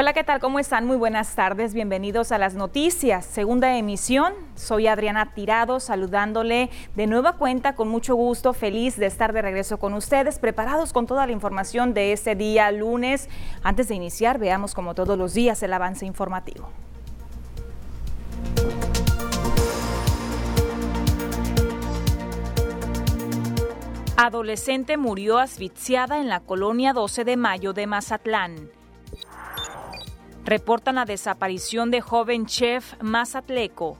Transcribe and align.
Hola, 0.00 0.12
¿qué 0.12 0.22
tal? 0.22 0.38
¿Cómo 0.38 0.60
están? 0.60 0.86
Muy 0.86 0.96
buenas 0.96 1.34
tardes. 1.34 1.74
Bienvenidos 1.74 2.30
a 2.30 2.38
las 2.38 2.54
noticias. 2.54 3.26
Segunda 3.26 3.76
emisión. 3.76 4.32
Soy 4.54 4.86
Adriana 4.86 5.34
Tirado, 5.34 5.80
saludándole 5.80 6.70
de 6.94 7.08
nueva 7.08 7.32
cuenta 7.32 7.74
con 7.74 7.88
mucho 7.88 8.14
gusto, 8.14 8.52
feliz 8.52 8.96
de 8.96 9.06
estar 9.06 9.32
de 9.32 9.42
regreso 9.42 9.80
con 9.80 9.94
ustedes, 9.94 10.38
preparados 10.38 10.92
con 10.92 11.08
toda 11.08 11.26
la 11.26 11.32
información 11.32 11.94
de 11.94 12.12
este 12.12 12.36
día 12.36 12.70
lunes. 12.70 13.28
Antes 13.64 13.88
de 13.88 13.96
iniciar, 13.96 14.38
veamos 14.38 14.72
como 14.72 14.94
todos 14.94 15.18
los 15.18 15.34
días 15.34 15.60
el 15.64 15.72
avance 15.72 16.06
informativo. 16.06 16.70
Adolescente 24.16 24.96
murió 24.96 25.38
asfixiada 25.38 26.20
en 26.20 26.28
la 26.28 26.38
colonia 26.38 26.92
12 26.92 27.24
de 27.24 27.36
mayo 27.36 27.72
de 27.72 27.88
Mazatlán. 27.88 28.77
Reportan 30.48 30.94
la 30.94 31.04
desaparición 31.04 31.90
de 31.90 32.00
joven 32.00 32.46
chef 32.46 32.94
Mazatleco. 33.02 33.98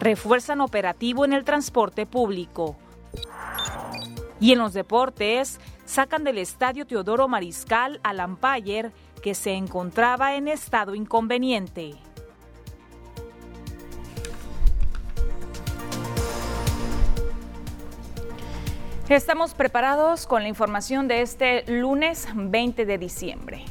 Refuerzan 0.00 0.60
operativo 0.60 1.24
en 1.24 1.32
el 1.32 1.44
transporte 1.44 2.04
público. 2.04 2.76
Y 4.38 4.52
en 4.52 4.58
los 4.58 4.74
deportes, 4.74 5.60
sacan 5.86 6.24
del 6.24 6.36
estadio 6.36 6.86
Teodoro 6.86 7.26
Mariscal 7.26 8.00
al 8.02 8.20
Empire 8.20 8.92
que 9.22 9.34
se 9.34 9.52
encontraba 9.52 10.34
en 10.34 10.46
estado 10.46 10.94
inconveniente. 10.94 11.94
Estamos 19.08 19.54
preparados 19.54 20.26
con 20.26 20.42
la 20.42 20.50
información 20.50 21.08
de 21.08 21.22
este 21.22 21.64
lunes 21.66 22.28
20 22.34 22.84
de 22.84 22.98
diciembre. 22.98 23.64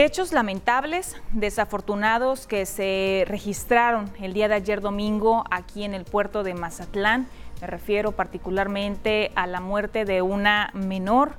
Hechos 0.00 0.30
lamentables, 0.30 1.16
desafortunados 1.32 2.46
que 2.46 2.66
se 2.66 3.24
registraron 3.26 4.08
el 4.20 4.32
día 4.32 4.46
de 4.46 4.54
ayer 4.54 4.80
domingo 4.80 5.42
aquí 5.50 5.82
en 5.82 5.92
el 5.92 6.04
puerto 6.04 6.44
de 6.44 6.54
Mazatlán. 6.54 7.26
Me 7.60 7.66
refiero 7.66 8.12
particularmente 8.12 9.32
a 9.34 9.48
la 9.48 9.60
muerte 9.60 10.04
de 10.04 10.22
una 10.22 10.70
menor 10.72 11.32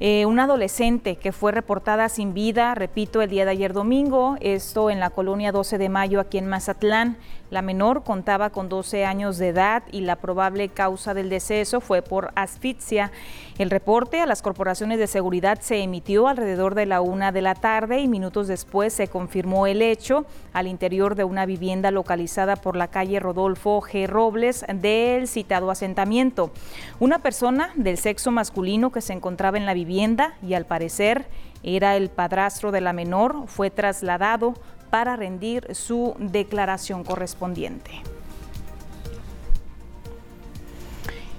eh, 0.00 0.26
una 0.26 0.44
adolescente 0.44 1.16
que 1.16 1.32
fue 1.32 1.50
reportada 1.50 2.08
sin 2.08 2.32
vida, 2.32 2.72
repito, 2.76 3.20
el 3.20 3.30
día 3.30 3.44
de 3.44 3.50
ayer 3.50 3.72
domingo, 3.72 4.36
esto 4.40 4.90
en 4.90 5.00
la 5.00 5.10
colonia 5.10 5.50
12 5.50 5.76
de 5.76 5.88
mayo 5.88 6.20
aquí 6.20 6.38
en 6.38 6.46
Mazatlán. 6.46 7.16
La 7.50 7.62
menor 7.62 8.04
contaba 8.04 8.50
con 8.50 8.68
12 8.68 9.06
años 9.06 9.38
de 9.38 9.48
edad 9.48 9.82
y 9.90 10.02
la 10.02 10.16
probable 10.16 10.68
causa 10.68 11.14
del 11.14 11.30
deceso 11.30 11.80
fue 11.80 12.02
por 12.02 12.30
asfixia. 12.34 13.10
El 13.56 13.70
reporte 13.70 14.20
a 14.20 14.26
las 14.26 14.42
corporaciones 14.42 14.98
de 14.98 15.06
seguridad 15.06 15.60
se 15.60 15.78
emitió 15.78 16.28
alrededor 16.28 16.74
de 16.74 16.84
la 16.84 17.00
una 17.00 17.32
de 17.32 17.40
la 17.40 17.54
tarde 17.54 18.00
y 18.00 18.08
minutos 18.08 18.48
después 18.48 18.92
se 18.92 19.08
confirmó 19.08 19.66
el 19.66 19.80
hecho 19.80 20.26
al 20.52 20.66
interior 20.66 21.14
de 21.14 21.24
una 21.24 21.46
vivienda 21.46 21.90
localizada 21.90 22.56
por 22.56 22.76
la 22.76 22.88
calle 22.88 23.18
Rodolfo 23.18 23.80
G. 23.80 24.06
Robles 24.06 24.66
del 24.74 25.26
citado 25.26 25.70
asentamiento. 25.70 26.52
Una 27.00 27.20
persona 27.20 27.70
del 27.76 27.96
sexo 27.96 28.30
masculino 28.30 28.92
que 28.92 29.00
se 29.00 29.14
encontraba 29.14 29.56
en 29.56 29.66
la 29.66 29.74
vivienda 29.74 30.34
y 30.42 30.52
al 30.52 30.66
parecer 30.66 31.26
era 31.62 31.96
el 31.96 32.08
padrastro 32.10 32.70
de 32.70 32.80
la 32.80 32.92
menor 32.92 33.44
fue 33.46 33.70
trasladado 33.70 34.54
para 34.90 35.16
rendir 35.16 35.74
su 35.74 36.14
declaración 36.18 37.04
correspondiente. 37.04 38.02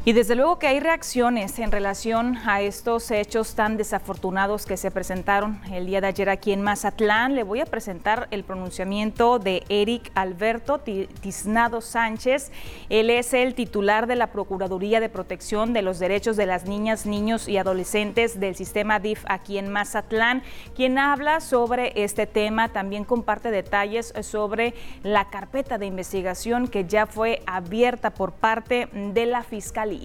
Y 0.09 0.13
desde 0.13 0.33
luego 0.33 0.57
que 0.57 0.65
hay 0.65 0.79
reacciones 0.79 1.59
en 1.59 1.71
relación 1.71 2.39
a 2.47 2.61
estos 2.61 3.11
hechos 3.11 3.53
tan 3.53 3.77
desafortunados 3.77 4.65
que 4.65 4.75
se 4.75 4.89
presentaron 4.89 5.61
el 5.71 5.85
día 5.85 6.01
de 6.01 6.07
ayer 6.07 6.29
aquí 6.31 6.51
en 6.51 6.63
Mazatlán. 6.63 7.35
Le 7.35 7.43
voy 7.43 7.59
a 7.61 7.67
presentar 7.67 8.27
el 8.31 8.43
pronunciamiento 8.43 9.37
de 9.37 9.61
Eric 9.69 10.11
Alberto 10.15 10.79
Tiznado 10.79 11.81
Sánchez. 11.81 12.51
Él 12.89 13.11
es 13.11 13.35
el 13.35 13.53
titular 13.53 14.07
de 14.07 14.15
la 14.15 14.31
Procuraduría 14.31 14.99
de 14.99 15.09
Protección 15.09 15.73
de 15.73 15.83
los 15.83 15.99
Derechos 15.99 16.37
de 16.37 16.47
las 16.47 16.65
Niñas, 16.65 17.05
Niños 17.05 17.47
y 17.47 17.57
Adolescentes 17.57 18.39
del 18.39 18.55
sistema 18.55 18.99
DIF 18.99 19.23
aquí 19.27 19.59
en 19.59 19.71
Mazatlán, 19.71 20.41
quien 20.75 20.97
habla 20.97 21.39
sobre 21.39 21.93
este 22.03 22.25
tema. 22.25 22.69
También 22.69 23.03
comparte 23.03 23.51
detalles 23.51 24.11
sobre 24.21 24.73
la 25.03 25.29
carpeta 25.29 25.77
de 25.77 25.85
investigación 25.85 26.67
que 26.67 26.85
ya 26.85 27.05
fue 27.05 27.43
abierta 27.45 28.09
por 28.09 28.31
parte 28.31 28.87
de 28.91 29.27
la 29.27 29.43
Fiscalía. 29.43 29.98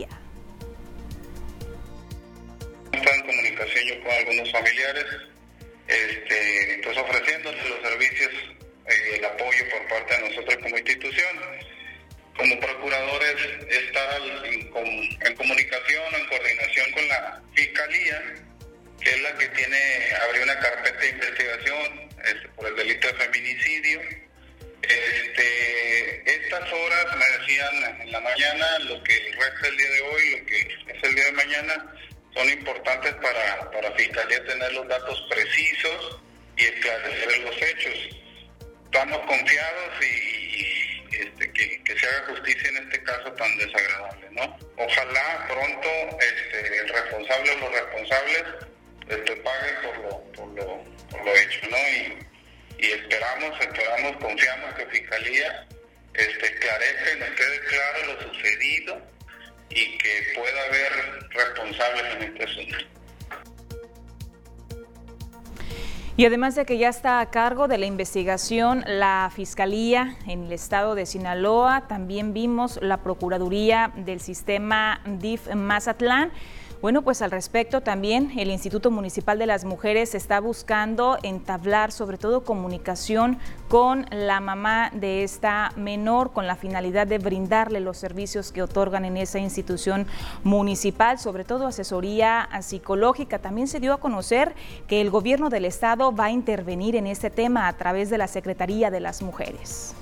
Estaba 2.92 3.16
en 3.16 3.22
comunicación 3.22 3.84
yo 3.86 4.02
con 4.02 4.10
algunos 4.12 4.52
familiares, 4.52 5.06
este, 5.86 6.80
pues 6.82 6.96
ofreciéndoles 6.96 7.68
los 7.68 7.80
servicios 7.82 8.32
y 8.88 9.14
el 9.14 9.24
apoyo 9.24 9.64
por 9.70 9.88
parte 9.88 10.16
de 10.16 10.28
nosotros 10.28 10.56
como 10.62 10.78
institución. 10.78 11.40
Como 12.36 12.58
procuradores, 12.58 13.36
estar 13.70 14.20
en, 14.44 14.68
comunicación, 14.70 16.14
en 16.18 16.26
coordinación 16.26 16.90
con 16.92 17.06
la 17.06 17.40
Fiscalía, 17.54 18.34
que 19.00 19.10
es 19.10 19.22
la 19.22 19.38
que 19.38 19.48
tiene, 19.50 19.78
abrió 20.20 20.42
una 20.42 20.58
carpeta 20.58 20.98
de 20.98 21.10
investigación 21.10 22.10
este, 22.24 22.48
por 22.56 22.66
el 22.66 22.74
delito 22.74 23.06
de 23.06 23.14
feminicidio 23.14 24.23
este, 24.88 26.30
estas 26.30 26.72
horas 26.72 27.16
me 27.16 27.38
decían 27.38 28.00
en 28.00 28.12
la 28.12 28.20
mañana, 28.20 28.78
lo 28.80 29.02
que 29.02 29.34
resta 29.38 29.68
el 29.68 29.76
día 29.76 29.90
de 29.90 30.00
hoy, 30.00 30.30
lo 30.30 30.46
que 30.46 30.58
es 30.60 31.02
el 31.02 31.14
día 31.14 31.24
de 31.24 31.32
mañana, 31.32 31.94
son 32.34 32.48
importantes 32.50 33.14
para, 33.14 33.70
para 33.70 33.92
Fiscalía 33.92 34.44
tener 34.44 34.72
los 34.72 34.88
datos 34.88 35.26
precisos 35.30 36.20
y 36.56 36.64
esclarecer 36.64 37.38
los 37.38 37.62
hechos. 37.62 37.94
Estamos 38.84 39.18
confiados 39.26 40.04
y, 40.04 41.16
este, 41.16 41.52
que, 41.52 41.98
se 41.98 42.06
haga 42.06 42.26
justicia 42.28 42.68
en 42.70 42.76
este 42.78 43.02
caso 43.04 43.32
tan 43.32 43.58
desagradable, 43.58 44.28
¿no? 44.32 44.58
Ojalá 44.76 45.46
pronto 45.48 46.18
este, 46.20 46.78
el 46.78 46.88
responsable 46.88 47.50
o 47.52 47.58
los 47.58 47.72
responsables 47.72 48.44
este, 49.08 49.36
paguen 49.36 49.76
por 49.82 49.98
lo, 49.98 50.32
por 50.32 50.48
lo, 50.48 50.84
por 51.10 51.24
lo 51.24 51.36
hecho, 51.36 51.60
¿no? 51.70 52.33
Y 52.78 52.86
esperamos, 52.86 53.60
esperamos, 53.60 54.16
confiamos 54.16 54.74
que 54.74 54.86
Fiscalía 54.86 55.66
este, 56.14 56.46
esclarezca 56.46 57.16
nos 57.18 57.30
quede 57.30 57.60
claro 57.68 58.12
lo 58.12 58.32
sucedido 58.32 59.02
y 59.70 59.98
que 59.98 60.22
pueda 60.36 60.64
haber 60.68 61.28
responsables 61.30 62.14
en 62.16 62.22
este 62.22 62.44
asunto. 62.44 62.94
Y 66.16 66.26
además 66.26 66.54
de 66.54 66.64
que 66.64 66.78
ya 66.78 66.90
está 66.90 67.18
a 67.18 67.30
cargo 67.30 67.66
de 67.66 67.76
la 67.76 67.86
investigación 67.86 68.84
la 68.86 69.32
Fiscalía 69.34 70.16
en 70.28 70.44
el 70.44 70.52
estado 70.52 70.94
de 70.94 71.06
Sinaloa, 71.06 71.88
también 71.88 72.32
vimos 72.32 72.78
la 72.80 72.98
Procuraduría 72.98 73.90
del 73.96 74.20
Sistema 74.20 75.00
DIF 75.04 75.52
Mazatlán. 75.56 76.30
Bueno, 76.84 77.00
pues 77.00 77.22
al 77.22 77.30
respecto 77.30 77.80
también 77.80 78.38
el 78.38 78.50
Instituto 78.50 78.90
Municipal 78.90 79.38
de 79.38 79.46
las 79.46 79.64
Mujeres 79.64 80.14
está 80.14 80.38
buscando 80.38 81.16
entablar 81.22 81.92
sobre 81.92 82.18
todo 82.18 82.44
comunicación 82.44 83.38
con 83.70 84.04
la 84.10 84.40
mamá 84.40 84.90
de 84.92 85.22
esta 85.22 85.72
menor 85.76 86.34
con 86.34 86.46
la 86.46 86.56
finalidad 86.56 87.06
de 87.06 87.16
brindarle 87.16 87.80
los 87.80 87.96
servicios 87.96 88.52
que 88.52 88.60
otorgan 88.60 89.06
en 89.06 89.16
esa 89.16 89.38
institución 89.38 90.06
municipal, 90.42 91.18
sobre 91.18 91.44
todo 91.44 91.66
asesoría 91.66 92.50
psicológica. 92.60 93.38
También 93.38 93.66
se 93.66 93.80
dio 93.80 93.94
a 93.94 93.98
conocer 93.98 94.54
que 94.86 95.00
el 95.00 95.08
gobierno 95.08 95.48
del 95.48 95.64
estado 95.64 96.14
va 96.14 96.26
a 96.26 96.32
intervenir 96.32 96.96
en 96.96 97.06
este 97.06 97.30
tema 97.30 97.66
a 97.66 97.72
través 97.78 98.10
de 98.10 98.18
la 98.18 98.28
Secretaría 98.28 98.90
de 98.90 99.00
las 99.00 99.22
Mujeres. 99.22 99.94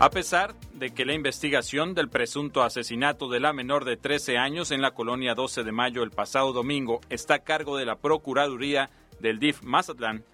A 0.00 0.10
pesar 0.10 0.52
de 0.78 0.90
que 0.90 1.04
la 1.04 1.14
investigación 1.14 1.94
del 1.94 2.08
presunto 2.08 2.62
asesinato 2.62 3.28
de 3.28 3.40
la 3.40 3.52
menor 3.52 3.84
de 3.84 3.96
13 3.96 4.36
años 4.36 4.70
en 4.70 4.82
la 4.82 4.92
colonia 4.92 5.34
12 5.34 5.64
de 5.64 5.72
mayo 5.72 6.02
el 6.02 6.10
pasado 6.10 6.52
domingo 6.52 7.00
está 7.08 7.34
a 7.34 7.38
cargo 7.38 7.76
de 7.76 7.86
la 7.86 7.96
Procuraduría 7.96 8.90
del 9.18 9.38
DIF 9.38 9.62
Mazatlán, 9.62 10.24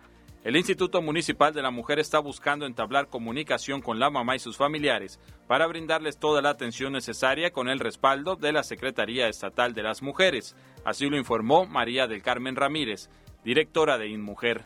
el 0.44 0.56
Instituto 0.56 1.00
Municipal 1.00 1.54
de 1.54 1.62
la 1.62 1.70
Mujer 1.70 2.00
está 2.00 2.18
buscando 2.18 2.66
entablar 2.66 3.06
comunicación 3.06 3.80
con 3.80 4.00
la 4.00 4.10
mamá 4.10 4.34
y 4.34 4.40
sus 4.40 4.56
familiares 4.56 5.20
para 5.46 5.68
brindarles 5.68 6.18
toda 6.18 6.42
la 6.42 6.50
atención 6.50 6.92
necesaria 6.92 7.52
con 7.52 7.68
el 7.68 7.78
respaldo 7.78 8.34
de 8.34 8.50
la 8.50 8.64
Secretaría 8.64 9.28
Estatal 9.28 9.72
de 9.72 9.84
las 9.84 10.02
Mujeres. 10.02 10.56
Así 10.84 11.08
lo 11.08 11.16
informó 11.16 11.66
María 11.66 12.08
del 12.08 12.24
Carmen 12.24 12.56
Ramírez, 12.56 13.08
directora 13.44 13.98
de 13.98 14.08
InMujer. 14.08 14.62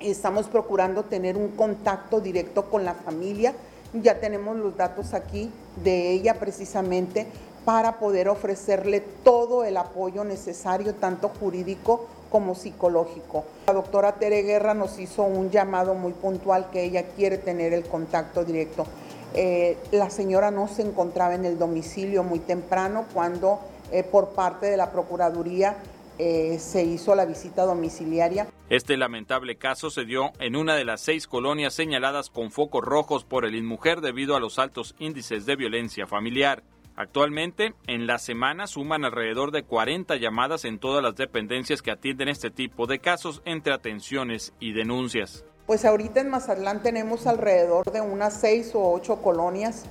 Estamos 0.00 0.48
procurando 0.48 1.04
tener 1.04 1.38
un 1.38 1.56
contacto 1.56 2.20
directo 2.20 2.68
con 2.68 2.84
la 2.84 2.92
familia 2.92 3.54
ya 3.92 4.20
tenemos 4.20 4.56
los 4.56 4.76
datos 4.76 5.14
aquí 5.14 5.50
de 5.82 6.10
ella 6.12 6.34
precisamente 6.34 7.26
para 7.64 7.98
poder 7.98 8.28
ofrecerle 8.28 9.00
todo 9.00 9.64
el 9.64 9.76
apoyo 9.76 10.24
necesario, 10.24 10.94
tanto 10.94 11.28
jurídico 11.28 12.06
como 12.30 12.54
psicológico. 12.54 13.44
La 13.66 13.74
doctora 13.74 14.12
Tere 14.12 14.42
Guerra 14.42 14.72
nos 14.74 14.98
hizo 14.98 15.24
un 15.24 15.50
llamado 15.50 15.94
muy 15.94 16.12
puntual 16.12 16.70
que 16.70 16.84
ella 16.84 17.04
quiere 17.16 17.38
tener 17.38 17.72
el 17.72 17.84
contacto 17.84 18.44
directo. 18.44 18.86
Eh, 19.34 19.76
la 19.92 20.10
señora 20.10 20.50
no 20.50 20.68
se 20.68 20.82
encontraba 20.82 21.34
en 21.34 21.44
el 21.44 21.58
domicilio 21.58 22.24
muy 22.24 22.38
temprano 22.38 23.04
cuando 23.12 23.60
eh, 23.92 24.02
por 24.02 24.30
parte 24.30 24.66
de 24.66 24.76
la 24.76 24.90
Procuraduría 24.90 25.76
eh, 26.22 26.58
se 26.58 26.84
hizo 26.84 27.14
la 27.14 27.24
visita 27.24 27.64
domiciliaria. 27.64 28.46
Este 28.68 28.98
lamentable 28.98 29.56
caso 29.56 29.88
se 29.88 30.04
dio 30.04 30.32
en 30.38 30.54
una 30.54 30.74
de 30.74 30.84
las 30.84 31.00
seis 31.00 31.26
colonias 31.26 31.72
señaladas 31.72 32.28
con 32.28 32.50
focos 32.50 32.84
rojos 32.84 33.24
por 33.24 33.46
el 33.46 33.54
InMujer 33.54 34.02
debido 34.02 34.36
a 34.36 34.40
los 34.40 34.58
altos 34.58 34.94
índices 34.98 35.46
de 35.46 35.56
violencia 35.56 36.06
familiar. 36.06 36.62
Actualmente, 36.94 37.72
en 37.86 38.06
la 38.06 38.18
semana 38.18 38.66
suman 38.66 39.06
alrededor 39.06 39.50
de 39.50 39.62
40 39.62 40.16
llamadas 40.16 40.66
en 40.66 40.78
todas 40.78 41.02
las 41.02 41.16
dependencias 41.16 41.80
que 41.80 41.90
atienden 41.90 42.28
este 42.28 42.50
tipo 42.50 42.86
de 42.86 42.98
casos 42.98 43.40
entre 43.46 43.72
atenciones 43.72 44.52
y 44.60 44.72
denuncias. 44.74 45.46
Pues 45.64 45.86
ahorita 45.86 46.20
en 46.20 46.28
Mazatlán 46.28 46.82
tenemos 46.82 47.26
alrededor 47.26 47.90
de 47.90 48.02
unas 48.02 48.38
seis 48.38 48.72
o 48.74 48.92
ocho 48.92 49.22
colonias 49.22 49.86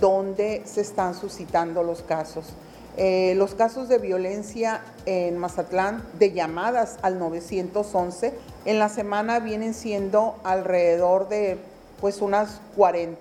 donde 0.00 0.62
se 0.64 0.80
están 0.80 1.14
suscitando 1.14 1.82
los 1.82 2.00
casos. 2.00 2.54
Eh, 2.96 3.34
los 3.36 3.56
casos 3.56 3.88
de 3.88 3.98
violencia 3.98 4.80
en 5.04 5.36
Mazatlán, 5.36 6.04
de 6.18 6.32
llamadas 6.32 6.98
al 7.02 7.18
911, 7.18 8.32
en 8.66 8.78
la 8.78 8.88
semana 8.88 9.40
vienen 9.40 9.74
siendo 9.74 10.36
alrededor 10.44 11.28
de 11.28 11.58
pues 12.00 12.20
unas 12.20 12.60
40, 12.76 13.18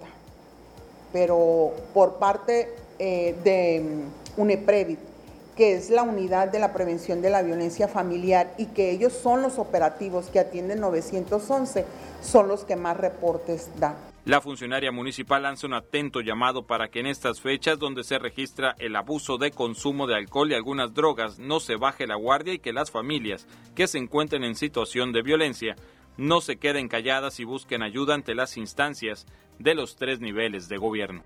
pero 1.12 1.72
por 1.94 2.16
parte 2.16 2.70
eh, 3.00 3.36
de 3.44 3.84
UNEPREVIT, 4.38 5.00
que 5.56 5.76
es 5.76 5.90
la 5.90 6.04
unidad 6.04 6.50
de 6.50 6.60
la 6.60 6.72
prevención 6.72 7.24
de 7.24 7.32
la 7.32 7.42
violencia 7.42 7.88
familiar 7.88 8.54
y 8.58 8.68
que 8.68 8.92
ellos 8.92 9.14
son 9.14 9.42
los 9.42 9.58
operativos 9.58 10.28
que 10.28 10.40
atienden 10.40 10.82
911, 10.82 11.86
son 12.22 12.48
los 12.48 12.64
que 12.64 12.76
más 12.76 12.98
reportes 12.98 13.70
dan. 13.80 14.13
La 14.26 14.40
funcionaria 14.40 14.94
municipal 14.94 15.44
lanza 15.44 15.68
un 15.68 15.74
atento 15.74 16.22
llamado 16.22 16.66
para 16.66 16.88
que 16.88 17.02
en 17.02 17.08
estas 17.08 17.42
fechas 17.42 17.78
donde 17.78 18.06
se 18.06 18.20
registra 18.20 18.74
el 18.80 18.96
abuso 18.96 19.38
de 19.38 19.52
consumo 19.52 20.08
de 20.08 20.16
alcohol 20.16 20.50
y 20.50 20.56
algunas 20.56 20.94
drogas 20.94 21.40
no 21.40 21.60
se 21.60 21.76
baje 21.76 22.08
la 22.08 22.16
guardia 22.16 22.54
y 22.54 22.60
que 22.60 22.72
las 22.72 22.90
familias 22.90 23.46
que 23.76 23.86
se 23.86 23.98
encuentren 23.98 24.46
en 24.46 24.56
situación 24.56 25.12
de 25.12 25.24
violencia 25.24 25.76
no 26.16 26.40
se 26.40 26.56
queden 26.56 26.88
calladas 26.88 27.42
y 27.42 27.44
busquen 27.44 27.84
ayuda 27.84 28.14
ante 28.14 28.34
las 28.34 28.56
instancias 28.56 29.26
de 29.60 29.76
los 29.76 29.98
tres 29.98 30.22
niveles 30.22 30.70
de 30.70 30.78
gobierno. 30.78 31.24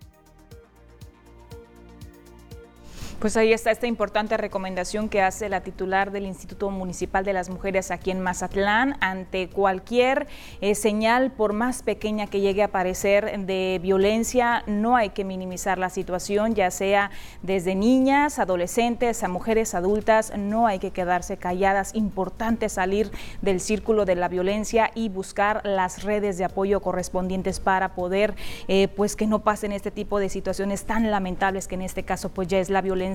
Pues 3.19 3.35
ahí 3.35 3.51
está 3.51 3.71
esta 3.71 3.87
importante 3.87 4.37
recomendación 4.37 5.09
que 5.09 5.23
hace 5.23 5.49
la 5.49 5.61
titular 5.61 6.11
del 6.11 6.27
Instituto 6.27 6.69
Municipal 6.69 7.25
de 7.25 7.33
las 7.33 7.49
Mujeres 7.49 7.89
aquí 7.89 8.11
en 8.11 8.21
Mazatlán 8.21 8.95
ante 8.99 9.49
cualquier 9.49 10.27
eh, 10.61 10.75
señal, 10.75 11.31
por 11.31 11.53
más 11.53 11.81
pequeña 11.81 12.27
que 12.27 12.41
llegue 12.41 12.61
a 12.61 12.65
aparecer 12.65 13.39
de 13.39 13.79
violencia, 13.81 14.63
no 14.67 14.95
hay 14.95 15.09
que 15.09 15.23
minimizar 15.23 15.79
la 15.79 15.89
situación, 15.89 16.53
ya 16.53 16.69
sea 16.69 17.09
desde 17.41 17.73
niñas, 17.73 18.37
adolescentes, 18.37 19.23
a 19.23 19.29
mujeres 19.29 19.73
adultas, 19.73 20.31
no 20.37 20.67
hay 20.67 20.77
que 20.77 20.91
quedarse 20.91 21.37
calladas. 21.37 21.95
Importante 21.95 22.69
salir 22.69 23.09
del 23.41 23.61
círculo 23.61 24.05
de 24.05 24.13
la 24.13 24.27
violencia 24.27 24.91
y 24.93 25.09
buscar 25.09 25.65
las 25.65 26.03
redes 26.03 26.37
de 26.37 26.45
apoyo 26.45 26.81
correspondientes 26.81 27.59
para 27.59 27.95
poder, 27.95 28.35
eh, 28.67 28.89
pues 28.89 29.15
que 29.15 29.25
no 29.25 29.39
pasen 29.39 29.71
este 29.71 29.89
tipo 29.89 30.19
de 30.19 30.29
situaciones 30.29 30.85
tan 30.85 31.09
lamentables 31.09 31.67
que 31.67 31.73
en 31.73 31.81
este 31.81 32.03
caso 32.03 32.29
pues 32.29 32.47
ya 32.47 32.59
es 32.59 32.69
la 32.69 32.83
violencia 32.83 33.06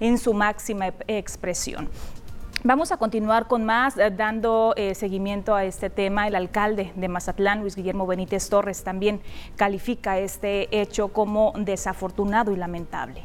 en 0.00 0.18
su 0.18 0.32
máxima 0.34 0.92
expresión. 1.06 1.88
Vamos 2.64 2.90
a 2.90 2.96
continuar 2.96 3.46
con 3.46 3.64
más, 3.64 3.96
eh, 3.96 4.10
dando 4.10 4.74
eh, 4.76 4.96
seguimiento 4.96 5.54
a 5.54 5.64
este 5.64 5.88
tema. 5.88 6.26
El 6.26 6.34
alcalde 6.34 6.92
de 6.96 7.08
Mazatlán, 7.08 7.60
Luis 7.60 7.76
Guillermo 7.76 8.08
Benítez 8.08 8.48
Torres, 8.48 8.82
también 8.82 9.20
califica 9.54 10.18
este 10.18 10.68
hecho 10.80 11.08
como 11.08 11.52
desafortunado 11.56 12.52
y 12.52 12.56
lamentable. 12.56 13.22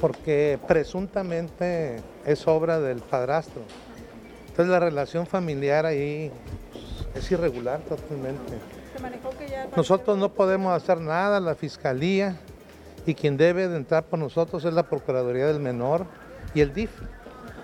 Porque 0.00 0.60
presuntamente 0.68 1.96
es 2.24 2.46
obra 2.46 2.78
del 2.78 3.00
padrastro. 3.00 3.62
Entonces 4.46 4.68
la 4.68 4.78
relación 4.78 5.26
familiar 5.26 5.86
ahí 5.86 6.30
pues, 6.70 7.24
es 7.24 7.32
irregular 7.32 7.80
totalmente. 7.80 8.60
Nosotros 9.76 10.16
no 10.18 10.32
podemos 10.32 10.72
hacer 10.72 11.00
nada, 11.00 11.40
la 11.40 11.54
fiscalía 11.54 12.36
y 13.06 13.14
quien 13.14 13.36
debe 13.36 13.68
de 13.68 13.76
entrar 13.76 14.04
por 14.04 14.18
nosotros 14.18 14.64
es 14.64 14.74
la 14.74 14.82
Procuraduría 14.82 15.46
del 15.46 15.60
Menor 15.60 16.06
y 16.54 16.60
el 16.60 16.74
DIF 16.74 16.90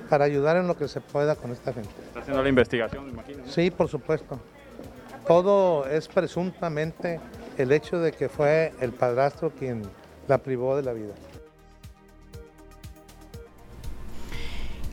para 0.09 0.25
ayudar 0.25 0.57
en 0.57 0.69
lo 0.69 0.77
que 0.77 0.89
se 0.89 1.01
pueda 1.01 1.37
con 1.37 1.51
esta 1.51 1.73
gente. 1.73 1.91
¿Está 2.07 2.21
haciendo 2.21 2.43
la 2.43 2.49
investigación, 2.49 3.07
me 3.07 3.13
imagino? 3.13 3.43
Sí, 3.47 3.71
por 3.71 3.89
supuesto. 3.89 4.39
Todo 5.27 5.87
es 5.87 6.09
presuntamente 6.09 7.21
el 7.59 7.73
hecho 7.73 7.99
de 7.99 8.13
que 8.13 8.29
fue 8.29 8.73
el 8.81 8.93
padrastro 8.93 9.51
quien 9.51 9.83
la 10.29 10.39
privó 10.39 10.77
de 10.77 10.83
la 10.83 10.93
vida. 10.93 11.15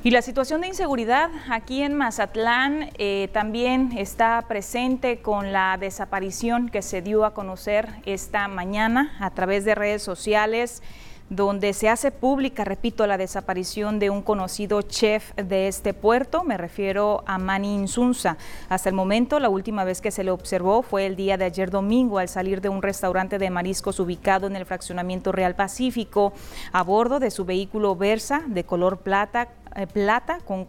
Y 0.02 0.12
la 0.12 0.22
situación 0.22 0.62
de 0.62 0.68
inseguridad 0.68 1.30
aquí 1.50 1.84
en 1.84 1.94
Mazatlán 1.94 2.90
eh, 2.98 3.28
también 3.34 3.92
está 3.98 4.46
presente 4.48 5.22
con 5.22 5.52
la 5.52 5.78
desaparición 5.78 6.70
que 6.70 6.82
se 6.82 7.02
dio 7.02 7.26
a 7.26 7.34
conocer 7.34 7.90
esta 8.06 8.48
mañana 8.48 9.18
a 9.20 9.32
través 9.32 9.66
de 9.66 9.76
redes 9.76 10.02
sociales 10.02 10.82
donde 11.30 11.74
se 11.74 11.90
hace 11.90 12.12
pública, 12.12 12.64
repito, 12.64 13.06
la 13.06 13.18
desaparición 13.18 14.00
de 14.00 14.10
un 14.10 14.24
conocido 14.24 14.82
chef 14.82 15.32
de 15.36 15.68
este 15.68 15.94
puerto, 15.94 16.44
me 16.44 16.58
refiero 16.58 17.24
a 17.28 17.38
Manny 17.38 17.76
Insunza. 17.76 18.38
Hasta 18.68 18.90
el 18.90 18.96
momento, 18.96 19.40
la 19.40 19.50
última 19.50 19.84
vez 19.84 20.02
que 20.02 20.10
se 20.10 20.24
le 20.24 20.32
observó 20.32 20.82
fue 20.82 21.06
el 21.06 21.16
día 21.16 21.38
de 21.38 21.46
ayer 21.46 21.70
domingo 21.70 22.18
al 22.18 22.30
salir 22.30 22.62
de 22.62 22.70
un 22.70 22.82
restaurante 22.82 23.38
de 23.38 23.50
mariscos 23.52 24.00
ubicado 24.00 24.48
en 24.48 24.56
el 24.56 24.66
fraccionamiento 24.66 25.32
Real 25.32 25.56
Pacífico, 25.56 26.34
a 26.72 26.82
bordo 26.82 27.20
de 27.20 27.30
su 27.30 27.46
vehículo 27.46 27.96
Versa 27.96 28.42
de 28.48 28.64
color 28.64 28.98
plata 29.02 29.50
plata 29.88 30.40
con, 30.44 30.66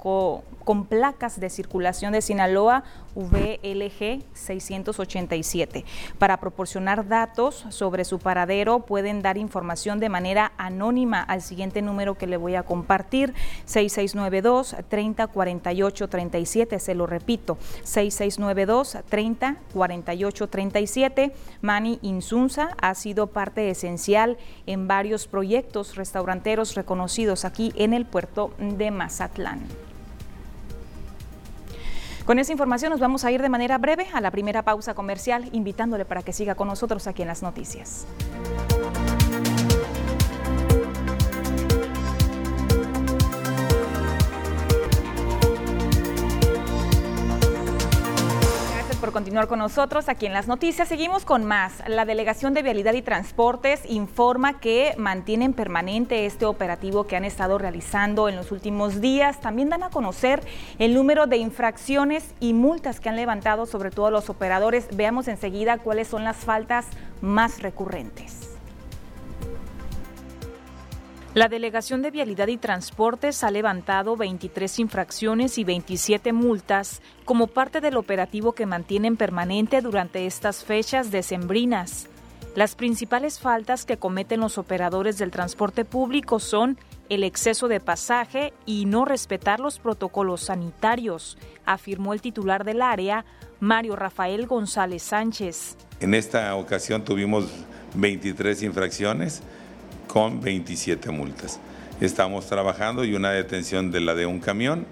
con 0.65 0.87
placas 0.87 1.41
de 1.41 1.51
circulación 1.51 2.13
de 2.13 2.23
Sinaloa 2.23 2.85
VLG 3.15 4.23
687. 4.33 5.85
Para 6.19 6.39
proporcionar 6.39 7.09
datos 7.09 7.67
sobre 7.71 8.05
su 8.05 8.19
paradero 8.19 8.81
pueden 8.81 9.23
dar 9.23 9.37
información 9.37 10.01
de 10.01 10.09
manera 10.09 10.53
anónima 10.57 11.21
al 11.23 11.43
siguiente 11.43 11.83
número 11.83 12.17
que 12.17 12.27
le 12.27 12.37
voy 12.37 12.55
a 12.55 12.63
compartir 12.63 13.35
6692 13.65 14.77
3048 14.89 16.09
37, 16.09 16.79
se 16.79 16.95
lo 16.95 17.07
repito, 17.07 17.59
6692 17.85 18.99
3048 19.09 20.49
37. 20.49 21.33
Mani 21.61 21.99
Insunza 22.03 22.77
ha 22.81 22.95
sido 22.95 23.29
parte 23.29 23.71
esencial 23.71 24.39
en 24.67 24.89
varios 24.89 25.27
proyectos 25.27 25.97
restauranteros 25.97 26.75
reconocidos 26.75 27.45
aquí 27.45 27.73
en 27.77 27.93
el 27.93 28.07
puerto 28.07 28.53
de 28.59 28.91
Mazatlán. 28.91 29.90
Con 32.31 32.39
esa 32.39 32.53
información 32.53 32.91
nos 32.91 33.01
vamos 33.01 33.25
a 33.25 33.33
ir 33.33 33.43
de 33.43 33.49
manera 33.49 33.77
breve 33.77 34.07
a 34.13 34.21
la 34.21 34.31
primera 34.31 34.63
pausa 34.63 34.95
comercial, 34.95 35.49
invitándole 35.51 36.05
para 36.05 36.23
que 36.23 36.33
siga 36.33 36.55
con 36.55 36.69
nosotros 36.69 37.09
aquí 37.09 37.23
en 37.23 37.27
las 37.27 37.43
noticias. 37.43 38.07
Por 49.01 49.13
continuar 49.13 49.49
con 49.49 49.59
nosotros 49.59 50.09
aquí 50.09 50.27
en 50.27 50.33
las 50.33 50.47
noticias. 50.47 50.87
Seguimos 50.87 51.25
con 51.25 51.45
más. 51.45 51.83
La 51.89 52.05
Delegación 52.05 52.55
de 52.55 52.63
Vialidad 52.63 52.93
y 52.93 53.03
Transportes 53.03 53.81
informa 53.89 54.61
que 54.61 54.95
mantienen 54.99 55.55
permanente 55.55 56.27
este 56.27 56.45
operativo 56.45 57.05
que 57.05 57.17
han 57.17 57.25
estado 57.25 57.57
realizando 57.57 58.29
en 58.29 58.37
los 58.37 58.53
últimos 58.53 59.01
días. 59.01 59.41
También 59.41 59.71
dan 59.71 59.83
a 59.83 59.91
conocer 59.91 60.43
el 60.79 60.95
número 60.95 61.27
de 61.27 61.39
infracciones 61.39 62.35
y 62.41 62.53
multas 62.53 63.01
que 63.01 63.09
han 63.09 63.17
levantado 63.17 63.67
sobre 63.67 63.91
todo 63.91 64.11
los 64.11 64.29
operadores. 64.29 64.89
Veamos 64.95 65.29
enseguida 65.29 65.79
cuáles 65.79 66.09
son 66.09 66.25
las 66.25 66.37
faltas 66.37 66.87
más 67.23 67.63
recurrentes. 67.63 68.40
La 71.33 71.47
Delegación 71.47 72.03
de 72.03 72.11
Vialidad 72.11 72.49
y 72.49 72.57
Transportes 72.57 73.45
ha 73.45 73.53
levantado 73.53 74.17
23 74.17 74.81
infracciones 74.81 75.59
y 75.59 75.65
27 75.65 76.33
multas 76.33 77.03
como 77.25 77.47
parte 77.47 77.81
del 77.81 77.97
operativo 77.99 78.53
que 78.53 78.67
mantienen 78.67 79.17
permanente 79.17 79.81
durante 79.81 80.27
estas 80.27 80.65
fechas 80.65 81.13
decembrinas. 81.13 82.09
Las 82.57 82.75
principales 82.75 83.39
faltas 83.39 83.85
que 83.85 83.97
cometen 83.97 84.41
los 84.41 84.59
operadores 84.59 85.19
del 85.19 85.31
transporte 85.31 85.85
público 85.85 86.41
son 86.41 86.77
el 87.09 87.23
exceso 87.23 87.69
de 87.69 87.79
pasaje 87.79 88.53
y 88.67 88.87
no 88.87 89.05
respetar 89.05 89.61
los 89.61 89.79
protocolos 89.79 90.41
sanitarios, 90.41 91.39
afirmó 91.65 92.13
el 92.13 92.23
titular 92.23 92.65
del 92.65 92.83
área, 92.83 93.25
Mario 93.61 93.95
Rafael 93.95 94.49
González 94.49 95.05
Sánchez. 95.05 95.77
En 96.01 96.15
esta 96.15 96.57
ocasión 96.57 97.05
tuvimos 97.05 97.47
23 97.95 98.65
infracciones 98.65 99.45
con 100.13 100.41
27 100.41 101.11
multas. 101.13 101.61
Estamos 102.01 102.47
trabajando 102.47 103.05
y 103.05 103.15
una 103.15 103.31
detención 103.31 103.93
de 103.93 104.01
la 104.01 104.17
de 104.17 104.27
un 104.27 104.41
camión 104.41 104.87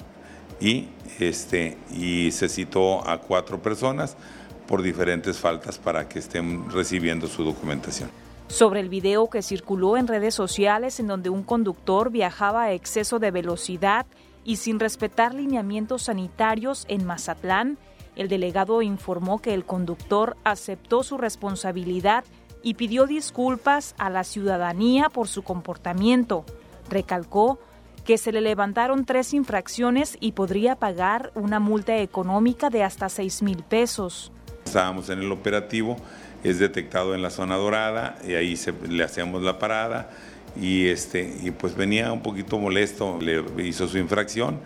y, 0.60 0.88
este, 1.18 1.76
y 1.90 2.30
se 2.30 2.48
citó 2.48 3.08
a 3.08 3.18
cuatro 3.18 3.60
personas 3.60 4.16
por 4.68 4.80
diferentes 4.80 5.38
faltas 5.38 5.78
para 5.78 6.08
que 6.08 6.20
estén 6.20 6.70
recibiendo 6.70 7.26
su 7.26 7.42
documentación. 7.42 8.10
sobre 8.46 8.80
el 8.80 8.88
video 8.88 9.28
que 9.28 9.42
circuló 9.42 9.98
en 9.98 10.06
redes 10.06 10.34
sociales 10.34 11.00
en 11.00 11.06
donde 11.06 11.28
un 11.28 11.42
conductor 11.42 12.10
viajaba 12.10 12.62
a 12.62 12.72
exceso 12.72 13.18
de 13.18 13.30
velocidad 13.30 14.06
y 14.42 14.56
sin 14.56 14.80
respetar 14.80 15.34
lineamientos 15.34 16.04
sanitarios 16.04 16.86
en 16.88 17.04
Mazatlán, 17.04 17.76
el 18.16 18.28
delegado 18.28 18.80
informó 18.80 19.42
que 19.42 19.52
el 19.52 19.66
conductor 19.66 20.36
aceptó 20.44 21.02
su 21.02 21.18
responsabilidad 21.18 22.24
y 22.62 22.74
pidió 22.74 23.06
disculpas 23.06 23.94
a 23.98 24.10
la 24.10 24.24
ciudadanía 24.24 25.08
por 25.08 25.28
su 25.28 25.42
comportamiento. 25.42 26.44
Recalcó 26.90 27.58
que 28.04 28.18
se 28.18 28.32
le 28.32 28.40
levantaron 28.40 29.04
tres 29.04 29.34
infracciones 29.34 30.16
y 30.20 30.32
podría 30.32 30.76
pagar 30.76 31.30
una 31.34 31.60
multa 31.60 31.96
económica 31.98 32.70
de 32.70 32.82
hasta 32.82 33.08
6 33.08 33.42
mil 33.42 33.62
pesos. 33.62 34.32
Estábamos 34.64 35.08
en 35.10 35.20
el 35.20 35.30
operativo 35.32 35.96
es 36.44 36.58
detectado 36.58 37.14
en 37.14 37.22
la 37.22 37.30
zona 37.30 37.56
dorada 37.56 38.18
y 38.26 38.34
ahí 38.34 38.58
le 38.88 39.04
hacíamos 39.04 39.42
la 39.42 39.58
parada 39.58 40.10
y, 40.60 40.88
este, 40.88 41.36
y 41.42 41.50
pues 41.50 41.76
venía 41.76 42.12
un 42.12 42.22
poquito 42.22 42.58
molesto, 42.58 43.18
le 43.20 43.44
hizo 43.64 43.86
su 43.86 43.98
infracción, 43.98 44.60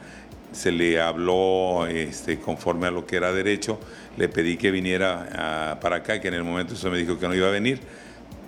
se 0.52 0.71
le 0.71 1.00
habló 1.00 1.87
este, 1.87 2.38
conforme 2.38 2.87
a 2.87 2.90
lo 2.90 3.06
que 3.06 3.16
era 3.16 3.32
derecho, 3.32 3.78
le 4.16 4.28
pedí 4.28 4.56
que 4.56 4.71
viniera 4.71 5.78
para 5.80 5.97
acá, 5.97 6.21
que 6.21 6.28
en 6.28 6.35
el 6.35 6.44
momento 6.44 6.75
eso 6.75 6.90
me 6.90 6.99
dijo 6.99 7.18
que 7.18 7.26
no 7.26 7.35
iba 7.35 7.49
a 7.49 7.50
venir. 7.50 7.80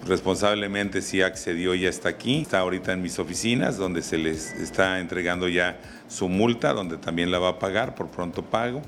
Responsablemente 0.06 1.00
sí 1.00 1.22
accedió, 1.22 1.74
ya 1.74 1.88
está 1.88 2.10
aquí, 2.10 2.42
está 2.42 2.58
ahorita 2.58 2.92
en 2.92 3.00
mis 3.00 3.18
oficinas 3.18 3.78
donde 3.78 4.02
se 4.02 4.18
les 4.18 4.52
está 4.52 5.00
entregando 5.00 5.48
ya 5.48 5.78
su 6.08 6.28
multa, 6.28 6.74
donde 6.74 6.98
también 6.98 7.30
la 7.30 7.38
va 7.38 7.48
a 7.48 7.58
pagar 7.58 7.94
por 7.94 8.08
pronto 8.08 8.42
pago, 8.42 8.82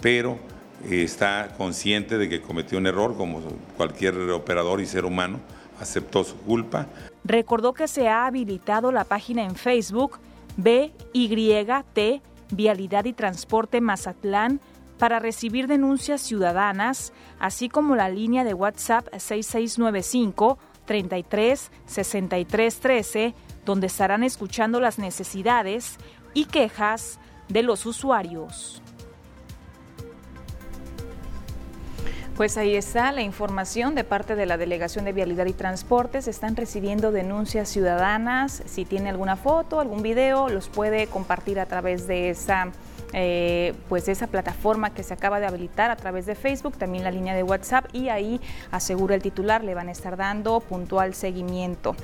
pero 0.00 0.38
está 0.88 1.48
consciente 1.58 2.18
de 2.18 2.28
que 2.28 2.40
cometió 2.40 2.78
un 2.78 2.86
error 2.86 3.16
como 3.16 3.40
cualquier 3.76 4.14
operador 4.30 4.80
y 4.80 4.86
ser 4.86 5.04
humano, 5.04 5.40
aceptó 5.80 6.22
su 6.22 6.36
culpa. 6.36 6.86
Recordó 7.24 7.74
que 7.74 7.88
se 7.88 8.08
ha 8.08 8.26
habilitado 8.26 8.92
la 8.92 9.04
página 9.04 9.42
en 9.44 9.56
Facebook 9.56 10.20
BYT 10.56 12.22
Vialidad 12.50 13.04
y 13.04 13.12
Transporte 13.12 13.80
Mazatlán 13.80 14.60
para 14.98 15.18
recibir 15.18 15.66
denuncias 15.66 16.20
ciudadanas, 16.20 17.12
así 17.38 17.68
como 17.68 17.96
la 17.96 18.08
línea 18.08 18.44
de 18.44 18.54
WhatsApp 18.54 19.08
6695 19.16 20.58
33 20.84 21.70
63 21.86 22.80
13, 22.80 23.34
donde 23.64 23.86
estarán 23.86 24.24
escuchando 24.24 24.80
las 24.80 24.98
necesidades 24.98 25.96
y 26.34 26.44
quejas 26.44 27.18
de 27.48 27.62
los 27.62 27.86
usuarios. 27.86 28.82
Pues 32.40 32.56
ahí 32.56 32.74
está 32.74 33.12
la 33.12 33.20
información 33.20 33.94
de 33.94 34.02
parte 34.02 34.34
de 34.34 34.46
la 34.46 34.56
Delegación 34.56 35.04
de 35.04 35.12
Vialidad 35.12 35.44
y 35.44 35.52
Transportes. 35.52 36.26
Están 36.26 36.56
recibiendo 36.56 37.12
denuncias 37.12 37.68
ciudadanas. 37.68 38.62
Si 38.64 38.86
tiene 38.86 39.10
alguna 39.10 39.36
foto, 39.36 39.78
algún 39.78 40.00
video, 40.00 40.48
los 40.48 40.70
puede 40.70 41.06
compartir 41.06 41.60
a 41.60 41.66
través 41.66 42.06
de 42.06 42.30
esa 42.30 42.72
eh, 43.12 43.74
pues 43.88 44.08
esa 44.08 44.26
plataforma 44.26 44.90
que 44.94 45.02
se 45.02 45.14
acaba 45.14 45.40
de 45.40 45.46
habilitar 45.46 45.90
a 45.90 45.96
través 45.96 46.26
de 46.26 46.34
Facebook, 46.34 46.76
también 46.76 47.04
la 47.04 47.10
línea 47.10 47.34
de 47.34 47.42
WhatsApp 47.42 47.86
y 47.92 48.08
ahí 48.08 48.40
asegura 48.70 49.14
el 49.14 49.22
titular, 49.22 49.64
le 49.64 49.74
van 49.74 49.88
a 49.88 49.92
estar 49.92 50.16
dando 50.16 50.60
puntual 50.60 51.14
seguimiento. 51.14 51.96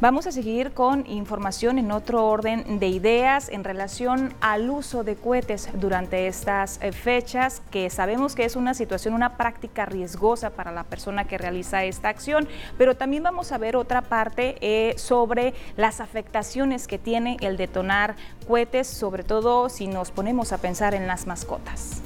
Vamos 0.00 0.26
a 0.26 0.32
seguir 0.32 0.72
con 0.72 1.06
información 1.06 1.78
en 1.78 1.92
otro 1.92 2.26
orden 2.26 2.78
de 2.78 2.88
ideas 2.88 3.48
en 3.48 3.64
relación 3.64 4.34
al 4.40 4.68
uso 4.68 5.04
de 5.04 5.16
cohetes 5.16 5.68
durante 5.74 6.26
estas 6.26 6.80
eh, 6.82 6.92
fechas, 6.92 7.62
que 7.70 7.88
sabemos 7.90 8.34
que 8.34 8.44
es 8.44 8.56
una 8.56 8.74
situación, 8.74 9.14
una 9.14 9.36
práctica 9.36 9.86
riesgosa 9.86 10.50
para 10.50 10.72
la 10.72 10.84
persona 10.84 11.24
que 11.26 11.38
realiza 11.38 11.84
esta 11.84 12.08
acción, 12.08 12.48
pero 12.76 12.96
también 12.96 13.22
vamos 13.22 13.52
a 13.52 13.58
ver 13.58 13.76
otra 13.76 14.02
parte 14.02 14.56
eh, 14.60 14.94
sobre 14.98 15.54
las 15.76 16.00
afectaciones 16.00 16.86
que 16.86 16.98
tiene 16.98 17.36
el 17.40 17.56
detonar 17.56 18.16
cohetes, 18.44 18.86
sobre 18.86 19.24
todo 19.24 19.68
si 19.68 19.86
nos 19.86 20.10
ponemos 20.10 20.52
a 20.52 20.58
pensar 20.58 20.94
en 20.94 21.06
las 21.06 21.26
mascotas. 21.26 22.02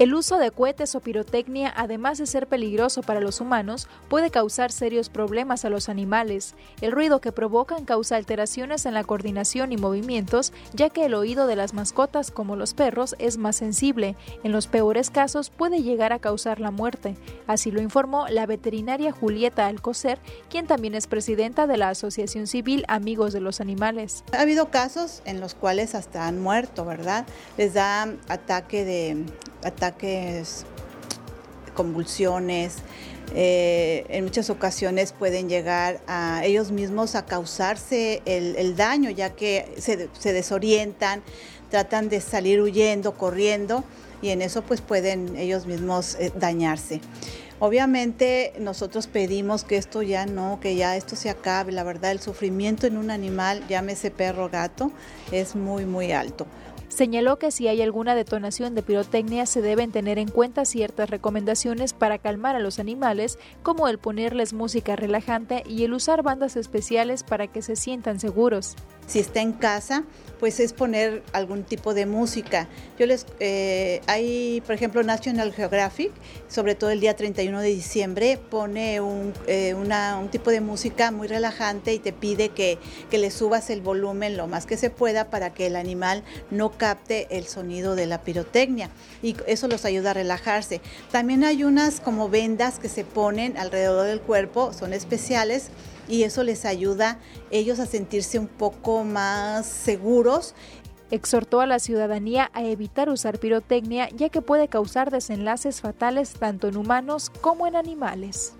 El 0.00 0.14
uso 0.14 0.38
de 0.38 0.50
cohetes 0.50 0.94
o 0.94 1.00
pirotecnia, 1.00 1.70
además 1.76 2.16
de 2.16 2.24
ser 2.24 2.46
peligroso 2.46 3.02
para 3.02 3.20
los 3.20 3.42
humanos, 3.42 3.86
puede 4.08 4.30
causar 4.30 4.72
serios 4.72 5.10
problemas 5.10 5.66
a 5.66 5.68
los 5.68 5.90
animales. 5.90 6.54
El 6.80 6.92
ruido 6.92 7.20
que 7.20 7.32
provocan 7.32 7.84
causa 7.84 8.16
alteraciones 8.16 8.86
en 8.86 8.94
la 8.94 9.04
coordinación 9.04 9.72
y 9.72 9.76
movimientos, 9.76 10.54
ya 10.72 10.88
que 10.88 11.04
el 11.04 11.12
oído 11.12 11.46
de 11.46 11.54
las 11.54 11.74
mascotas, 11.74 12.30
como 12.30 12.56
los 12.56 12.72
perros, 12.72 13.14
es 13.18 13.36
más 13.36 13.56
sensible. 13.56 14.16
En 14.42 14.52
los 14.52 14.68
peores 14.68 15.10
casos 15.10 15.50
puede 15.50 15.82
llegar 15.82 16.14
a 16.14 16.18
causar 16.18 16.60
la 16.60 16.70
muerte. 16.70 17.18
Así 17.46 17.70
lo 17.70 17.82
informó 17.82 18.26
la 18.28 18.46
veterinaria 18.46 19.12
Julieta 19.12 19.66
Alcocer, 19.66 20.18
quien 20.48 20.66
también 20.66 20.94
es 20.94 21.08
presidenta 21.08 21.66
de 21.66 21.76
la 21.76 21.90
Asociación 21.90 22.46
Civil 22.46 22.86
Amigos 22.88 23.34
de 23.34 23.40
los 23.40 23.60
Animales. 23.60 24.24
Ha 24.32 24.40
habido 24.40 24.70
casos 24.70 25.20
en 25.26 25.40
los 25.40 25.54
cuales 25.54 25.94
hasta 25.94 26.26
han 26.26 26.40
muerto, 26.40 26.86
¿verdad? 26.86 27.26
Les 27.58 27.74
da 27.74 28.04
ataque 28.28 28.86
de 28.86 29.26
ataques, 29.90 30.64
convulsiones, 31.74 32.76
eh, 33.34 34.06
en 34.08 34.24
muchas 34.24 34.50
ocasiones 34.50 35.12
pueden 35.12 35.48
llegar 35.48 36.00
a 36.08 36.42
ellos 36.44 36.72
mismos 36.72 37.14
a 37.14 37.26
causarse 37.26 38.22
el, 38.24 38.76
daño, 38.76 39.10
ya 39.10 39.30
que 39.30 39.72
se, 39.78 40.32
desorientan, 40.32 41.22
tratan 41.70 42.08
de 42.08 42.20
salir 42.20 42.60
huyendo, 42.60 43.12
corriendo, 43.12 43.84
y 44.20 44.30
en 44.30 44.42
eso 44.42 44.62
pues 44.62 44.80
pueden 44.80 45.36
ellos 45.36 45.66
mismos 45.66 46.16
eh, 46.18 46.32
dañarse. 46.34 47.00
Obviamente 47.60 48.54
nosotros 48.58 49.06
pedimos 49.06 49.64
que 49.64 49.76
esto 49.76 50.02
ya 50.02 50.24
no, 50.24 50.58
que 50.60 50.76
ya 50.76 50.96
esto 50.96 51.14
se 51.14 51.28
acabe. 51.28 51.72
La 51.72 51.84
verdad, 51.84 52.10
el 52.10 52.20
sufrimiento 52.20 52.86
en 52.86 52.96
un 52.96 53.10
animal, 53.10 53.62
llámese 53.68 54.10
perro 54.10 54.46
o 54.46 54.48
gato, 54.48 54.90
es 55.30 55.54
muy, 55.54 55.84
muy 55.84 56.12
alto. 56.12 56.46
Señaló 56.90 57.38
que 57.38 57.52
si 57.52 57.68
hay 57.68 57.82
alguna 57.82 58.16
detonación 58.16 58.74
de 58.74 58.82
pirotecnia 58.82 59.46
se 59.46 59.62
deben 59.62 59.92
tener 59.92 60.18
en 60.18 60.28
cuenta 60.28 60.64
ciertas 60.64 61.08
recomendaciones 61.08 61.92
para 61.92 62.18
calmar 62.18 62.56
a 62.56 62.58
los 62.58 62.80
animales, 62.80 63.38
como 63.62 63.86
el 63.86 63.98
ponerles 63.98 64.52
música 64.52 64.96
relajante 64.96 65.62
y 65.68 65.84
el 65.84 65.94
usar 65.94 66.24
bandas 66.24 66.56
especiales 66.56 67.22
para 67.22 67.46
que 67.46 67.62
se 67.62 67.76
sientan 67.76 68.18
seguros. 68.18 68.76
Si 69.10 69.18
está 69.18 69.40
en 69.40 69.52
casa, 69.52 70.04
pues 70.38 70.60
es 70.60 70.72
poner 70.72 71.24
algún 71.32 71.64
tipo 71.64 71.94
de 71.94 72.06
música. 72.06 72.68
Yo 72.96 73.06
les, 73.06 73.26
eh, 73.40 74.00
hay, 74.06 74.62
por 74.64 74.76
ejemplo, 74.76 75.02
National 75.02 75.52
Geographic, 75.52 76.12
sobre 76.46 76.76
todo 76.76 76.90
el 76.90 77.00
día 77.00 77.16
31 77.16 77.60
de 77.60 77.68
diciembre, 77.70 78.38
pone 78.38 79.00
un, 79.00 79.34
eh, 79.48 79.74
un 79.74 80.28
tipo 80.28 80.52
de 80.52 80.60
música 80.60 81.10
muy 81.10 81.26
relajante 81.26 81.92
y 81.92 81.98
te 81.98 82.12
pide 82.12 82.50
que, 82.50 82.78
que 83.10 83.18
le 83.18 83.32
subas 83.32 83.68
el 83.68 83.80
volumen 83.80 84.36
lo 84.36 84.46
más 84.46 84.64
que 84.64 84.76
se 84.76 84.90
pueda 84.90 85.28
para 85.28 85.52
que 85.52 85.66
el 85.66 85.74
animal 85.74 86.22
no 86.52 86.70
capte 86.70 87.26
el 87.36 87.48
sonido 87.48 87.96
de 87.96 88.06
la 88.06 88.22
pirotecnia 88.22 88.90
y 89.24 89.34
eso 89.48 89.66
los 89.66 89.84
ayuda 89.84 90.12
a 90.12 90.14
relajarse. 90.14 90.80
También 91.10 91.42
hay 91.42 91.64
unas 91.64 91.98
como 91.98 92.28
vendas 92.28 92.78
que 92.78 92.88
se 92.88 93.02
ponen 93.02 93.58
alrededor 93.58 94.06
del 94.06 94.20
cuerpo, 94.20 94.72
son 94.72 94.92
especiales 94.92 95.70
y 96.10 96.24
eso 96.24 96.42
les 96.42 96.64
ayuda 96.64 97.18
ellos 97.50 97.78
a 97.78 97.86
sentirse 97.86 98.38
un 98.38 98.48
poco 98.48 98.99
más 99.04 99.66
seguros 99.66 100.54
Exhortó 101.10 101.60
a 101.60 101.66
la 101.66 101.80
ciudadanía 101.80 102.50
a 102.54 102.62
evitar 102.62 103.08
usar 103.08 103.38
pirotecnia 103.38 104.08
ya 104.10 104.28
que 104.28 104.42
puede 104.42 104.68
causar 104.68 105.10
desenlaces 105.10 105.80
fatales 105.80 106.34
tanto 106.34 106.68
en 106.68 106.76
humanos 106.76 107.30
como 107.40 107.66
en 107.66 107.74
animales. 107.74 108.54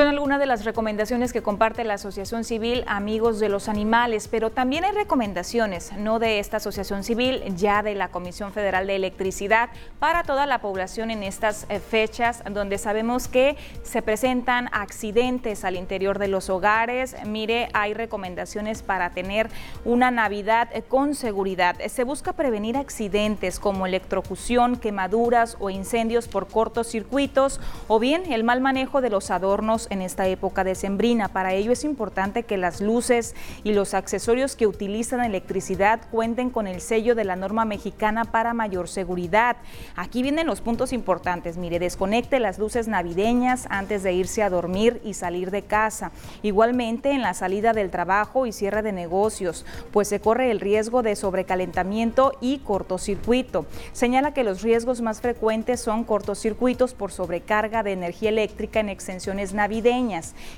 Son 0.00 0.08
algunas 0.08 0.40
de 0.40 0.46
las 0.46 0.64
recomendaciones 0.64 1.30
que 1.30 1.42
comparte 1.42 1.84
la 1.84 1.92
Asociación 1.92 2.42
Civil 2.42 2.84
Amigos 2.86 3.38
de 3.38 3.50
los 3.50 3.68
Animales, 3.68 4.28
pero 4.28 4.48
también 4.48 4.82
hay 4.82 4.92
recomendaciones, 4.92 5.92
no 5.92 6.18
de 6.18 6.38
esta 6.38 6.56
Asociación 6.56 7.04
Civil, 7.04 7.42
ya 7.54 7.82
de 7.82 7.94
la 7.94 8.08
Comisión 8.08 8.50
Federal 8.54 8.86
de 8.86 8.96
Electricidad, 8.96 9.68
para 9.98 10.22
toda 10.22 10.46
la 10.46 10.62
población 10.62 11.10
en 11.10 11.22
estas 11.22 11.66
eh, 11.68 11.80
fechas, 11.80 12.42
donde 12.50 12.78
sabemos 12.78 13.28
que 13.28 13.58
se 13.82 14.00
presentan 14.00 14.70
accidentes 14.72 15.66
al 15.66 15.76
interior 15.76 16.18
de 16.18 16.28
los 16.28 16.48
hogares. 16.48 17.14
Mire, 17.26 17.68
hay 17.74 17.92
recomendaciones 17.92 18.82
para 18.82 19.10
tener 19.10 19.50
una 19.84 20.10
Navidad 20.10 20.70
eh, 20.72 20.80
con 20.80 21.14
seguridad. 21.14 21.76
Se 21.88 22.04
busca 22.04 22.32
prevenir 22.32 22.78
accidentes 22.78 23.60
como 23.60 23.86
electrocución, 23.86 24.76
quemaduras 24.76 25.58
o 25.60 25.68
incendios 25.68 26.26
por 26.26 26.48
cortos 26.48 26.86
circuitos, 26.86 27.60
o 27.86 27.98
bien 27.98 28.32
el 28.32 28.44
mal 28.44 28.62
manejo 28.62 29.02
de 29.02 29.10
los 29.10 29.30
adornos 29.30 29.89
en 29.90 30.02
esta 30.02 30.26
época 30.26 30.64
decembrina. 30.64 31.28
Para 31.28 31.52
ello 31.52 31.72
es 31.72 31.84
importante 31.84 32.44
que 32.44 32.56
las 32.56 32.80
luces 32.80 33.34
y 33.64 33.72
los 33.72 33.92
accesorios 33.94 34.56
que 34.56 34.66
utilizan 34.66 35.20
electricidad 35.20 36.00
cuenten 36.10 36.50
con 36.50 36.66
el 36.66 36.80
sello 36.80 37.14
de 37.14 37.24
la 37.24 37.36
norma 37.36 37.64
mexicana 37.64 38.24
para 38.24 38.54
mayor 38.54 38.88
seguridad. 38.88 39.56
Aquí 39.96 40.22
vienen 40.22 40.46
los 40.46 40.60
puntos 40.60 40.92
importantes. 40.92 41.56
Mire, 41.56 41.78
desconecte 41.78 42.40
las 42.40 42.58
luces 42.58 42.88
navideñas 42.88 43.66
antes 43.70 44.02
de 44.02 44.12
irse 44.12 44.42
a 44.42 44.50
dormir 44.50 45.00
y 45.04 45.14
salir 45.14 45.50
de 45.50 45.62
casa. 45.62 46.12
Igualmente 46.42 47.10
en 47.10 47.22
la 47.22 47.34
salida 47.34 47.72
del 47.72 47.90
trabajo 47.90 48.46
y 48.46 48.52
cierre 48.52 48.82
de 48.82 48.92
negocios, 48.92 49.66
pues 49.92 50.08
se 50.08 50.20
corre 50.20 50.50
el 50.50 50.60
riesgo 50.60 51.02
de 51.02 51.16
sobrecalentamiento 51.16 52.32
y 52.40 52.58
cortocircuito. 52.58 53.66
Señala 53.92 54.32
que 54.32 54.44
los 54.44 54.62
riesgos 54.62 55.00
más 55.00 55.20
frecuentes 55.20 55.80
son 55.80 56.04
cortocircuitos 56.04 56.94
por 56.94 57.10
sobrecarga 57.12 57.82
de 57.82 57.92
energía 57.92 58.28
eléctrica 58.28 58.80
en 58.80 58.88
extensiones 58.88 59.52
navideñas, 59.52 59.69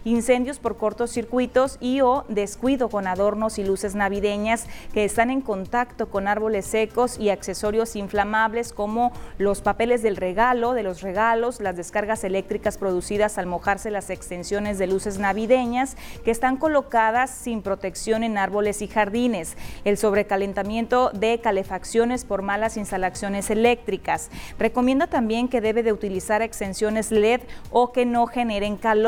incendios 0.04 0.58
por 0.58 0.76
cortocircuitos 0.76 1.76
y 1.80 2.00
o 2.00 2.24
descuido 2.28 2.88
con 2.88 3.06
adornos 3.06 3.58
y 3.58 3.64
luces 3.64 3.94
navideñas 3.94 4.66
que 4.92 5.04
están 5.04 5.30
en 5.30 5.40
contacto 5.40 6.08
con 6.08 6.28
árboles 6.28 6.66
secos 6.66 7.18
y 7.18 7.30
accesorios 7.30 7.96
inflamables 7.96 8.72
como 8.72 9.12
los 9.38 9.60
papeles 9.60 10.02
del 10.02 10.16
regalo, 10.16 10.72
de 10.72 10.82
los 10.82 11.02
regalos, 11.02 11.60
las 11.60 11.76
descargas 11.76 12.24
eléctricas 12.24 12.78
producidas 12.78 13.38
al 13.38 13.46
mojarse 13.46 13.90
las 13.90 14.10
extensiones 14.10 14.78
de 14.78 14.86
luces 14.86 15.18
navideñas 15.18 15.96
que 16.24 16.30
están 16.30 16.56
colocadas 16.56 17.30
sin 17.30 17.62
protección 17.62 18.24
en 18.24 18.38
árboles 18.38 18.82
y 18.82 18.88
jardines, 18.88 19.56
el 19.84 19.98
sobrecalentamiento 19.98 21.10
de 21.10 21.40
calefacciones 21.40 22.24
por 22.24 22.42
malas 22.42 22.76
instalaciones 22.76 23.50
eléctricas. 23.50 24.30
Recomienda 24.58 25.06
también 25.06 25.48
que 25.48 25.60
debe 25.60 25.82
de 25.82 25.92
utilizar 25.92 26.42
extensiones 26.42 27.10
LED 27.10 27.40
o 27.70 27.92
que 27.92 28.06
no 28.06 28.26
generen 28.26 28.76
calor, 28.76 29.01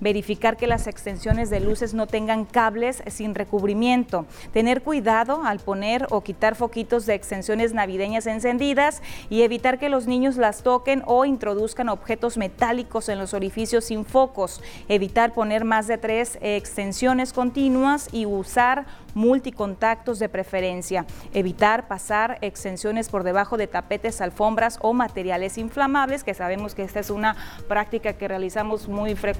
verificar 0.00 0.56
que 0.56 0.66
las 0.66 0.86
extensiones 0.86 1.50
de 1.50 1.60
luces 1.60 1.94
no 1.94 2.06
tengan 2.06 2.44
cables 2.44 3.02
sin 3.08 3.34
recubrimiento, 3.34 4.26
tener 4.52 4.82
cuidado 4.82 5.42
al 5.44 5.58
poner 5.60 6.06
o 6.10 6.22
quitar 6.22 6.54
foquitos 6.54 7.06
de 7.06 7.14
extensiones 7.14 7.72
navideñas 7.72 8.26
encendidas 8.26 9.02
y 9.30 9.42
evitar 9.42 9.78
que 9.78 9.88
los 9.88 10.06
niños 10.06 10.36
las 10.36 10.62
toquen 10.62 11.02
o 11.06 11.24
introduzcan 11.24 11.88
objetos 11.88 12.36
metálicos 12.36 13.08
en 13.08 13.18
los 13.18 13.34
orificios 13.34 13.86
sin 13.86 14.04
focos, 14.04 14.62
evitar 14.88 15.32
poner 15.32 15.64
más 15.64 15.86
de 15.86 15.98
tres 15.98 16.38
extensiones 16.40 17.32
continuas 17.32 18.08
y 18.12 18.26
usar 18.26 18.86
multicontactos 19.14 20.18
de 20.18 20.28
preferencia, 20.28 21.06
evitar 21.32 21.88
pasar 21.88 22.38
extensiones 22.42 23.08
por 23.08 23.24
debajo 23.24 23.56
de 23.56 23.66
tapetes, 23.66 24.20
alfombras 24.20 24.78
o 24.82 24.92
materiales 24.92 25.56
inflamables, 25.56 26.22
que 26.22 26.34
sabemos 26.34 26.74
que 26.74 26.82
esta 26.82 27.00
es 27.00 27.08
una 27.08 27.34
práctica 27.66 28.12
que 28.12 28.28
realizamos 28.28 28.88
muy 28.88 29.14
frecuentemente 29.14 29.35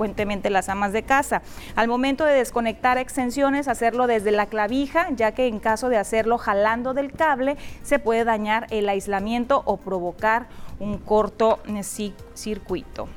las 0.51 0.69
amas 0.69 0.93
de 0.93 1.03
casa. 1.03 1.43
Al 1.75 1.89
momento 1.89 2.25
de 2.25 2.35
desconectar 2.35 2.99
extensiones, 2.99 3.69
hacerlo 3.69 4.07
desde 4.07 4.31
la 4.31 4.47
clavija, 4.47 5.09
ya 5.11 5.33
que 5.33 5.47
en 5.47 5.59
caso 5.59 5.89
de 5.89 5.97
hacerlo 5.97 6.39
jalando 6.39 6.95
del 6.95 7.13
cable, 7.13 7.57
se 7.83 7.99
puede 7.99 8.25
dañar 8.25 8.67
el 8.71 8.89
aislamiento 8.89 9.63
o 9.65 9.77
provocar 9.77 10.47
un 10.79 10.99
corto 10.99 11.61
circuito. 12.35 13.09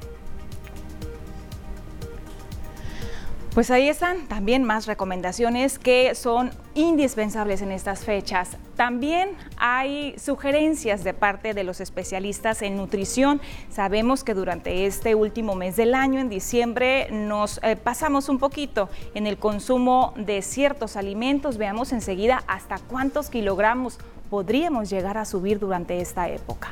Pues 3.54 3.72
ahí 3.72 3.90
están 3.90 4.28
también 4.28 4.64
más 4.64 4.86
recomendaciones 4.86 5.80
que 5.80 6.14
son 6.14 6.52
indispensables 6.76 7.64
en 7.64 7.72
estas 7.72 8.06
fechas. 8.06 8.58
También 8.76 9.32
hay 9.58 10.18
sugerencias 10.20 11.04
de 11.04 11.16
parte 11.16 11.56
de 11.56 11.64
los 11.64 11.82
especialistas 11.82 12.62
en 12.62 12.78
nutrición. 12.78 13.42
Sabemos 13.72 14.24
que 14.24 14.36
durante 14.36 14.86
este 14.86 15.16
último 15.16 15.56
mes 15.56 15.76
del 15.78 15.96
año, 15.96 16.20
en 16.20 16.30
diciembre, 16.30 17.08
nos 17.12 17.60
eh, 17.64 17.76
pasamos 17.76 18.30
un 18.30 18.38
poquito 18.38 18.88
en 19.16 19.26
el 19.26 19.38
consumo 19.38 20.14
de 20.16 20.44
ciertos 20.44 20.96
alimentos. 20.96 21.58
Veamos 21.58 21.92
enseguida 21.92 22.44
hasta 22.46 22.78
cuántos 22.78 23.32
kilogramos 23.32 23.98
podríamos 24.30 24.92
llegar 24.92 25.18
a 25.18 25.26
subir 25.26 25.58
durante 25.58 26.00
esta 26.00 26.30
época. 26.30 26.72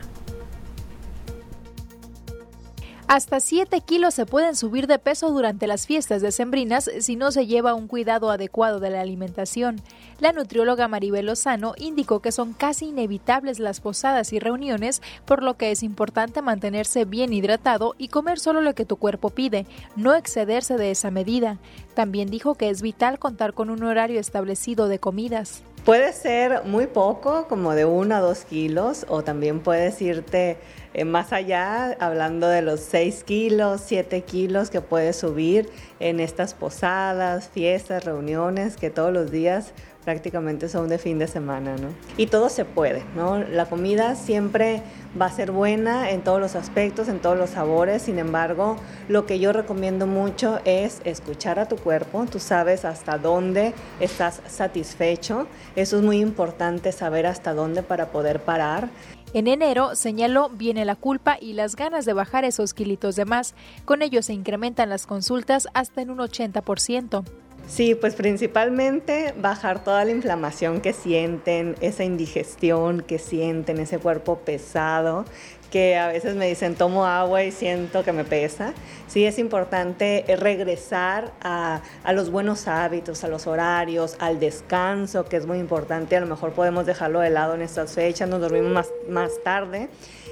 Hasta 3.07 3.39
7 3.39 3.79
kilos 3.79 4.15
se 4.15 4.25
pueden 4.25 4.53
subir 4.53 4.85
de 4.85 4.99
peso 4.99 5.31
durante 5.31 5.65
las 5.65 5.87
fiestas 5.87 6.21
decembrinas 6.21 6.91
si 6.99 7.15
no 7.15 7.31
se 7.31 7.47
lleva 7.47 7.73
un 7.73 7.87
cuidado 7.87 8.29
adecuado 8.29 8.81
de 8.81 8.89
la 8.89 8.99
alimentación. 8.99 9.77
La 10.19 10.33
nutrióloga 10.33 10.89
Maribel 10.89 11.27
Lozano 11.27 11.73
indicó 11.77 12.19
que 12.19 12.33
son 12.33 12.51
casi 12.51 12.87
inevitables 12.87 13.59
las 13.59 13.79
posadas 13.79 14.33
y 14.33 14.39
reuniones, 14.39 15.01
por 15.23 15.41
lo 15.41 15.55
que 15.55 15.71
es 15.71 15.83
importante 15.83 16.41
mantenerse 16.41 17.05
bien 17.05 17.31
hidratado 17.31 17.95
y 17.97 18.09
comer 18.09 18.39
solo 18.39 18.59
lo 18.59 18.75
que 18.75 18.83
tu 18.83 18.97
cuerpo 18.97 19.29
pide, 19.29 19.65
no 19.95 20.13
excederse 20.13 20.75
de 20.75 20.91
esa 20.91 21.09
medida. 21.09 21.59
También 21.93 22.29
dijo 22.29 22.55
que 22.55 22.69
es 22.69 22.81
vital 22.81 23.19
contar 23.19 23.53
con 23.53 23.69
un 23.69 23.83
horario 23.83 24.19
establecido 24.19 24.89
de 24.89 24.99
comidas. 24.99 25.63
Puede 25.87 26.11
ser 26.11 26.65
muy 26.65 26.85
poco, 26.85 27.47
como 27.47 27.73
de 27.73 27.85
1 27.85 28.13
a 28.13 28.19
2 28.19 28.43
kilos, 28.43 29.05
o 29.07 29.23
también 29.23 29.61
puedes 29.61 30.01
irte 30.01 30.57
eh, 30.93 31.05
más 31.05 31.31
allá, 31.31 31.95
hablando 32.01 32.49
de 32.49 32.61
los 32.61 32.81
6 32.81 33.23
kilos, 33.23 33.83
7 33.85 34.21
kilos 34.23 34.69
que 34.69 34.81
puedes 34.81 35.15
subir 35.15 35.69
en 36.01 36.19
estas 36.19 36.53
posadas, 36.53 37.47
fiestas, 37.47 38.03
reuniones, 38.03 38.75
que 38.75 38.89
todos 38.89 39.13
los 39.13 39.31
días 39.31 39.71
prácticamente 40.07 40.69
son 40.69 40.87
de 40.87 40.99
fin 40.99 41.19
de 41.19 41.27
semana, 41.27 41.75
¿no? 41.75 41.89
Y 42.15 42.27
todo 42.27 42.47
se 42.47 42.63
puede, 42.63 43.03
¿no? 43.13 43.39
La 43.39 43.65
comida 43.65 44.15
siempre 44.15 44.81
va 45.19 45.25
a 45.25 45.29
ser 45.29 45.51
buena 45.51 46.11
en 46.11 46.21
todos 46.21 46.39
los 46.39 46.55
aspectos, 46.55 47.09
en 47.09 47.19
todos 47.19 47.37
los 47.37 47.49
sabores, 47.49 48.03
sin 48.03 48.17
embargo, 48.17 48.77
lo 49.09 49.25
que 49.25 49.37
yo 49.37 49.51
recomiendo 49.51 50.07
mucho 50.07 50.61
es 50.63 51.01
escuchar 51.03 51.59
a 51.59 51.67
tu 51.67 51.75
cuerpo, 51.75 52.25
tú 52.25 52.39
sabes 52.39 52.85
hasta 52.85 53.17
dónde 53.17 53.73
estás 53.99 54.39
satisfecho, 54.47 55.45
eso 55.75 55.97
es 55.97 56.03
muy 56.03 56.19
importante 56.21 56.93
saber 56.93 57.25
hasta 57.25 57.53
dónde 57.53 57.83
para 57.83 58.05
poder 58.05 58.39
parar 58.39 58.87
en 59.33 59.47
enero, 59.47 59.93
señaló, 59.95 60.47
viene 60.47 60.85
la 60.85 60.95
culpa 60.95 61.37
y 61.39 61.51
las 61.51 61.75
ganas 61.75 62.05
de 62.05 62.13
bajar 62.13 62.45
esos 62.45 62.73
kilitos 62.73 63.17
de 63.17 63.25
más. 63.25 63.55
Con 63.83 64.01
ello 64.01 64.21
se 64.21 64.31
incrementan 64.31 64.89
las 64.89 65.05
consultas 65.05 65.67
hasta 65.73 66.01
en 66.01 66.11
un 66.11 66.19
80%. 66.19 67.25
Sí, 67.67 67.95
pues 67.95 68.15
principalmente 68.15 69.33
bajar 69.37 69.83
toda 69.83 70.05
la 70.05 70.11
inflamación 70.11 70.79
que 70.79 70.93
sienten, 70.93 71.75
esa 71.81 72.05
indigestión 72.05 73.01
que 73.01 73.19
sienten, 73.19 73.79
ese 73.79 73.99
cuerpo 73.99 74.37
pesado, 74.37 75.25
que 75.69 75.97
a 75.97 76.07
veces 76.07 76.37
me 76.37 76.47
dicen 76.47 76.75
tomo 76.75 77.05
agua 77.05 77.43
y 77.43 77.51
siento 77.51 78.05
que 78.05 78.13
me 78.13 78.23
pesa. 78.23 78.73
Sí 79.07 79.25
es 79.25 79.37
importante 79.37 80.23
regresar 80.39 81.33
a, 81.41 81.81
los 82.13 82.31
buenos 82.31 82.69
hábitos, 82.69 83.25
a 83.25 83.27
los 83.27 83.47
horarios, 83.47 84.15
al 84.19 84.39
descanso, 84.39 85.25
que 85.25 85.35
es 85.35 85.45
muy 85.45 85.57
importante. 85.59 86.15
A 86.15 86.21
lo 86.21 86.27
mejor 86.27 86.53
podemos 86.53 86.85
dejarlo 86.85 87.19
de 87.19 87.31
lado 87.31 87.53
en 87.53 87.61
estas 87.61 87.93
fechas, 87.93 88.29
nos 88.29 88.39
dormimos 88.39 88.87
más 89.09 89.31
tarde. 89.43 89.89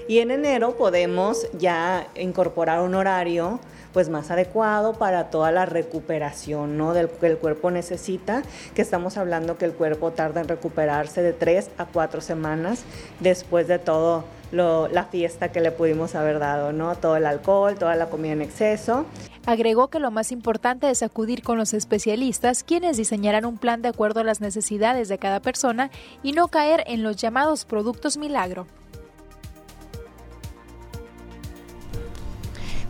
Y 0.07 0.19
en 0.19 0.31
enero 0.31 0.75
podemos 0.77 1.47
ya 1.57 2.07
incorporar 2.15 2.81
un 2.81 2.95
horario 2.95 3.59
pues 3.91 4.09
más 4.09 4.29
adecuado 4.29 4.93
para 4.93 5.29
toda 5.29 5.51
la 5.51 5.65
recuperación 5.65 6.77
¿no? 6.77 6.93
del 6.93 7.09
que 7.09 7.27
el 7.27 7.37
cuerpo 7.37 7.71
necesita, 7.71 8.43
que 8.75 8.81
estamos 8.81 9.15
hablando 9.17 9.57
que 9.57 9.63
el 9.63 9.71
cuerpo 9.73 10.11
tarda 10.11 10.41
en 10.41 10.49
recuperarse 10.49 11.21
de 11.21 11.31
tres 11.31 11.69
a 11.77 11.85
cuatro 11.85 12.19
semanas 12.19 12.83
después 13.21 13.69
de 13.69 13.79
todo 13.79 14.25
la 14.51 15.07
fiesta 15.09 15.51
que 15.51 15.59
le 15.59 15.71
pudimos 15.71 16.15
haber 16.15 16.39
dado, 16.39 16.71
¿no? 16.71 16.95
Todo 16.95 17.17
el 17.17 17.25
alcohol, 17.25 17.75
toda 17.75 17.95
la 17.95 18.09
comida 18.09 18.33
en 18.33 18.41
exceso. 18.41 19.05
Agregó 19.45 19.89
que 19.89 19.99
lo 19.99 20.11
más 20.11 20.31
importante 20.31 20.89
es 20.89 21.03
acudir 21.03 21.43
con 21.43 21.57
los 21.57 21.73
especialistas, 21.73 22.63
quienes 22.63 22.97
diseñarán 22.97 23.45
un 23.45 23.57
plan 23.57 23.81
de 23.81 23.89
acuerdo 23.89 24.21
a 24.21 24.23
las 24.23 24.41
necesidades 24.41 25.07
de 25.07 25.17
cada 25.17 25.39
persona 25.39 25.91
y 26.23 26.31
no 26.31 26.47
caer 26.47 26.83
en 26.87 27.03
los 27.03 27.17
llamados 27.17 27.65
productos 27.65 28.17
milagro. 28.17 28.67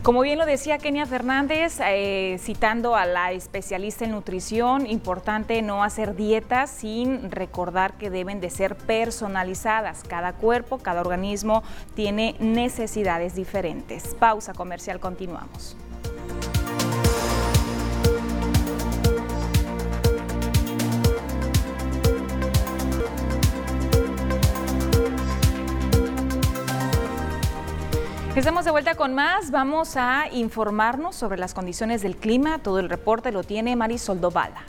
Como 0.06 0.20
bien 0.20 0.38
lo 0.38 0.46
decía 0.46 0.78
Kenia 0.78 1.04
Fernández, 1.04 1.80
eh, 1.84 2.36
citando 2.38 2.94
a 2.94 3.06
la 3.06 3.32
especialista 3.32 4.04
en 4.04 4.12
nutrición, 4.12 4.86
importante 4.86 5.60
no 5.62 5.82
hacer 5.82 6.14
dietas 6.14 6.70
sin 6.70 7.28
recordar 7.32 7.94
que 7.94 8.08
deben 8.08 8.40
de 8.40 8.48
ser 8.50 8.76
personalizadas. 8.76 10.04
Cada 10.04 10.34
cuerpo, 10.34 10.78
cada 10.78 11.00
organismo 11.00 11.64
tiene 11.96 12.36
necesidades 12.38 13.34
diferentes. 13.34 14.14
Pausa 14.14 14.54
comercial, 14.54 15.00
continuamos. 15.00 15.76
Estamos 28.36 28.66
de 28.66 28.70
vuelta 28.70 28.94
con 28.96 29.14
más. 29.14 29.50
Vamos 29.50 29.96
a 29.96 30.26
informarnos 30.30 31.16
sobre 31.16 31.38
las 31.38 31.54
condiciones 31.54 32.02
del 32.02 32.16
clima. 32.16 32.58
Todo 32.58 32.80
el 32.80 32.90
reporte 32.90 33.32
lo 33.32 33.42
tiene 33.42 33.74
Marisol 33.76 34.20
Dovala. 34.20 34.60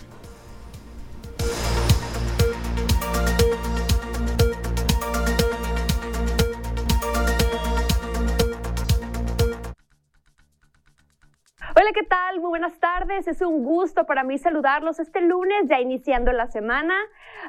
Hola, 11.76 11.92
¿qué 11.94 12.04
tal? 12.04 12.40
Muy 12.40 12.48
buenas 12.48 12.80
tardes. 12.80 13.28
Es 13.28 13.42
un 13.42 13.66
gusto 13.66 14.06
para 14.06 14.24
mí 14.24 14.38
saludarlos 14.38 15.02
este 15.02 15.20
lunes, 15.20 15.66
ya 15.68 15.82
iniciando 15.82 16.32
la 16.32 16.48
semana. 16.48 16.96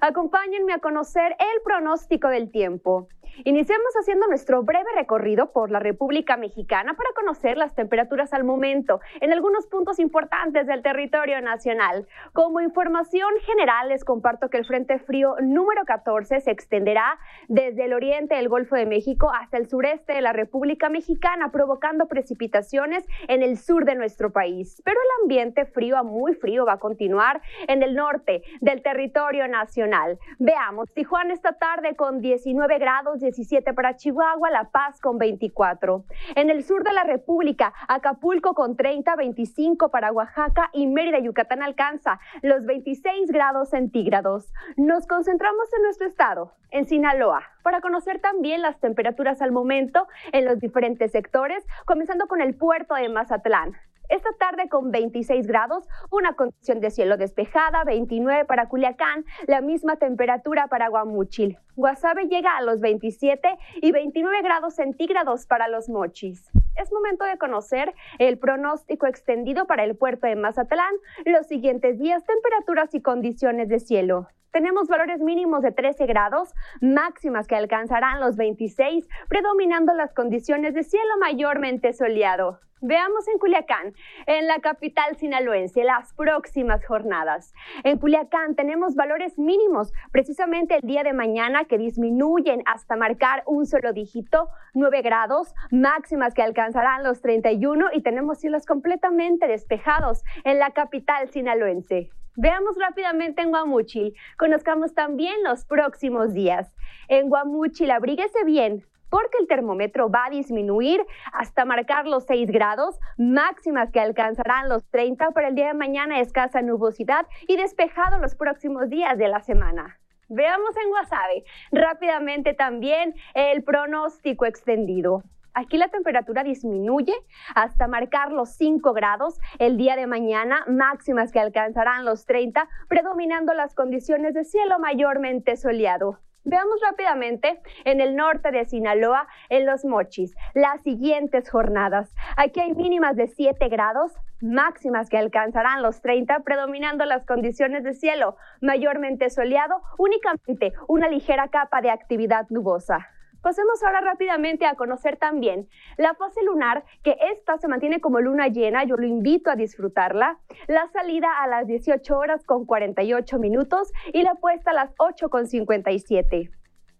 Acompáñenme 0.00 0.72
a 0.72 0.80
conocer 0.80 1.36
el 1.38 1.62
pronóstico 1.62 2.26
del 2.26 2.50
tiempo. 2.50 3.06
Iniciamos 3.44 3.94
haciendo 4.00 4.26
nuestro 4.26 4.64
breve 4.64 4.90
recorrido 4.96 5.52
por 5.52 5.70
la 5.70 5.78
República 5.78 6.36
Mexicana 6.36 6.94
para 6.94 7.10
conocer 7.14 7.56
las 7.56 7.72
temperaturas 7.72 8.32
al 8.32 8.42
momento 8.42 9.00
en 9.20 9.32
algunos 9.32 9.68
puntos 9.68 10.00
importantes 10.00 10.66
del 10.66 10.82
territorio 10.82 11.40
nacional. 11.40 12.08
Como 12.32 12.60
información 12.60 13.28
general, 13.42 13.90
les 13.90 14.04
comparto 14.04 14.50
que 14.50 14.58
el 14.58 14.64
Frente 14.64 14.98
Frío 14.98 15.36
número 15.40 15.84
14 15.84 16.40
se 16.40 16.50
extenderá 16.50 17.18
desde 17.46 17.84
el 17.84 17.92
oriente 17.92 18.34
del 18.34 18.48
Golfo 18.48 18.74
de 18.74 18.86
México 18.86 19.30
hasta 19.32 19.56
el 19.56 19.68
sureste 19.68 20.14
de 20.14 20.20
la 20.20 20.32
República 20.32 20.88
Mexicana, 20.88 21.52
provocando 21.52 22.08
precipitaciones 22.08 23.06
en 23.28 23.44
el 23.44 23.56
sur 23.56 23.84
de 23.84 23.94
nuestro 23.94 24.32
país. 24.32 24.82
Pero 24.84 24.98
el 25.00 25.22
ambiente 25.22 25.64
frío 25.64 25.96
a 25.96 26.02
muy 26.02 26.34
frío 26.34 26.66
va 26.66 26.74
a 26.74 26.78
continuar 26.78 27.40
en 27.68 27.84
el 27.84 27.94
norte 27.94 28.42
del 28.60 28.82
territorio 28.82 29.46
nacional. 29.46 30.18
Veamos, 30.40 30.92
Tijuana 30.92 31.34
esta 31.34 31.52
tarde 31.52 31.94
con 31.94 32.20
19 32.20 32.78
grados 32.78 33.20
17 33.28 33.74
para 33.74 33.96
Chihuahua, 33.96 34.50
La 34.50 34.70
Paz 34.70 35.00
con 35.02 35.18
24. 35.18 36.04
En 36.34 36.48
el 36.48 36.64
sur 36.64 36.82
de 36.82 36.94
la 36.94 37.04
República, 37.04 37.74
Acapulco 37.86 38.54
con 38.54 38.74
30, 38.74 39.16
25 39.16 39.90
para 39.90 40.12
Oaxaca 40.12 40.70
y 40.72 40.86
Mérida, 40.86 41.18
Yucatán 41.18 41.62
alcanza 41.62 42.20
los 42.40 42.64
26 42.64 43.30
grados 43.30 43.68
centígrados. 43.68 44.54
Nos 44.78 45.06
concentramos 45.06 45.70
en 45.76 45.82
nuestro 45.82 46.06
estado, 46.06 46.52
en 46.70 46.86
Sinaloa, 46.86 47.42
para 47.62 47.80
conocer 47.80 48.20
también 48.20 48.62
las 48.62 48.78
temperaturas 48.80 49.42
al 49.42 49.52
momento 49.52 50.06
en 50.32 50.44
los 50.44 50.58
diferentes 50.58 51.12
sectores, 51.12 51.64
comenzando 51.84 52.26
con 52.26 52.40
el 52.40 52.54
puerto 52.54 52.94
de 52.94 53.08
Mazatlán. 53.08 53.76
Esta 54.08 54.30
tarde 54.38 54.70
con 54.70 54.90
26 54.90 55.46
grados, 55.46 55.86
una 56.10 56.32
condición 56.32 56.80
de 56.80 56.90
cielo 56.90 57.18
despejada, 57.18 57.84
29 57.84 58.46
para 58.46 58.66
Culiacán, 58.66 59.26
la 59.46 59.60
misma 59.60 59.96
temperatura 59.96 60.68
para 60.68 60.88
Guamuchil. 60.88 61.58
Guasave 61.76 62.26
llega 62.26 62.56
a 62.56 62.62
los 62.62 62.80
27 62.80 63.58
y 63.82 63.92
29 63.92 64.40
grados 64.42 64.76
centígrados 64.76 65.46
para 65.46 65.68
los 65.68 65.90
mochis. 65.90 66.50
Es 66.76 66.90
momento 66.90 67.24
de 67.26 67.36
conocer 67.36 67.94
el 68.18 68.38
pronóstico 68.38 69.06
extendido 69.06 69.66
para 69.66 69.84
el 69.84 69.94
puerto 69.94 70.26
de 70.26 70.36
Mazatlán 70.36 70.94
los 71.26 71.46
siguientes 71.46 71.98
días, 71.98 72.24
temperaturas 72.24 72.94
y 72.94 73.02
condiciones 73.02 73.68
de 73.68 73.78
cielo. 73.78 74.28
Tenemos 74.50 74.88
valores 74.88 75.20
mínimos 75.20 75.60
de 75.62 75.72
13 75.72 76.06
grados, 76.06 76.54
máximas 76.80 77.46
que 77.46 77.54
alcanzarán 77.54 78.18
los 78.18 78.36
26, 78.36 79.06
predominando 79.28 79.92
las 79.94 80.14
condiciones 80.14 80.72
de 80.72 80.84
cielo 80.84 81.18
mayormente 81.20 81.92
soleado. 81.92 82.58
Veamos 82.80 83.26
en 83.26 83.38
Culiacán, 83.38 83.92
en 84.26 84.46
la 84.46 84.60
capital 84.60 85.16
sinaloense, 85.16 85.82
las 85.82 86.14
próximas 86.14 86.86
jornadas. 86.86 87.52
En 87.82 87.98
Culiacán 87.98 88.54
tenemos 88.54 88.94
valores 88.94 89.36
mínimos, 89.36 89.92
precisamente 90.12 90.76
el 90.76 90.82
día 90.82 91.02
de 91.02 91.12
mañana, 91.12 91.64
que 91.64 91.76
disminuyen 91.76 92.62
hasta 92.66 92.96
marcar 92.96 93.42
un 93.46 93.66
solo 93.66 93.92
dígito, 93.92 94.48
9 94.74 95.02
grados, 95.02 95.52
máximas 95.72 96.34
que 96.34 96.42
alcanzarán 96.42 97.02
los 97.02 97.20
31 97.20 97.88
y 97.92 98.02
tenemos 98.02 98.38
cielos 98.38 98.64
completamente 98.64 99.48
despejados 99.48 100.22
en 100.44 100.60
la 100.60 100.70
capital 100.70 101.28
sinaloense. 101.30 102.10
Veamos 102.40 102.76
rápidamente 102.78 103.42
en 103.42 103.50
Guamuchil. 103.50 104.14
Conozcamos 104.36 104.94
también 104.94 105.42
los 105.42 105.64
próximos 105.64 106.32
días. 106.34 106.72
En 107.08 107.28
Guamuchil, 107.28 107.90
abríguese 107.90 108.44
bien, 108.44 108.86
porque 109.10 109.38
el 109.40 109.48
termómetro 109.48 110.08
va 110.08 110.26
a 110.26 110.30
disminuir 110.30 111.04
hasta 111.32 111.64
marcar 111.64 112.06
los 112.06 112.26
6 112.26 112.48
grados, 112.52 113.00
máximas 113.16 113.90
que 113.90 113.98
alcanzarán 113.98 114.68
los 114.68 114.88
30 114.88 115.32
para 115.32 115.48
el 115.48 115.56
día 115.56 115.66
de 115.66 115.74
mañana, 115.74 116.20
escasa 116.20 116.62
nubosidad 116.62 117.26
y 117.48 117.56
despejado 117.56 118.20
los 118.20 118.36
próximos 118.36 118.88
días 118.88 119.18
de 119.18 119.26
la 119.26 119.40
semana. 119.40 119.98
Veamos 120.28 120.76
en 120.76 120.90
Guasave 120.90 121.44
rápidamente 121.72 122.54
también 122.54 123.16
el 123.34 123.64
pronóstico 123.64 124.46
extendido. 124.46 125.24
Aquí 125.58 125.76
la 125.76 125.88
temperatura 125.88 126.44
disminuye 126.44 127.12
hasta 127.52 127.88
marcar 127.88 128.30
los 128.30 128.50
5 128.50 128.92
grados 128.92 129.40
el 129.58 129.76
día 129.76 129.96
de 129.96 130.06
mañana, 130.06 130.64
máximas 130.68 131.32
que 131.32 131.40
alcanzarán 131.40 132.04
los 132.04 132.26
30, 132.26 132.68
predominando 132.86 133.52
las 133.54 133.74
condiciones 133.74 134.34
de 134.34 134.44
cielo 134.44 134.78
mayormente 134.78 135.56
soleado. 135.56 136.20
Veamos 136.44 136.80
rápidamente 136.80 137.60
en 137.84 138.00
el 138.00 138.14
norte 138.14 138.52
de 138.52 138.66
Sinaloa, 138.66 139.26
en 139.48 139.66
los 139.66 139.84
Mochis, 139.84 140.32
las 140.54 140.80
siguientes 140.82 141.50
jornadas. 141.50 142.14
Aquí 142.36 142.60
hay 142.60 142.72
mínimas 142.74 143.16
de 143.16 143.26
7 143.26 143.68
grados, 143.68 144.12
máximas 144.40 145.08
que 145.08 145.18
alcanzarán 145.18 145.82
los 145.82 146.00
30, 146.02 146.38
predominando 146.44 147.04
las 147.04 147.26
condiciones 147.26 147.82
de 147.82 147.94
cielo 147.94 148.36
mayormente 148.60 149.28
soleado, 149.28 149.82
únicamente 149.98 150.72
una 150.86 151.08
ligera 151.08 151.48
capa 151.48 151.80
de 151.80 151.90
actividad 151.90 152.46
nubosa. 152.48 153.08
Pasemos 153.42 153.82
ahora 153.82 154.00
rápidamente 154.00 154.66
a 154.66 154.74
conocer 154.74 155.16
también 155.16 155.68
la 155.96 156.14
fase 156.14 156.42
lunar, 156.42 156.84
que 157.02 157.16
esta 157.32 157.56
se 157.58 157.68
mantiene 157.68 158.00
como 158.00 158.20
luna 158.20 158.48
llena, 158.48 158.84
yo 158.84 158.96
lo 158.96 159.06
invito 159.06 159.50
a 159.50 159.56
disfrutarla, 159.56 160.38
la 160.66 160.88
salida 160.88 161.28
a 161.40 161.46
las 161.46 161.66
18 161.66 162.18
horas 162.18 162.44
con 162.44 162.66
48 162.66 163.38
minutos 163.38 163.92
y 164.12 164.22
la 164.22 164.34
puesta 164.34 164.72
a 164.72 164.74
las 164.74 164.92
8 164.98 165.28
con 165.30 165.46
57. 165.46 166.50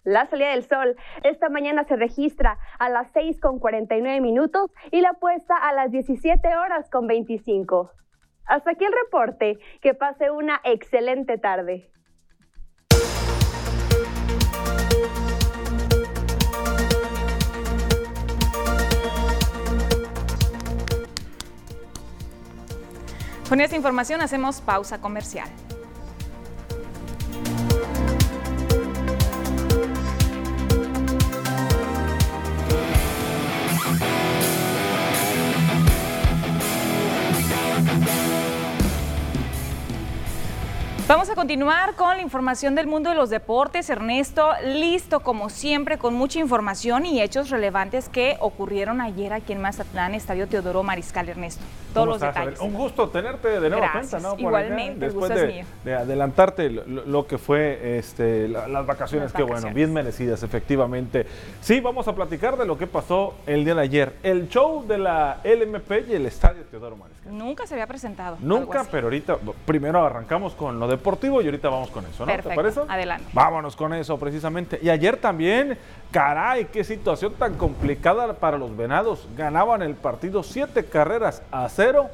La 0.05 0.27
salida 0.27 0.51
del 0.51 0.65
sol 0.65 0.97
esta 1.23 1.49
mañana 1.49 1.85
se 1.85 1.97
registra 1.97 2.59
a 2.79 2.89
las 2.89 3.11
6 3.13 3.41
con 3.41 3.59
49 3.59 4.21
minutos 4.21 4.71
y 4.91 5.01
la 5.01 5.15
puesta 5.15 5.57
a 5.57 5.73
las 5.73 5.91
17 5.91 6.57
horas 6.57 6.89
con 6.89 7.07
25. 7.07 7.91
Hasta 8.47 8.71
aquí 8.71 8.85
el 8.85 8.93
reporte. 9.05 9.59
Que 9.83 9.95
pase 9.95 10.31
una 10.31 10.61
excelente 10.65 11.37
tarde. 11.37 11.91
Con 23.49 23.63
esta 23.63 23.77
información 23.77 24.21
hacemos 24.21 24.61
pausa 24.61 25.01
comercial. 25.01 25.49
Vamos 41.09 41.31
a 41.31 41.35
continuar 41.35 41.95
con 41.95 42.19
la 42.19 42.21
información 42.21 42.75
del 42.75 42.87
mundo 42.87 43.09
de 43.09 43.17
los 43.17 43.31
deportes. 43.31 43.89
Ernesto, 43.89 44.51
listo 44.63 45.21
como 45.21 45.49
siempre 45.49 45.97
con 45.97 46.13
mucha 46.13 46.39
información 46.39 47.07
y 47.07 47.23
hechos 47.23 47.49
relevantes 47.49 48.11
que 48.11 48.37
ocurrieron 48.41 49.01
ayer 49.01 49.33
aquí 49.33 49.55
en 49.55 49.63
Mazatlán, 49.63 50.15
Estadio 50.15 50.47
Teodoro 50.49 50.83
Mariscal 50.83 51.27
Ernesto. 51.31 51.65
Todos 51.95 52.09
los 52.09 52.21
detalles. 52.21 52.61
Un 52.61 52.75
gusto 52.75 53.09
tenerte 53.09 53.59
de 53.59 53.71
nuevo 53.71 53.87
cuenta, 53.91 54.21
¿no? 54.21 54.35
Igualmente, 54.37 55.07
después 55.07 55.31
de, 55.31 55.65
de, 55.83 55.95
adelantarte 55.95 56.69
lo, 56.69 57.27
que 57.27 57.39
fue 57.39 57.97
este, 57.97 58.47
las 58.47 58.87
vacaciones, 58.87 59.33
que 59.33 59.43
bueno, 59.43 59.73
bien 59.73 59.95
merecidas, 59.95 60.43
efectivamente. 60.43 61.25
Sí, 61.63 61.81
vamos 61.81 62.07
a 62.07 62.15
platicar 62.15 62.59
de 62.59 62.67
lo 62.67 62.77
que 62.77 62.87
pasó 62.87 63.35
el 63.47 63.65
día 63.65 63.75
de 63.75 63.81
ayer. 63.81 64.13
El 64.23 64.51
show 64.51 64.87
de 64.87 64.99
la 64.99 65.39
LMP 65.43 66.07
y 66.11 66.13
el 66.13 66.27
Estadio 66.27 66.65
Teodoro 66.65 66.97
Mariscal. 66.97 67.37
Nunca 67.37 67.67
se 67.67 67.75
había 67.75 67.87
presentado. 67.87 68.37
Nunca, 68.41 68.85
pero 68.91 69.07
ahorita 69.07 69.39
primero 69.65 70.05
arrancamos 70.05 70.55
con 70.55 70.79
lo 70.79 70.87
de 70.87 70.98
deportivo 70.99 71.41
y 71.41 71.47
ahorita 71.47 71.69
vamos 71.69 71.91
con 71.91 72.05
eso, 72.07 72.27
¿no? 72.27 72.33
¿Te 72.37 72.43
parece? 72.55 72.81
Adelante. 72.89 73.25
Vámonos 73.33 73.75
con 73.75 73.95
eso, 73.95 74.19
precisamente. 74.19 74.79
Y 74.83 74.91
ayer 74.91 75.17
también, 75.17 75.79
caray, 76.11 76.67
qué 76.67 76.85
situación 76.85 77.33
tan 77.35 77.55
complicada 77.55 78.33
para 78.35 78.59
los 78.59 78.77
venados. 78.77 79.27
Ganaban 79.37 79.83
el 79.83 79.95
partido 79.95 80.43
siete 80.43 80.85
carreras 80.85 81.43
a 81.51 81.69
cero 81.69 82.09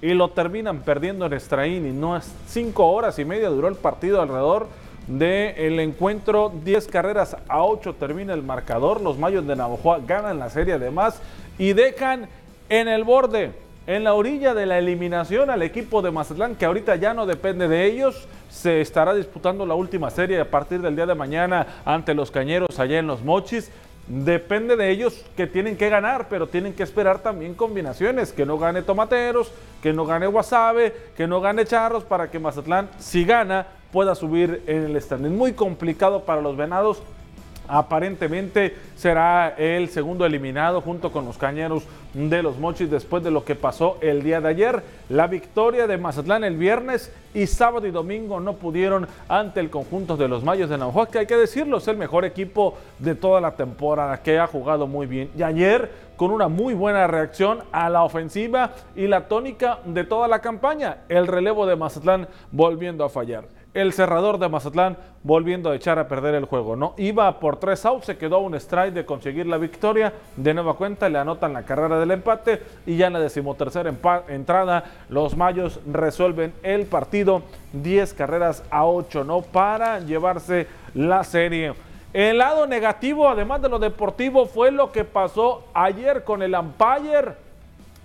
y 0.00 0.14
lo 0.14 0.28
terminan 0.28 0.80
perdiendo 0.80 1.26
en 1.26 1.32
Estraín. 1.32 1.86
Y 1.86 1.92
no 1.92 2.16
es 2.16 2.30
cinco 2.46 2.86
horas 2.90 3.18
y 3.18 3.24
media 3.24 3.48
duró 3.48 3.68
el 3.68 3.76
partido 3.76 4.20
alrededor 4.20 4.68
del 5.06 5.80
encuentro. 5.80 6.52
Diez 6.64 6.86
carreras 6.86 7.36
a 7.48 7.62
ocho 7.62 7.94
termina 7.94 8.34
el 8.34 8.42
marcador. 8.42 9.00
Los 9.00 9.18
Mayos 9.18 9.46
de 9.46 9.56
Navajo 9.56 9.96
ganan 10.06 10.38
la 10.38 10.50
serie 10.50 10.74
además 10.74 11.20
y 11.58 11.72
dejan 11.72 12.28
en 12.68 12.88
el 12.88 13.04
borde 13.04 13.65
en 13.86 14.04
la 14.04 14.14
orilla 14.14 14.54
de 14.54 14.66
la 14.66 14.78
eliminación 14.78 15.50
al 15.50 15.62
equipo 15.62 16.02
de 16.02 16.10
Mazatlán, 16.10 16.56
que 16.56 16.64
ahorita 16.64 16.96
ya 16.96 17.14
no 17.14 17.26
depende 17.26 17.68
de 17.68 17.84
ellos. 17.84 18.26
Se 18.50 18.80
estará 18.80 19.14
disputando 19.14 19.66
la 19.66 19.74
última 19.74 20.10
serie 20.10 20.40
a 20.40 20.50
partir 20.50 20.80
del 20.80 20.96
día 20.96 21.06
de 21.06 21.14
mañana 21.14 21.66
ante 21.84 22.14
los 22.14 22.30
Cañeros 22.30 22.78
allá 22.78 22.98
en 22.98 23.06
los 23.06 23.22
Mochis. 23.22 23.70
Depende 24.08 24.76
de 24.76 24.90
ellos 24.90 25.24
que 25.36 25.46
tienen 25.46 25.76
que 25.76 25.88
ganar, 25.88 26.28
pero 26.28 26.46
tienen 26.46 26.72
que 26.72 26.84
esperar 26.84 27.18
también 27.18 27.54
combinaciones, 27.54 28.32
que 28.32 28.46
no 28.46 28.56
gane 28.56 28.82
Tomateros, 28.82 29.50
que 29.82 29.92
no 29.92 30.06
gane 30.06 30.28
Guasave, 30.28 30.94
que 31.16 31.26
no 31.26 31.40
gane 31.40 31.64
Charros, 31.64 32.04
para 32.04 32.30
que 32.30 32.38
Mazatlán, 32.38 32.88
si 32.98 33.24
gana, 33.24 33.66
pueda 33.92 34.14
subir 34.14 34.62
en 34.66 34.84
el 34.84 34.96
stand. 34.96 35.26
Es 35.26 35.32
muy 35.32 35.52
complicado 35.54 36.22
para 36.22 36.40
los 36.40 36.56
Venados 36.56 37.02
Aparentemente 37.68 38.76
será 38.96 39.54
el 39.56 39.88
segundo 39.88 40.24
eliminado 40.24 40.80
junto 40.80 41.12
con 41.12 41.24
los 41.24 41.38
cañeros 41.38 41.84
de 42.14 42.42
los 42.42 42.58
Mochis 42.58 42.90
después 42.90 43.22
de 43.22 43.30
lo 43.30 43.44
que 43.44 43.54
pasó 43.54 43.98
el 44.00 44.22
día 44.22 44.40
de 44.40 44.48
ayer. 44.48 44.82
La 45.08 45.26
victoria 45.26 45.86
de 45.86 45.98
Mazatlán 45.98 46.44
el 46.44 46.56
viernes 46.56 47.12
y 47.34 47.46
sábado 47.46 47.86
y 47.86 47.90
domingo 47.90 48.40
no 48.40 48.54
pudieron 48.54 49.06
ante 49.28 49.60
el 49.60 49.70
conjunto 49.70 50.16
de 50.16 50.28
los 50.28 50.42
Mayos 50.42 50.70
de 50.70 50.78
Naujoa, 50.78 51.08
que 51.08 51.18
hay 51.18 51.26
que 51.26 51.36
decirlo, 51.36 51.78
es 51.78 51.88
el 51.88 51.96
mejor 51.96 52.24
equipo 52.24 52.78
de 52.98 53.14
toda 53.14 53.40
la 53.40 53.52
temporada, 53.52 54.22
que 54.22 54.38
ha 54.38 54.46
jugado 54.46 54.86
muy 54.86 55.06
bien. 55.06 55.30
Y 55.36 55.42
ayer 55.42 55.90
con 56.16 56.30
una 56.30 56.48
muy 56.48 56.72
buena 56.72 57.06
reacción 57.06 57.60
a 57.72 57.90
la 57.90 58.02
ofensiva 58.02 58.72
y 58.94 59.06
la 59.06 59.28
tónica 59.28 59.80
de 59.84 60.04
toda 60.04 60.28
la 60.28 60.40
campaña, 60.40 60.98
el 61.08 61.26
relevo 61.26 61.66
de 61.66 61.76
Mazatlán 61.76 62.28
volviendo 62.50 63.04
a 63.04 63.10
fallar 63.10 63.55
el 63.76 63.92
cerrador 63.92 64.38
de 64.38 64.48
Mazatlán 64.48 64.96
volviendo 65.22 65.70
a 65.70 65.76
echar 65.76 65.98
a 65.98 66.08
perder 66.08 66.34
el 66.34 66.46
juego. 66.46 66.76
No 66.76 66.94
iba 66.96 67.38
por 67.38 67.58
tres 67.58 67.84
outs, 67.84 68.06
se 68.06 68.16
quedó 68.16 68.38
un 68.38 68.54
strike 68.54 68.94
de 68.94 69.04
conseguir 69.04 69.46
la 69.46 69.58
victoria. 69.58 70.14
De 70.36 70.54
nueva 70.54 70.74
cuenta 70.74 71.10
le 71.10 71.18
anotan 71.18 71.52
la 71.52 71.64
carrera 71.64 71.98
del 71.98 72.10
empate 72.10 72.62
y 72.86 72.96
ya 72.96 73.08
en 73.08 73.12
la 73.12 73.20
decimotercera 73.20 73.92
entrada 74.28 74.84
los 75.10 75.36
Mayos 75.36 75.78
resuelven 75.86 76.54
el 76.62 76.86
partido 76.86 77.42
10 77.74 78.14
carreras 78.14 78.62
a 78.70 78.86
8, 78.86 79.24
¿no? 79.24 79.42
Para 79.42 80.00
llevarse 80.00 80.66
la 80.94 81.22
serie. 81.22 81.74
El 82.14 82.38
lado 82.38 82.66
negativo, 82.66 83.28
además 83.28 83.60
de 83.60 83.68
lo 83.68 83.78
deportivo, 83.78 84.46
fue 84.46 84.70
lo 84.70 84.90
que 84.90 85.04
pasó 85.04 85.64
ayer 85.74 86.24
con 86.24 86.42
el 86.42 86.54
umpire 86.54 87.34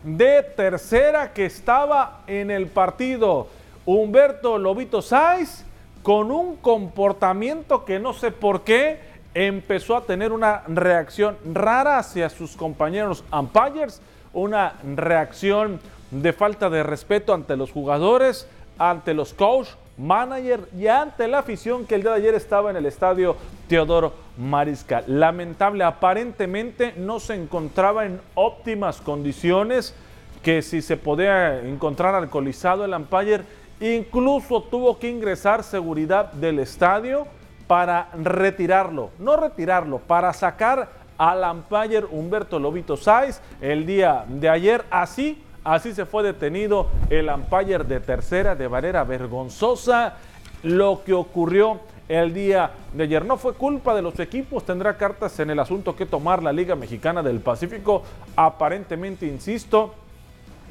de 0.03 0.43
tercera 0.43 1.31
que 1.31 1.45
estaba 1.45 2.23
en 2.27 2.51
el 2.51 2.67
partido. 2.67 3.47
Humberto 3.85 4.57
Lobito 4.57 5.01
Sáiz, 5.01 5.65
con 6.03 6.31
un 6.31 6.55
comportamiento 6.57 7.85
que 7.85 7.99
no 7.99 8.13
sé 8.13 8.31
por 8.31 8.61
qué 8.61 8.99
empezó 9.33 9.95
a 9.95 10.05
tener 10.05 10.31
una 10.31 10.63
reacción 10.67 11.37
rara 11.45 11.97
hacia 11.97 12.29
sus 12.29 12.55
compañeros 12.55 13.23
umpires, 13.31 14.01
una 14.33 14.73
reacción 14.95 15.79
de 16.11 16.33
falta 16.33 16.69
de 16.69 16.83
respeto 16.83 17.33
ante 17.33 17.55
los 17.55 17.71
jugadores, 17.71 18.47
ante 18.77 19.13
los 19.13 19.33
coach, 19.33 19.69
manager 19.97 20.67
y 20.77 20.87
ante 20.87 21.27
la 21.27 21.39
afición 21.39 21.85
que 21.85 21.95
el 21.95 22.01
día 22.01 22.11
de 22.11 22.17
ayer 22.17 22.35
estaba 22.35 22.69
en 22.71 22.77
el 22.77 22.85
estadio 22.85 23.35
Teodoro 23.67 24.13
Mariscal. 24.37 25.05
Lamentable, 25.07 25.83
aparentemente 25.83 26.93
no 26.97 27.19
se 27.19 27.35
encontraba 27.35 28.05
en 28.05 28.19
óptimas 28.35 29.01
condiciones, 29.01 29.93
que 30.41 30.61
si 30.63 30.81
se 30.81 30.97
podía 30.97 31.59
encontrar 31.61 32.15
alcoholizado 32.15 32.83
el 32.83 32.93
umpire 32.93 33.43
Incluso 33.81 34.61
tuvo 34.61 34.99
que 34.99 35.09
ingresar 35.09 35.63
seguridad 35.63 36.31
del 36.33 36.59
estadio 36.59 37.25
para 37.65 38.09
retirarlo, 38.13 39.09
no 39.17 39.35
retirarlo, 39.37 39.97
para 39.97 40.31
sacar 40.33 40.89
al 41.17 41.43
umpire 41.43 42.05
Humberto 42.05 42.59
Lobito 42.59 42.95
Sáiz 42.95 43.41
el 43.59 43.87
día 43.87 44.23
de 44.27 44.49
ayer. 44.49 44.85
Así, 44.91 45.41
así 45.63 45.93
se 45.93 46.05
fue 46.05 46.21
detenido 46.21 46.89
el 47.09 47.27
umpire 47.27 47.83
de 47.83 47.99
tercera 47.99 48.55
de 48.55 48.69
manera 48.69 49.03
vergonzosa. 49.03 50.15
Lo 50.61 51.03
que 51.03 51.13
ocurrió 51.13 51.79
el 52.07 52.35
día 52.35 52.71
de 52.93 53.03
ayer 53.05 53.25
no 53.25 53.37
fue 53.37 53.53
culpa 53.53 53.95
de 53.95 54.03
los 54.03 54.19
equipos, 54.19 54.63
tendrá 54.63 54.95
cartas 54.95 55.39
en 55.39 55.49
el 55.49 55.59
asunto 55.59 55.95
que 55.95 56.05
tomar 56.05 56.43
la 56.43 56.51
Liga 56.51 56.75
Mexicana 56.75 57.23
del 57.23 57.39
Pacífico. 57.39 58.03
Aparentemente, 58.35 59.25
insisto, 59.25 59.95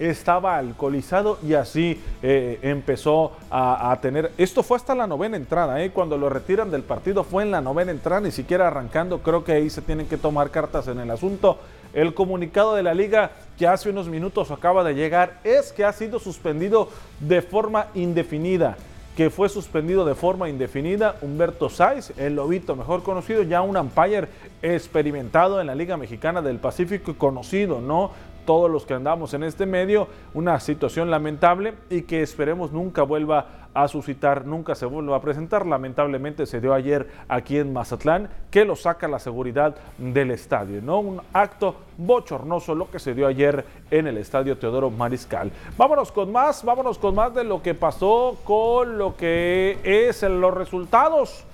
estaba 0.00 0.56
alcoholizado 0.56 1.38
y 1.46 1.54
así 1.54 2.00
eh, 2.22 2.58
empezó 2.62 3.32
a, 3.50 3.96
tener. 4.00 4.32
Esto 4.38 4.62
fue 4.62 4.76
hasta 4.76 4.94
la 4.94 5.06
novena 5.06 5.36
entrada, 5.36 5.82
¿eh? 5.82 5.90
cuando 5.90 6.16
lo 6.16 6.28
retiran 6.28 6.70
del 6.70 6.82
partido 6.82 7.22
fue 7.22 7.42
en 7.42 7.50
la 7.50 7.60
novena 7.60 7.90
entrada, 7.90 8.22
ni 8.22 8.30
siquiera 8.30 8.68
arrancando. 8.68 9.18
Creo 9.18 9.44
que 9.44 9.52
ahí 9.52 9.68
se 9.70 9.82
tienen 9.82 10.06
que 10.06 10.16
tomar 10.16 10.50
cartas 10.50 10.88
en 10.88 10.98
el 11.00 11.10
asunto. 11.10 11.58
El 11.92 12.14
comunicado 12.14 12.74
de 12.74 12.82
la 12.82 12.94
liga 12.94 13.32
que 13.58 13.66
hace 13.66 13.90
unos 13.90 14.08
minutos 14.08 14.50
acaba 14.50 14.84
de 14.84 14.94
llegar 14.94 15.40
es 15.44 15.72
que 15.72 15.84
ha 15.84 15.92
sido 15.92 16.18
suspendido 16.18 16.88
de 17.20 17.42
forma 17.42 17.88
indefinida 17.94 18.76
que 19.20 19.28
fue 19.28 19.50
suspendido 19.50 20.06
de 20.06 20.14
forma 20.14 20.48
indefinida 20.48 21.16
Humberto 21.20 21.68
Sáiz, 21.68 22.10
el 22.16 22.36
lobito 22.36 22.74
mejor 22.74 23.02
conocido, 23.02 23.42
ya 23.42 23.60
un 23.60 23.76
umpire 23.76 24.28
experimentado 24.62 25.60
en 25.60 25.66
la 25.66 25.74
Liga 25.74 25.98
Mexicana 25.98 26.40
del 26.40 26.56
Pacífico 26.56 27.10
y 27.10 27.14
conocido, 27.14 27.82
¿no? 27.82 28.12
Todos 28.44 28.70
los 28.70 28.86
que 28.86 28.94
andamos 28.94 29.34
en 29.34 29.42
este 29.42 29.66
medio, 29.66 30.08
una 30.34 30.60
situación 30.60 31.10
lamentable 31.10 31.74
y 31.88 32.02
que 32.02 32.22
esperemos 32.22 32.72
nunca 32.72 33.02
vuelva 33.02 33.60
a 33.72 33.86
suscitar, 33.88 34.46
nunca 34.46 34.74
se 34.74 34.86
vuelva 34.86 35.16
a 35.16 35.20
presentar. 35.20 35.66
Lamentablemente 35.66 36.46
se 36.46 36.60
dio 36.60 36.74
ayer 36.74 37.08
aquí 37.28 37.58
en 37.58 37.72
Mazatlán 37.72 38.28
que 38.50 38.64
lo 38.64 38.76
saca 38.76 39.08
la 39.08 39.18
seguridad 39.18 39.76
del 39.98 40.32
estadio, 40.32 40.82
¿no? 40.82 41.00
Un 41.00 41.20
acto 41.32 41.76
bochornoso 41.96 42.74
lo 42.74 42.90
que 42.90 42.98
se 42.98 43.14
dio 43.14 43.26
ayer 43.26 43.64
en 43.90 44.06
el 44.06 44.16
estadio 44.16 44.58
Teodoro 44.58 44.90
Mariscal. 44.90 45.52
Vámonos 45.76 46.10
con 46.10 46.32
más, 46.32 46.64
vámonos 46.64 46.98
con 46.98 47.14
más 47.14 47.34
de 47.34 47.44
lo 47.44 47.62
que 47.62 47.74
pasó 47.74 48.38
con 48.44 48.98
lo 48.98 49.16
que 49.16 49.78
es 49.84 50.22
los 50.22 50.54
resultados. 50.54 51.44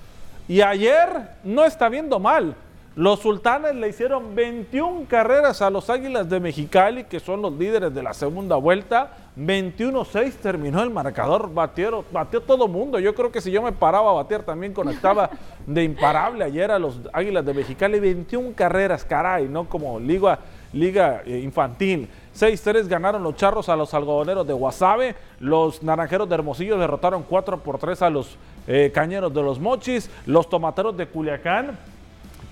Y 0.47 0.61
ayer 0.61 1.09
no 1.43 1.65
está 1.65 1.89
viendo 1.89 2.19
mal. 2.19 2.55
Los 2.97 3.19
sultanes 3.19 3.75
le 3.75 3.89
hicieron 3.89 4.33
21 4.33 5.05
carreras 5.07 5.61
a 5.61 5.69
los 5.69 5.87
Águilas 5.87 6.27
de 6.27 6.39
Mexicali, 6.39 7.03
que 7.03 7.19
son 7.19 7.43
los 7.43 7.53
líderes 7.53 7.93
de 7.93 8.01
la 8.01 8.11
segunda 8.11 8.55
vuelta. 8.55 9.11
21-6 9.37 10.33
terminó 10.41 10.81
el 10.81 10.89
marcador, 10.89 11.53
batió, 11.53 12.03
batió 12.11 12.41
todo 12.41 12.67
mundo. 12.67 12.97
Yo 12.97 13.13
creo 13.13 13.31
que 13.31 13.39
si 13.39 13.51
yo 13.51 13.61
me 13.61 13.71
paraba 13.71 14.09
a 14.09 14.13
batear 14.13 14.41
también 14.41 14.73
conectaba 14.73 15.29
de 15.67 15.83
imparable 15.83 16.43
ayer 16.43 16.71
a 16.71 16.79
los 16.79 16.99
Águilas 17.13 17.45
de 17.45 17.53
Mexicali. 17.53 17.99
21 17.99 18.53
carreras, 18.55 19.05
caray, 19.05 19.47
¿no? 19.47 19.69
Como 19.69 19.99
liga, 19.99 20.39
liga 20.73 21.21
eh, 21.23 21.37
infantil. 21.37 22.09
6-3 22.35 22.87
ganaron 22.87 23.21
los 23.21 23.35
charros 23.35 23.69
a 23.69 23.75
los 23.75 23.93
algodoneros 23.93 24.47
de 24.47 24.53
Guasave. 24.53 25.15
Los 25.39 25.83
naranjeros 25.83 26.27
de 26.27 26.33
Hermosillo 26.33 26.79
derrotaron 26.79 27.21
4 27.29 27.59
por 27.59 27.77
3 27.77 28.01
a 28.01 28.09
los 28.09 28.39
eh, 28.65 28.91
cañeros 28.91 29.31
de 29.31 29.43
los 29.43 29.59
Mochis. 29.59 30.09
Los 30.25 30.49
tomateros 30.49 30.97
de 30.97 31.05
Culiacán 31.05 31.77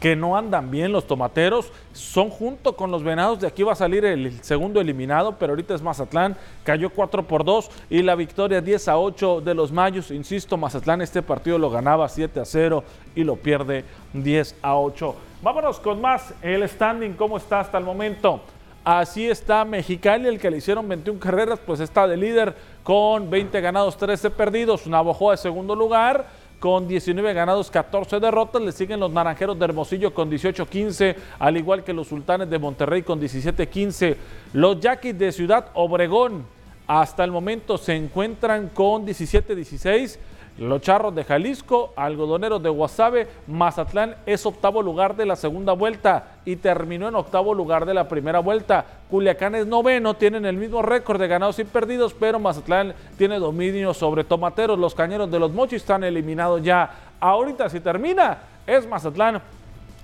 que 0.05 0.15
no 0.15 0.37
andan 0.37 0.69
bien 0.69 0.91
los 0.91 1.07
tomateros. 1.07 1.71
Son 1.91 2.29
junto 2.29 2.75
con 2.75 2.91
los 2.91 3.01
venados. 3.01 3.39
De 3.39 3.47
aquí 3.47 3.63
va 3.63 3.71
a 3.71 3.75
salir 3.75 4.05
el 4.05 4.39
segundo 4.43 4.79
eliminado, 4.79 5.35
pero 5.39 5.53
ahorita 5.53 5.73
es 5.73 5.81
Mazatlán. 5.81 6.37
Cayó 6.63 6.91
4 6.91 7.23
por 7.23 7.43
2 7.43 7.71
y 7.89 8.03
la 8.03 8.13
victoria 8.13 8.61
10 8.61 8.87
a 8.87 8.99
8 8.99 9.41
de 9.41 9.55
los 9.55 9.71
Mayos. 9.71 10.11
Insisto, 10.11 10.57
Mazatlán 10.57 11.01
este 11.01 11.23
partido 11.23 11.57
lo 11.57 11.71
ganaba 11.71 12.07
7 12.07 12.39
a 12.39 12.45
0 12.45 12.83
y 13.15 13.23
lo 13.23 13.35
pierde 13.37 13.83
10 14.13 14.57
a 14.61 14.77
8. 14.77 15.15
Vámonos 15.41 15.79
con 15.79 15.99
más. 15.99 16.35
El 16.43 16.69
standing, 16.69 17.13
¿cómo 17.13 17.37
está 17.37 17.61
hasta 17.61 17.79
el 17.79 17.83
momento? 17.83 18.41
Así 18.83 19.27
está 19.27 19.65
Mexicali, 19.65 20.27
el 20.27 20.39
que 20.39 20.51
le 20.51 20.57
hicieron 20.57 20.87
21 20.87 21.19
carreras, 21.19 21.57
pues 21.65 21.79
está 21.79 22.07
de 22.07 22.15
líder 22.15 22.55
con 22.83 23.31
20 23.31 23.59
ganados, 23.59 23.97
13 23.97 24.29
perdidos. 24.29 24.85
Navajo 24.85 25.31
de 25.31 25.37
segundo 25.37 25.75
lugar 25.75 26.27
con 26.65 26.87
19 26.87 27.31
ganados, 27.35 27.69
14 27.69 28.19
derrotas. 28.19 28.59
Le 28.59 28.71
siguen 28.71 28.99
los 28.99 29.11
Naranjeros 29.11 29.59
de 29.59 29.65
Hermosillo 29.65 30.11
con 30.15 30.31
18-15, 30.31 31.15
al 31.37 31.57
igual 31.57 31.83
que 31.83 31.93
los 31.93 32.07
Sultanes 32.07 32.49
de 32.49 32.57
Monterrey 32.57 33.03
con 33.03 33.21
17-15. 33.21 34.15
Los 34.53 34.79
Yaquis 34.79 35.15
de 35.15 35.31
Ciudad 35.31 35.67
Obregón 35.75 36.43
hasta 36.87 37.23
el 37.23 37.29
momento 37.29 37.77
se 37.77 37.93
encuentran 37.93 38.69
con 38.69 39.05
17-16. 39.05 40.17
Los 40.57 40.81
Charros 40.81 41.13
de 41.13 41.25
Jalisco, 41.25 41.91
Algodoneros 41.97 42.63
de 42.63 42.69
Guasave, 42.69 43.27
Mazatlán 43.45 44.15
es 44.25 44.45
octavo 44.45 44.81
lugar 44.81 45.17
de 45.17 45.25
la 45.25 45.35
segunda 45.35 45.73
vuelta 45.73 46.37
y 46.45 46.55
terminó 46.55 47.09
en 47.09 47.15
octavo 47.15 47.53
lugar 47.53 47.85
de 47.85 47.93
la 47.93 48.07
primera 48.07 48.39
vuelta. 48.39 48.85
Culiacán 49.09 49.55
es 49.55 49.67
noveno, 49.67 50.13
tienen 50.13 50.45
el 50.45 50.55
mismo 50.55 50.81
récord 50.81 51.19
de 51.19 51.27
ganados 51.27 51.59
y 51.59 51.65
perdidos, 51.65 52.13
pero 52.13 52.39
Mazatlán 52.39 52.93
tiene 53.17 53.37
dominio 53.37 53.93
sobre 53.93 54.23
Tomateros. 54.23 54.79
Los 54.79 54.95
Cañeros 54.95 55.29
de 55.29 55.39
los 55.39 55.51
Mochis 55.51 55.81
están 55.81 56.05
eliminados 56.05 56.63
ya. 56.63 56.89
Ahorita 57.19 57.69
si 57.69 57.81
termina, 57.81 58.37
es 58.65 58.87
Mazatlán 58.87 59.41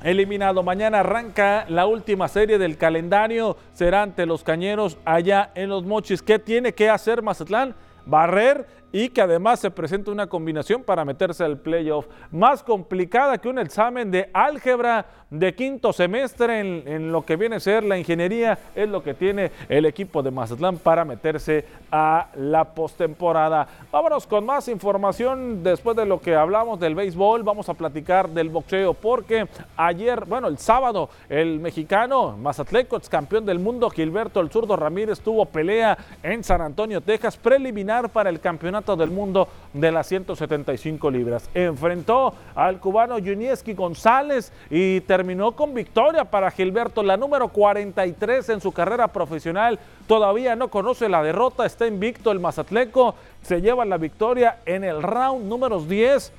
eliminado. 0.03 0.63
Mañana 0.63 0.99
arranca 0.99 1.65
la 1.69 1.85
última 1.85 2.27
serie 2.27 2.57
del 2.57 2.77
calendario. 2.77 3.55
Será 3.73 4.03
ante 4.03 4.25
los 4.25 4.43
Cañeros 4.43 4.97
allá 5.05 5.51
en 5.55 5.69
los 5.69 5.85
Mochis. 5.85 6.21
¿Qué 6.21 6.39
tiene 6.39 6.73
que 6.73 6.89
hacer 6.89 7.21
Mazatlán? 7.21 7.73
Barrer 8.05 8.80
y 8.91 9.09
que 9.09 9.21
además 9.21 9.59
se 9.59 9.71
presenta 9.71 10.11
una 10.11 10.27
combinación 10.27 10.83
para 10.83 11.05
meterse 11.05 11.43
al 11.43 11.57
playoff 11.57 12.07
más 12.31 12.63
complicada 12.63 13.37
que 13.37 13.49
un 13.49 13.59
examen 13.59 14.11
de 14.11 14.29
álgebra 14.33 15.05
de 15.29 15.55
quinto 15.55 15.93
semestre 15.93 16.59
en, 16.59 17.11
lo 17.11 17.25
que 17.25 17.37
viene 17.37 17.55
a 17.55 17.59
ser 17.61 17.85
la 17.85 17.97
ingeniería 17.97 18.59
es 18.75 18.89
lo 18.89 19.01
que 19.01 19.13
tiene 19.13 19.49
el 19.69 19.85
equipo 19.85 20.21
de 20.21 20.29
Mazatlán 20.29 20.77
para 20.77 21.05
meterse 21.05 21.65
a 21.89 22.27
la 22.35 22.65
postemporada. 22.65 23.65
Vámonos 23.93 24.27
con 24.27 24.45
más 24.45 24.67
información 24.67 25.63
después 25.63 25.95
de 25.95 26.05
lo 26.05 26.19
que 26.19 26.35
hablamos 26.35 26.81
del 26.81 26.95
béisbol, 26.95 27.43
vamos 27.43 27.69
a 27.69 27.75
platicar 27.75 28.27
del 28.27 28.49
boxeo 28.49 28.93
porque 28.93 29.47
ayer, 29.77 30.25
bueno, 30.25 30.49
el 30.49 30.57
sábado 30.57 31.09
el 31.29 31.61
mexicano 31.61 32.35
Mazatleco, 32.37 32.97
ex 32.97 33.07
campeón 33.07 33.45
del 33.45 33.59
mundo 33.59 33.89
Gilberto 33.89 34.41
el 34.41 34.49
zurdo 34.49 34.75
Ramírez 34.75 35.21
tuvo 35.21 35.45
pelea 35.45 35.97
en 36.23 36.43
San 36.43 36.59
Antonio, 36.59 36.99
Texas, 36.99 37.37
preliminar 37.37 38.09
para 38.09 38.29
el 38.29 38.41
campeonato 38.41 38.80
Del 38.81 39.11
Mundo 39.11 39.47
de 39.73 39.91
las 39.91 40.07
175 40.07 41.11
libras. 41.11 41.49
Enfrentó 41.53 42.33
al 42.55 42.79
cubano 42.79 43.15
Junieski 43.19 43.73
González 43.73 44.51
y 44.69 45.01
terminó 45.01 45.51
con 45.51 45.73
victoria 45.73 46.25
para 46.25 46.49
Gilberto, 46.49 47.03
la 47.03 47.15
número 47.15 47.49
43 47.49 48.49
en 48.49 48.61
su 48.61 48.71
carrera 48.71 49.07
profesional. 49.07 49.79
Todavía 50.07 50.55
no 50.55 50.69
conoce 50.69 51.07
la 51.07 51.21
derrota, 51.21 51.65
está 51.65 51.85
invicto 51.85 52.31
el 52.31 52.39
Mazatleco, 52.39 53.13
se 53.43 53.61
lleva 53.61 53.85
la 53.85 53.97
victoria 53.97 54.57
en 54.65 54.83
el 54.83 55.03
round 55.03 55.45
número 55.45 55.79
10 55.79 56.33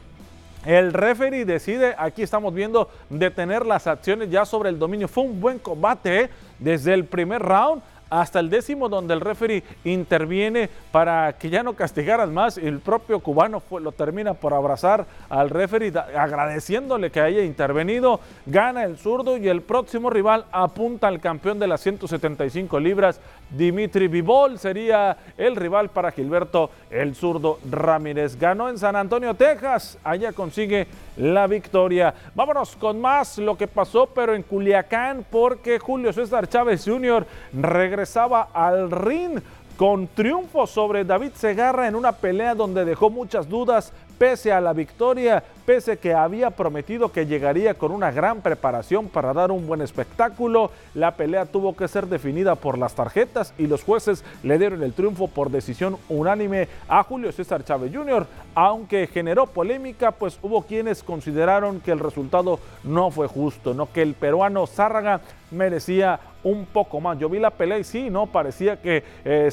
el 0.64 0.92
referee 0.92 1.44
decide, 1.44 1.94
aquí 1.98 2.22
estamos 2.22 2.54
viendo, 2.54 2.88
detener 3.10 3.66
las 3.66 3.88
acciones 3.88 4.30
ya 4.30 4.44
sobre 4.44 4.68
el 4.68 4.78
dominio. 4.78 5.08
Fue 5.08 5.24
un 5.24 5.40
buen 5.40 5.58
combate 5.58 6.20
¿eh? 6.22 6.30
desde 6.58 6.94
el 6.94 7.04
primer 7.04 7.42
round 7.42 7.82
hasta 8.12 8.40
el 8.40 8.50
décimo 8.50 8.90
donde 8.90 9.14
el 9.14 9.22
referee 9.22 9.62
interviene 9.84 10.68
para 10.90 11.32
que 11.32 11.48
ya 11.48 11.62
no 11.62 11.72
castigaran 11.72 12.32
más. 12.34 12.58
El 12.58 12.80
propio 12.80 13.20
cubano 13.20 13.62
lo 13.80 13.92
termina 13.92 14.34
por 14.34 14.52
abrazar 14.52 15.06
al 15.30 15.48
referee 15.48 15.92
agradeciéndole 15.96 17.10
que 17.10 17.22
haya 17.22 17.42
intervenido. 17.42 18.20
Gana 18.44 18.84
el 18.84 18.98
zurdo 18.98 19.38
y 19.38 19.48
el 19.48 19.62
próximo 19.62 20.10
rival 20.10 20.44
apunta 20.52 21.08
al 21.08 21.20
campeón 21.20 21.58
de 21.58 21.66
las 21.66 21.80
175 21.80 22.78
libras. 22.78 23.18
Dimitri 23.48 24.08
Vivol 24.08 24.58
sería 24.58 25.16
el 25.38 25.56
rival 25.56 25.88
para 25.88 26.10
Gilberto 26.10 26.70
el 26.90 27.14
zurdo 27.14 27.60
Ramírez. 27.70 28.38
Ganó 28.38 28.68
en 28.68 28.76
San 28.76 28.94
Antonio, 28.94 29.32
Texas. 29.32 29.98
Allá 30.04 30.32
consigue 30.32 30.86
la 31.16 31.46
victoria. 31.46 32.14
Vámonos 32.34 32.76
con 32.76 33.00
más 33.00 33.38
lo 33.38 33.56
que 33.56 33.68
pasó, 33.68 34.06
pero 34.06 34.34
en 34.34 34.42
Culiacán, 34.42 35.24
porque 35.30 35.78
Julio 35.78 36.12
César 36.12 36.48
Chávez 36.48 36.84
Jr. 36.84 37.26
regresaba 37.52 38.48
al 38.52 38.90
ring 38.90 39.40
con 39.82 40.06
triunfo 40.06 40.68
sobre 40.68 41.04
David 41.04 41.32
Segarra 41.34 41.88
en 41.88 41.96
una 41.96 42.12
pelea 42.12 42.54
donde 42.54 42.84
dejó 42.84 43.10
muchas 43.10 43.48
dudas 43.48 43.92
pese 44.16 44.52
a 44.52 44.60
la 44.60 44.72
victoria, 44.72 45.42
pese 45.66 45.96
que 45.96 46.14
había 46.14 46.50
prometido 46.50 47.10
que 47.10 47.26
llegaría 47.26 47.74
con 47.74 47.90
una 47.90 48.12
gran 48.12 48.42
preparación 48.42 49.08
para 49.08 49.32
dar 49.32 49.50
un 49.50 49.66
buen 49.66 49.80
espectáculo, 49.80 50.70
la 50.94 51.16
pelea 51.16 51.46
tuvo 51.46 51.74
que 51.74 51.88
ser 51.88 52.06
definida 52.06 52.54
por 52.54 52.78
las 52.78 52.94
tarjetas 52.94 53.52
y 53.58 53.66
los 53.66 53.82
jueces 53.82 54.24
le 54.44 54.56
dieron 54.56 54.84
el 54.84 54.92
triunfo 54.92 55.26
por 55.26 55.50
decisión 55.50 55.96
unánime 56.08 56.68
a 56.86 57.02
Julio 57.02 57.32
César 57.32 57.64
Chávez 57.64 57.92
Jr., 57.92 58.24
aunque 58.54 59.08
generó 59.08 59.46
polémica, 59.48 60.12
pues 60.12 60.38
hubo 60.42 60.62
quienes 60.62 61.02
consideraron 61.02 61.80
que 61.80 61.90
el 61.90 61.98
resultado 61.98 62.60
no 62.84 63.10
fue 63.10 63.26
justo, 63.26 63.74
no 63.74 63.90
que 63.92 64.02
el 64.02 64.14
peruano 64.14 64.68
Zárraga 64.68 65.22
merecía 65.50 66.20
un 66.44 66.66
poco 66.66 67.00
más. 67.00 67.18
Yo 67.18 67.28
vi 67.28 67.38
la 67.38 67.50
pelea 67.50 67.78
y 67.78 67.84
sí, 67.84 68.10
no 68.10 68.26
parecía 68.26 68.80
que 68.80 69.04
eh, 69.24 69.48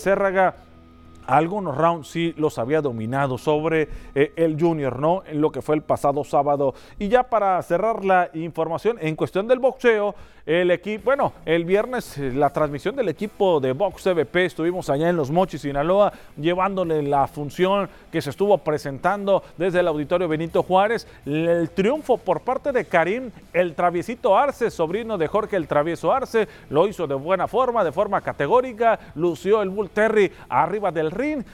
algunos 1.29 1.77
rounds 1.77 2.07
sí 2.07 2.33
los 2.37 2.57
había 2.57 2.81
dominado 2.81 3.37
sobre 3.37 3.87
eh, 4.15 4.33
el 4.35 4.59
Junior, 4.59 4.99
¿no? 4.99 5.21
En 5.27 5.41
lo 5.41 5.51
que 5.51 5.61
fue 5.61 5.75
el 5.75 5.83
pasado 5.83 6.23
sábado. 6.23 6.73
Y 6.97 7.07
ya 7.07 7.23
para 7.23 7.61
cerrar 7.61 8.03
la 8.03 8.31
información, 8.33 8.97
en 8.99 9.15
cuestión 9.15 9.47
del 9.47 9.59
boxeo, 9.59 10.15
el 10.49 10.71
equipo, 10.71 11.05
bueno, 11.05 11.33
el 11.45 11.65
viernes 11.65 12.17
eh, 12.17 12.31
la 12.33 12.49
transmisión 12.49 12.95
del 12.95 13.09
equipo 13.09 13.59
de 13.59 13.73
Box 13.73 14.01
CBP, 14.03 14.35
estuvimos 14.37 14.89
allá 14.89 15.07
en 15.07 15.15
Los 15.15 15.29
Mochis, 15.29 15.61
Sinaloa, 15.61 16.11
llevándole 16.35 17.03
la 17.03 17.27
función 17.27 17.87
que 18.11 18.19
se 18.19 18.31
estuvo 18.31 18.57
presentando 18.57 19.43
desde 19.57 19.81
el 19.81 19.87
auditorio 19.87 20.27
Benito 20.27 20.63
Juárez, 20.63 21.07
el 21.27 21.69
triunfo 21.69 22.17
por 22.17 22.41
parte 22.41 22.71
de 22.71 22.85
Karim, 22.85 23.29
el 23.53 23.75
traviesito 23.75 24.35
Arce, 24.35 24.71
sobrino 24.71 25.19
de 25.19 25.27
Jorge 25.27 25.55
el 25.55 25.67
travieso 25.67 26.11
Arce, 26.11 26.47
lo 26.71 26.87
hizo 26.87 27.05
de 27.05 27.13
buena 27.13 27.47
forma, 27.47 27.83
de 27.83 27.91
forma 27.91 28.21
categórica, 28.21 28.99
lució 29.13 29.61
el 29.61 29.69
Bull 29.69 29.91
Terry 29.91 30.31
arriba 30.49 30.91
del 30.91 31.11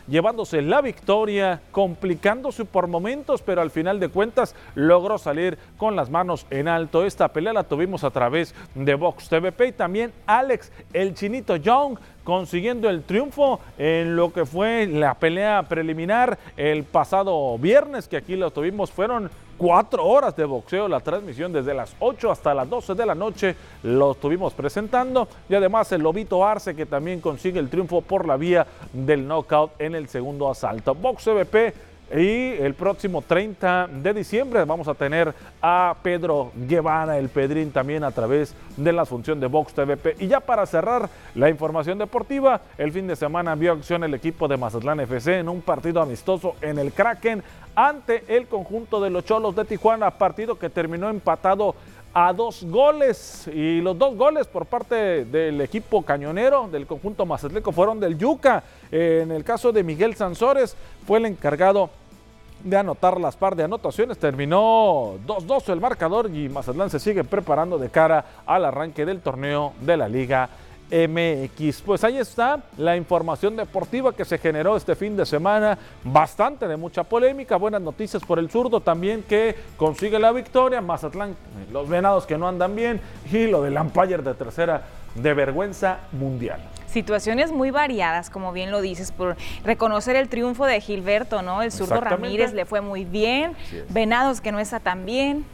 llevándose 0.07 0.61
la 0.61 0.81
victoria, 0.81 1.61
complicándose 1.71 2.65
por 2.65 2.87
momentos, 2.87 3.41
pero 3.41 3.61
al 3.61 3.71
final 3.71 3.99
de 3.99 4.09
cuentas 4.09 4.55
logró 4.75 5.17
salir 5.17 5.57
con 5.77 5.95
las 5.95 6.09
manos 6.09 6.45
en 6.49 6.67
alto. 6.67 7.05
Esta 7.05 7.29
pelea 7.29 7.53
la 7.53 7.63
tuvimos 7.63 8.03
a 8.03 8.11
través 8.11 8.53
de 8.73 8.95
Box 8.95 9.29
TVP 9.29 9.67
y 9.67 9.71
también 9.71 10.13
Alex 10.25 10.71
el 10.93 11.13
Chinito 11.13 11.55
Young 11.55 11.97
consiguiendo 12.23 12.89
el 12.89 13.03
triunfo 13.03 13.59
en 13.77 14.15
lo 14.15 14.33
que 14.33 14.45
fue 14.45 14.87
la 14.87 15.13
pelea 15.13 15.63
preliminar 15.63 16.37
el 16.57 16.83
pasado 16.83 17.57
viernes, 17.57 18.07
que 18.07 18.17
aquí 18.17 18.35
lo 18.35 18.51
tuvimos, 18.51 18.91
fueron 18.91 19.29
cuatro 19.57 20.05
horas 20.05 20.35
de 20.35 20.45
boxeo, 20.45 20.87
la 20.87 20.99
transmisión 20.99 21.51
desde 21.53 21.73
las 21.73 21.95
8 21.99 22.31
hasta 22.31 22.53
las 22.53 22.69
12 22.69 22.95
de 22.95 23.05
la 23.05 23.15
noche 23.15 23.55
lo 23.83 24.11
estuvimos 24.11 24.53
presentando 24.53 25.27
y 25.49 25.55
además 25.55 25.91
el 25.91 26.01
Lobito 26.01 26.45
Arce 26.45 26.75
que 26.75 26.85
también 26.85 27.21
consigue 27.21 27.59
el 27.59 27.69
triunfo 27.69 28.01
por 28.01 28.27
la 28.27 28.37
vía 28.37 28.67
del 28.93 29.27
knockout 29.27 29.71
en 29.79 29.95
el 29.95 30.07
segundo 30.07 30.49
asalto. 30.49 30.93
Box 30.95 31.23
TVP 31.23 31.73
y 32.11 32.51
el 32.61 32.75
próximo 32.75 33.21
30 33.21 33.87
de 33.87 34.13
diciembre 34.13 34.63
vamos 34.63 34.87
a 34.87 34.93
tener 34.93 35.33
a 35.61 35.95
Pedro 36.03 36.51
Guevara, 36.55 37.17
el 37.17 37.29
Pedrín, 37.29 37.71
también 37.71 38.03
a 38.03 38.11
través 38.11 38.55
de 38.77 38.93
la 38.93 39.05
función 39.05 39.39
de 39.39 39.47
Vox 39.47 39.73
TVP. 39.73 40.17
Y 40.19 40.27
ya 40.27 40.39
para 40.39 40.65
cerrar 40.65 41.09
la 41.33 41.49
información 41.49 41.97
deportiva, 41.97 42.61
el 42.77 42.91
fin 42.91 43.07
de 43.07 43.15
semana 43.15 43.55
vio 43.55 43.73
acción 43.73 44.03
el 44.03 44.13
equipo 44.13 44.47
de 44.47 44.57
Mazatlán 44.57 44.99
FC 44.99 45.39
en 45.39 45.49
un 45.49 45.61
partido 45.61 46.01
amistoso 46.01 46.55
en 46.61 46.77
el 46.77 46.91
Kraken 46.91 47.43
ante 47.75 48.23
el 48.27 48.47
conjunto 48.47 49.01
de 49.01 49.09
los 49.09 49.25
Cholos 49.25 49.55
de 49.55 49.65
Tijuana, 49.65 50.11
partido 50.11 50.57
que 50.57 50.69
terminó 50.69 51.09
empatado 51.09 51.75
a 52.17 52.31
dos 52.31 52.63
goles 52.63 53.45
y 53.53 53.81
los 53.81 53.97
dos 53.99 54.15
goles 54.15 54.47
por 54.47 54.65
parte 54.65 55.25
del 55.25 55.59
equipo 55.59 56.01
cañonero 56.01 56.69
del 56.71 56.87
conjunto 56.87 57.25
mazatleco 57.25 57.73
fueron 57.73 57.99
del 57.99 58.17
Yuca. 58.17 58.63
En 58.89 59.33
el 59.33 59.43
caso 59.43 59.73
de 59.73 59.83
Miguel 59.83 60.15
Sansores 60.15 60.77
fue 61.05 61.19
el 61.19 61.25
encargado 61.25 61.89
de 62.63 62.77
anotar 62.77 63.19
las 63.19 63.35
par 63.35 63.53
de 63.57 63.63
anotaciones. 63.63 64.17
Terminó 64.17 65.15
2-2 65.27 65.67
el 65.73 65.81
marcador 65.81 66.33
y 66.33 66.47
Mazatlán 66.47 66.89
se 66.89 67.01
sigue 67.01 67.25
preparando 67.25 67.77
de 67.77 67.89
cara 67.89 68.23
al 68.45 68.63
arranque 68.63 69.05
del 69.05 69.19
torneo 69.19 69.73
de 69.81 69.97
la 69.97 70.07
Liga 70.07 70.47
MX. 70.91 71.81
Pues 71.81 72.03
ahí 72.03 72.17
está 72.17 72.61
la 72.77 72.95
información 72.95 73.55
deportiva 73.55 74.13
que 74.13 74.25
se 74.25 74.37
generó 74.37 74.77
este 74.77 74.95
fin 74.95 75.17
de 75.17 75.25
semana, 75.25 75.77
bastante 76.03 76.67
de 76.67 76.77
mucha 76.77 77.03
polémica, 77.03 77.55
buenas 77.55 77.81
noticias 77.81 78.23
por 78.23 78.39
el 78.39 78.49
zurdo 78.49 78.81
también 78.81 79.23
que 79.23 79.55
consigue 79.77 80.19
la 80.19 80.31
victoria, 80.31 80.81
Mazatlán, 80.81 81.35
los 81.71 81.89
venados 81.89 82.25
que 82.25 82.37
no 82.37 82.47
andan 82.47 82.75
bien 82.75 83.01
y 83.31 83.47
lo 83.47 83.61
del 83.61 83.77
Empire 83.77 84.19
de 84.19 84.33
tercera 84.33 84.83
de 85.15 85.33
vergüenza 85.33 85.99
mundial. 86.11 86.59
Situaciones 86.87 87.51
muy 87.51 87.71
variadas, 87.71 88.29
como 88.29 88.53
bien 88.53 88.71
lo 88.71 88.79
dices, 88.79 89.11
por 89.11 89.35
reconocer 89.63 90.15
el 90.15 90.29
triunfo 90.29 90.65
de 90.65 90.79
Gilberto, 90.79 91.41
¿no? 91.41 91.61
El 91.61 91.71
zurdo 91.71 91.99
Ramírez 91.99 92.53
le 92.53 92.65
fue 92.65 92.81
muy 92.81 93.03
bien, 93.03 93.53
Venados 93.89 94.39
que 94.39 94.51
no 94.51 94.59
está 94.59 94.79
tan 94.79 95.05
bien, 95.05 95.45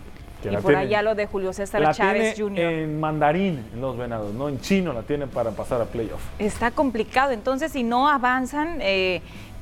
y 0.49 0.57
por 0.57 0.75
allá 0.75 1.01
lo 1.01 1.15
de 1.15 1.25
Julio 1.25 1.53
César 1.53 1.93
Chávez 1.93 2.35
Jr. 2.37 2.59
En 2.59 2.99
mandarín 2.99 3.65
los 3.79 3.97
venados, 3.97 4.33
no 4.33 4.49
en 4.49 4.59
chino 4.61 4.93
la 4.93 5.03
tienen 5.03 5.29
para 5.29 5.51
pasar 5.51 5.81
a 5.81 5.85
playoff. 5.85 6.21
Está 6.39 6.71
complicado, 6.71 7.31
entonces 7.31 7.71
si 7.71 7.83
no 7.83 8.09
avanzan, 8.09 8.79
eh, 8.81 9.21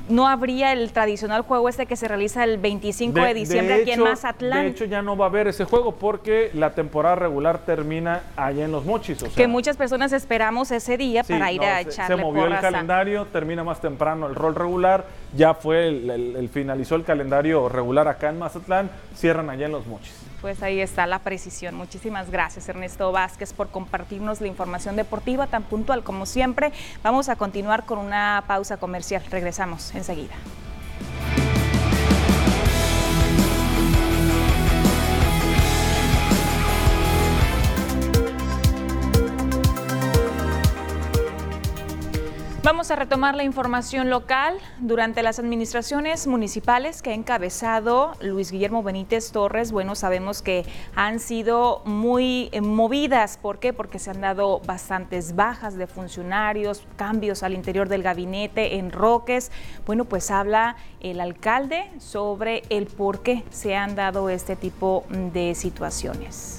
no 0.09 0.27
habría 0.27 0.73
el 0.73 0.91
tradicional 0.91 1.43
juego 1.43 1.69
este 1.69 1.85
que 1.85 1.95
se 1.95 2.07
realiza 2.07 2.43
el 2.43 2.57
25 2.57 3.19
de, 3.19 3.33
diciembre 3.33 3.81
aquí 3.81 3.91
en 3.91 4.03
Mazatlán. 4.03 4.63
De 4.63 4.67
hecho, 4.69 4.85
ya 4.85 5.01
no 5.01 5.15
va 5.15 5.25
a 5.25 5.29
haber 5.29 5.47
ese 5.47 5.65
juego 5.65 5.95
porque 5.95 6.49
la 6.53 6.71
temporada 6.71 7.15
regular 7.15 7.59
termina 7.59 8.23
allá 8.35 8.65
en 8.65 8.71
Los 8.71 8.85
Mochis. 8.85 9.23
que 9.35 9.47
muchas 9.47 9.77
personas 9.77 10.11
esperamos 10.11 10.71
ese 10.71 10.97
día 10.97 11.23
para 11.23 11.51
ir 11.51 11.61
a 11.61 11.81
echarle 11.81 12.15
Se 12.15 12.21
movió 12.21 12.47
el 12.47 12.59
calendario, 12.59 13.25
termina 13.25 13.63
más 13.63 13.79
temprano 13.81 14.27
el 14.27 14.35
rol 14.35 14.55
regular, 14.55 15.05
ya 15.35 15.53
fue 15.53 15.87
el 15.87 16.49
finalizó 16.51 16.95
el 16.95 17.03
calendario 17.03 17.69
regular 17.69 18.07
acá 18.07 18.29
en 18.29 18.39
Mazatlán, 18.39 18.89
cierran 19.15 19.49
allá 19.49 19.67
en 19.67 19.71
Los 19.71 19.85
Mochis. 19.85 20.28
Pues 20.41 20.63
ahí 20.63 20.79
está 20.79 21.05
la 21.05 21.19
precisión. 21.19 21.75
Muchísimas 21.75 22.29
gracias 22.29 22.69
Ernesto 22.69 23.11
Vázquez 23.11 23.53
por 23.53 23.69
compartirnos 23.69 24.39
la 24.39 24.47
información 24.47 24.95
deportiva 24.95 25.47
tan 25.47 25.63
puntual 25.63 26.03
como 26.03 26.25
siempre. 26.25 26.71
Vamos 27.03 27.27
a 27.29 27.35
continuar 27.35 27.85
con 27.85 27.99
una 27.99 28.43
pausa 28.47 28.77
comercial. 28.77 29.23
Regresamos 29.29 29.93
enseguida. 29.95 30.35
Vamos 42.69 42.91
a 42.91 42.95
retomar 42.95 43.33
la 43.33 43.43
información 43.43 44.11
local. 44.11 44.55
Durante 44.77 45.23
las 45.23 45.39
administraciones 45.39 46.27
municipales 46.27 47.01
que 47.01 47.09
ha 47.09 47.13
encabezado 47.15 48.11
Luis 48.21 48.51
Guillermo 48.51 48.83
Benítez 48.83 49.31
Torres, 49.31 49.71
bueno, 49.71 49.95
sabemos 49.95 50.43
que 50.43 50.67
han 50.93 51.19
sido 51.19 51.81
muy 51.85 52.49
eh, 52.51 52.61
movidas. 52.61 53.39
¿Por 53.41 53.57
qué? 53.57 53.73
Porque 53.73 53.97
se 53.97 54.11
han 54.11 54.21
dado 54.21 54.59
bastantes 54.67 55.35
bajas 55.35 55.77
de 55.77 55.87
funcionarios, 55.87 56.83
cambios 56.95 57.41
al 57.41 57.55
interior 57.55 57.89
del 57.89 58.03
gabinete, 58.03 58.75
en 58.75 58.91
Roques. 58.91 59.51
Bueno, 59.87 60.05
pues 60.05 60.29
habla 60.29 60.75
el 60.99 61.21
alcalde 61.21 61.89
sobre 61.97 62.61
el 62.69 62.85
por 62.85 63.23
qué 63.23 63.45
se 63.49 63.75
han 63.75 63.95
dado 63.95 64.29
este 64.29 64.55
tipo 64.55 65.05
de 65.09 65.55
situaciones. 65.55 66.58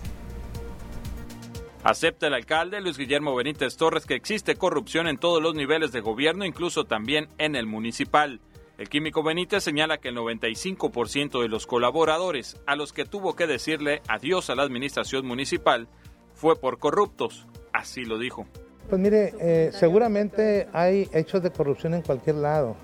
Acepta 1.83 2.27
el 2.27 2.35
alcalde 2.35 2.83
Luis 2.83 2.99
Guillermo 2.99 3.35
Benítez 3.35 3.79
Torres 3.79 4.05
que 4.05 4.15
existe 4.15 4.57
corrupción 4.57 5.07
en 5.07 5.17
todos 5.17 5.43
los 5.43 5.55
niveles 5.55 5.93
de 5.93 6.01
gobierno, 6.01 6.45
incluso 6.45 6.85
también 6.85 7.29
en 7.39 7.57
el 7.57 7.67
municipal. 7.67 8.41
El 8.77 8.91
químico 8.91 9.23
Benítez 9.23 9.65
señala 9.65 9.97
que 9.97 10.09
el 10.09 10.17
95% 10.17 11.41
de 11.41 11.49
los 11.49 11.67
colaboradores 11.67 12.61
a 12.67 12.77
los 12.77 12.93
que 12.93 13.07
tuvo 13.07 13.35
que 13.35 13.47
decirle 13.47 14.03
adiós 14.09 14.51
a 14.51 14.57
la 14.57 14.63
administración 14.63 15.27
municipal 15.27 15.89
fue 16.35 16.55
por 16.55 16.79
corruptos, 16.79 17.47
así 17.73 18.05
lo 18.05 18.19
dijo. 18.19 18.47
Pues 18.91 19.01
mire, 19.01 19.33
eh, 19.41 19.71
seguramente 19.73 20.69
hay 20.75 21.09
hechos 21.15 21.43
de 21.43 21.51
corrupción 21.51 21.95
en 21.95 22.03
cualquier 22.03 22.37
lado. 22.37 22.77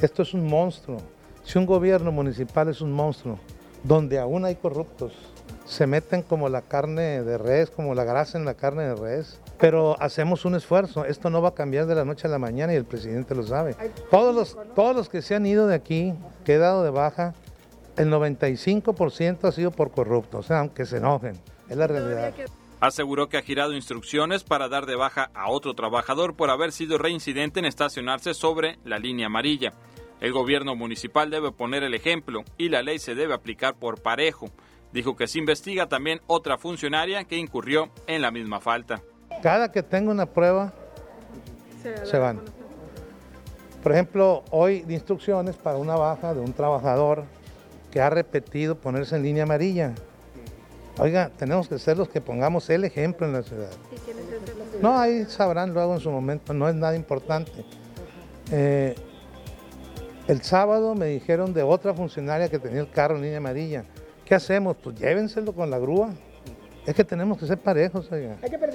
Esto 0.00 0.22
es 0.22 0.32
un 0.32 0.46
monstruo. 0.46 0.96
Si 1.42 1.58
un 1.58 1.66
gobierno 1.66 2.10
municipal 2.10 2.70
es 2.70 2.80
un 2.80 2.92
monstruo, 2.92 3.38
donde 3.82 4.18
aún 4.18 4.46
hay 4.46 4.54
corruptos, 4.54 5.12
se 5.64 5.86
meten 5.86 6.22
como 6.22 6.48
la 6.48 6.62
carne 6.62 7.22
de 7.22 7.38
res, 7.38 7.70
como 7.70 7.94
la 7.94 8.04
grasa 8.04 8.38
en 8.38 8.44
la 8.44 8.54
carne 8.54 8.84
de 8.84 8.94
res, 8.94 9.40
pero 9.58 10.00
hacemos 10.00 10.44
un 10.44 10.54
esfuerzo. 10.54 11.04
Esto 11.04 11.30
no 11.30 11.40
va 11.40 11.50
a 11.50 11.54
cambiar 11.54 11.86
de 11.86 11.94
la 11.94 12.04
noche 12.04 12.26
a 12.26 12.30
la 12.30 12.38
mañana 12.38 12.72
y 12.72 12.76
el 12.76 12.84
presidente 12.84 13.34
lo 13.34 13.42
sabe. 13.42 13.74
Todos 14.10 14.34
los, 14.34 14.74
todos 14.74 14.94
los 14.94 15.08
que 15.08 15.22
se 15.22 15.34
han 15.34 15.46
ido 15.46 15.66
de 15.66 15.74
aquí, 15.74 16.14
que 16.44 16.54
he 16.54 16.58
dado 16.58 16.84
de 16.84 16.90
baja, 16.90 17.34
el 17.96 18.10
95% 18.10 19.44
ha 19.44 19.52
sido 19.52 19.70
por 19.70 19.90
corruptos, 19.90 20.44
o 20.44 20.48
sea, 20.48 20.60
aunque 20.60 20.84
se 20.84 20.98
enojen, 20.98 21.38
es 21.68 21.76
la 21.76 21.86
realidad. 21.86 22.34
Aseguró 22.80 23.28
que 23.28 23.38
ha 23.38 23.42
girado 23.42 23.72
instrucciones 23.72 24.44
para 24.44 24.68
dar 24.68 24.84
de 24.84 24.96
baja 24.96 25.30
a 25.32 25.48
otro 25.48 25.74
trabajador 25.74 26.34
por 26.34 26.50
haber 26.50 26.72
sido 26.72 26.98
reincidente 26.98 27.60
en 27.60 27.64
estacionarse 27.64 28.34
sobre 28.34 28.78
la 28.84 28.98
línea 28.98 29.26
amarilla. 29.26 29.72
El 30.20 30.32
gobierno 30.32 30.74
municipal 30.74 31.30
debe 31.30 31.52
poner 31.52 31.82
el 31.82 31.94
ejemplo 31.94 32.44
y 32.58 32.68
la 32.68 32.82
ley 32.82 32.98
se 32.98 33.14
debe 33.14 33.34
aplicar 33.34 33.74
por 33.74 34.02
parejo. 34.02 34.50
Dijo 34.94 35.16
que 35.16 35.26
se 35.26 35.40
investiga 35.40 35.88
también 35.88 36.20
otra 36.28 36.56
funcionaria 36.56 37.24
que 37.24 37.36
incurrió 37.36 37.90
en 38.06 38.22
la 38.22 38.30
misma 38.30 38.60
falta. 38.60 39.02
Cada 39.42 39.72
que 39.72 39.82
tenga 39.82 40.12
una 40.12 40.24
prueba, 40.24 40.72
se 42.04 42.16
van. 42.16 42.40
Por 43.82 43.90
ejemplo, 43.90 44.44
hoy 44.52 44.82
de 44.82 44.94
instrucciones 44.94 45.56
para 45.56 45.78
una 45.78 45.96
baja 45.96 46.32
de 46.32 46.38
un 46.38 46.52
trabajador 46.52 47.24
que 47.90 48.00
ha 48.00 48.08
repetido 48.08 48.76
ponerse 48.76 49.16
en 49.16 49.24
línea 49.24 49.42
amarilla. 49.42 49.94
Oiga, 50.98 51.28
tenemos 51.36 51.66
que 51.66 51.76
ser 51.80 51.98
los 51.98 52.08
que 52.08 52.20
pongamos 52.20 52.70
el 52.70 52.84
ejemplo 52.84 53.26
en 53.26 53.32
la 53.32 53.42
ciudad. 53.42 53.72
No, 54.80 54.96
ahí 54.96 55.24
sabrán 55.24 55.74
luego 55.74 55.94
en 55.94 56.00
su 56.00 56.10
momento, 56.12 56.54
no 56.54 56.68
es 56.68 56.74
nada 56.76 56.94
importante. 56.94 57.64
Eh, 58.52 58.94
el 60.28 60.40
sábado 60.42 60.94
me 60.94 61.06
dijeron 61.06 61.52
de 61.52 61.64
otra 61.64 61.92
funcionaria 61.94 62.48
que 62.48 62.60
tenía 62.60 62.80
el 62.80 62.90
carro 62.90 63.16
en 63.16 63.22
línea 63.22 63.38
amarilla. 63.38 63.84
¿Qué 64.24 64.34
hacemos? 64.34 64.76
Pues 64.82 64.98
llévenselo 64.98 65.52
con 65.52 65.70
la 65.70 65.78
grúa. 65.78 66.14
Es 66.86 66.94
que 66.94 67.04
tenemos 67.04 67.38
que 67.38 67.46
ser 67.46 67.58
parejos. 67.58 68.08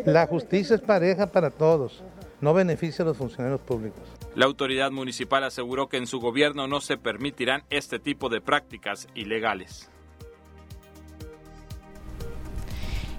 La 0.06 0.26
justicia 0.28 0.76
es 0.76 0.82
pareja 0.82 1.28
para 1.28 1.52
todos, 1.52 2.04
no 2.42 2.54
beneficia 2.54 3.04
a 3.04 3.08
los 3.08 3.18
funcionarios 3.18 3.62
públicos. 3.62 4.02
La 4.36 4.46
autoridad 4.46 4.90
municipal 4.90 5.44
aseguró 5.44 5.90
que 5.90 5.98
en 5.98 6.08
su 6.08 6.20
gobierno 6.20 6.68
no 6.68 6.82
se 6.82 6.98
permitirán 6.98 7.64
este 7.70 8.00
tipo 8.00 8.30
de 8.30 8.42
prácticas 8.42 9.08
ilegales. 9.14 9.92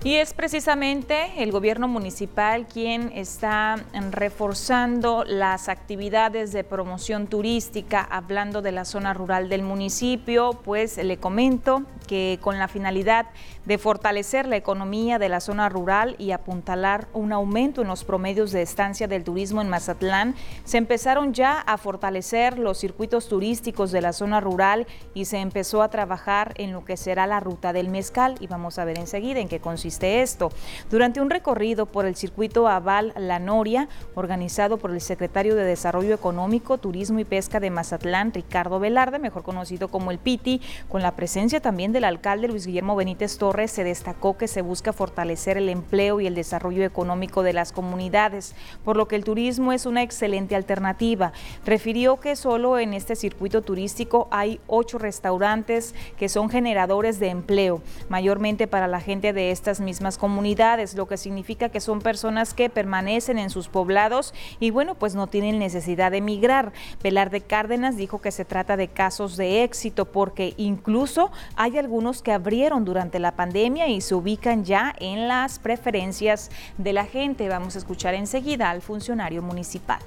Y 0.03 0.15
es 0.15 0.33
precisamente 0.33 1.43
el 1.43 1.53
gobierno 1.53 1.87
municipal 1.87 2.67
quien 2.67 3.13
está 3.15 3.77
reforzando 4.11 5.25
las 5.27 5.69
actividades 5.69 6.53
de 6.53 6.65
promoción 6.65 7.27
turística, 7.27 8.01
hablando 8.01 8.63
de 8.63 8.73
la 8.73 8.87
zona 8.87 9.13
rural 9.13 9.51
del 9.51 9.63
municipio, 9.63 10.59
pues 10.65 10.97
le 10.97 11.19
comento 11.19 11.83
que 12.09 12.39
con 12.41 12.59
la 12.59 12.67
finalidad 12.67 13.27
de 13.67 13.77
fortalecer 13.77 14.47
la 14.47 14.57
economía 14.57 15.19
de 15.19 15.29
la 15.29 15.39
zona 15.39 15.69
rural 15.69 16.17
y 16.19 16.31
apuntalar 16.31 17.07
un 17.13 17.33
aumento 17.33 17.83
en 17.83 17.89
los 17.89 18.03
promedios 18.03 18.53
de 18.53 18.63
estancia 18.63 19.07
del 19.07 19.23
turismo 19.23 19.61
en 19.61 19.69
Mazatlán, 19.69 20.35
se 20.65 20.79
empezaron 20.79 21.35
ya 21.35 21.61
a 21.61 21.77
fortalecer 21.77 22.59
los 22.59 22.79
circuitos 22.79 23.29
turísticos 23.29 23.93
de 23.93 24.01
la 24.01 24.15
zona 24.15 24.41
rural 24.41 24.87
y 25.13 25.27
se 25.27 25.39
empezó 25.39 25.83
a 25.83 25.91
trabajar 25.91 26.55
en 26.57 26.73
lo 26.73 26.87
que 26.87 26.97
será 26.97 27.27
la 27.27 27.39
ruta 27.39 27.75
del 27.75 27.91
mezcal. 27.91 28.37
Y 28.41 28.47
vamos 28.47 28.79
a 28.79 28.87
ver 28.87 28.99
enseguida 28.99 29.41
en 29.41 29.49
qué 29.49 29.61
consiste 29.61 29.90
esto. 29.99 30.51
Durante 30.91 31.21
un 31.21 31.31
recorrido 31.31 31.87
por 31.87 32.07
el 32.07 32.17
circuito 32.17 32.69
Aval 32.69 33.13
La 33.17 33.39
Noria, 33.39 33.89
organizado 34.15 34.77
por 34.77 34.91
el 34.91 35.01
secretario 35.01 35.55
de 35.55 35.65
Desarrollo 35.65 36.15
Económico, 36.15 36.79
Turismo 36.79 37.19
y 37.19 37.25
Pesca 37.25 37.61
de 37.61 37.71
Mazatlán, 37.71 38.33
Ricardo 38.33 38.79
Velarde, 38.79 39.19
mejor 39.19 39.43
conocido 39.43 39.89
como 39.89 40.11
el 40.11 40.19
Piti, 40.19 40.61
con 40.89 41.03
la 41.03 41.17
presencia 41.17 41.61
también 41.61 41.93
del 41.93 42.05
alcalde 42.05 42.49
Luis 42.49 42.67
Guillermo 42.67 42.97
Benítez 42.97 43.39
Torres, 43.39 43.71
se 43.71 43.85
destacó 43.85 44.37
que 44.37 44.49
se 44.49 44.63
busca 44.63 44.93
fortalecer 44.93 45.57
el 45.57 45.69
empleo 45.69 46.21
y 46.21 46.27
el 46.27 46.35
desarrollo 46.35 46.85
económico 46.85 47.43
de 47.43 47.53
las 47.53 47.73
comunidades, 47.73 48.55
por 48.85 48.97
lo 48.97 49.09
que 49.09 49.17
el 49.17 49.25
turismo 49.25 49.73
es 49.73 49.87
una 49.87 50.03
excelente 50.03 50.57
alternativa. 50.57 51.33
Refirió 51.65 52.21
que 52.21 52.37
solo 52.37 52.79
en 52.79 52.95
este 52.95 53.17
circuito 53.17 53.63
turístico 53.63 54.29
hay 54.31 54.61
ocho 54.67 54.99
restaurantes 54.99 55.95
que 56.19 56.29
son 56.29 56.51
generadores 56.51 57.19
de 57.19 57.29
empleo, 57.29 57.83
mayormente 58.09 58.67
para 58.67 58.89
la 58.89 59.01
gente 59.01 59.33
de 59.33 59.51
estas 59.51 59.80
mismas 59.81 60.19
comunidades, 60.19 60.95
lo 60.95 61.07
que 61.07 61.17
significa 61.17 61.69
que 61.69 61.81
son 61.81 62.01
personas 62.01 62.55
que 62.55 62.71
permanecen 62.71 63.39
en 63.39 63.51
sus 63.51 63.69
poblados 63.69 64.35
y 64.59 64.71
bueno, 64.71 64.95
pues 64.95 65.15
no 65.15 65.27
tienen 65.27 65.59
necesidad 65.59 66.11
de 66.11 66.19
emigrar. 66.19 66.73
Velarde 67.03 67.41
Cárdenas 67.41 67.97
dijo 67.97 68.21
que 68.21 68.31
se 68.31 68.45
trata 68.45 68.77
de 68.77 68.89
casos 68.89 69.37
de 69.37 69.65
éxito 69.65 70.05
porque 70.07 70.55
incluso 70.57 71.31
hay 71.57 71.79
algunos 71.79 72.23
que 72.23 72.33
abrieron 72.33 72.85
durante 72.85 73.19
la 73.19 73.33
pandemia 73.33 73.89
y 73.89 74.01
se 74.01 74.15
ubican 74.15 74.65
ya 74.65 74.95
en 75.01 75.29
las 75.29 75.59
preferencias 75.59 76.51
de 76.79 76.93
la 76.93 77.05
gente. 77.05 77.49
Vamos 77.49 77.75
a 77.75 77.79
escuchar 77.79 78.15
enseguida 78.15 78.71
al 78.71 78.83
funcionario 78.83 79.43
municipal. 79.43 80.01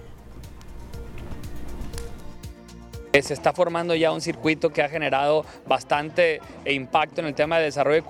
Se 3.21 3.35
está 3.35 3.53
formando 3.53 3.93
ya 3.93 4.11
un 4.11 4.21
circuito 4.21 4.71
que 4.71 4.81
ha 4.81 4.89
generado 4.89 5.45
bastante 5.67 6.41
impacto 6.65 7.21
en 7.21 7.27
el 7.27 7.35
tema 7.35 7.59
de 7.59 7.65
desarrollo 7.65 8.03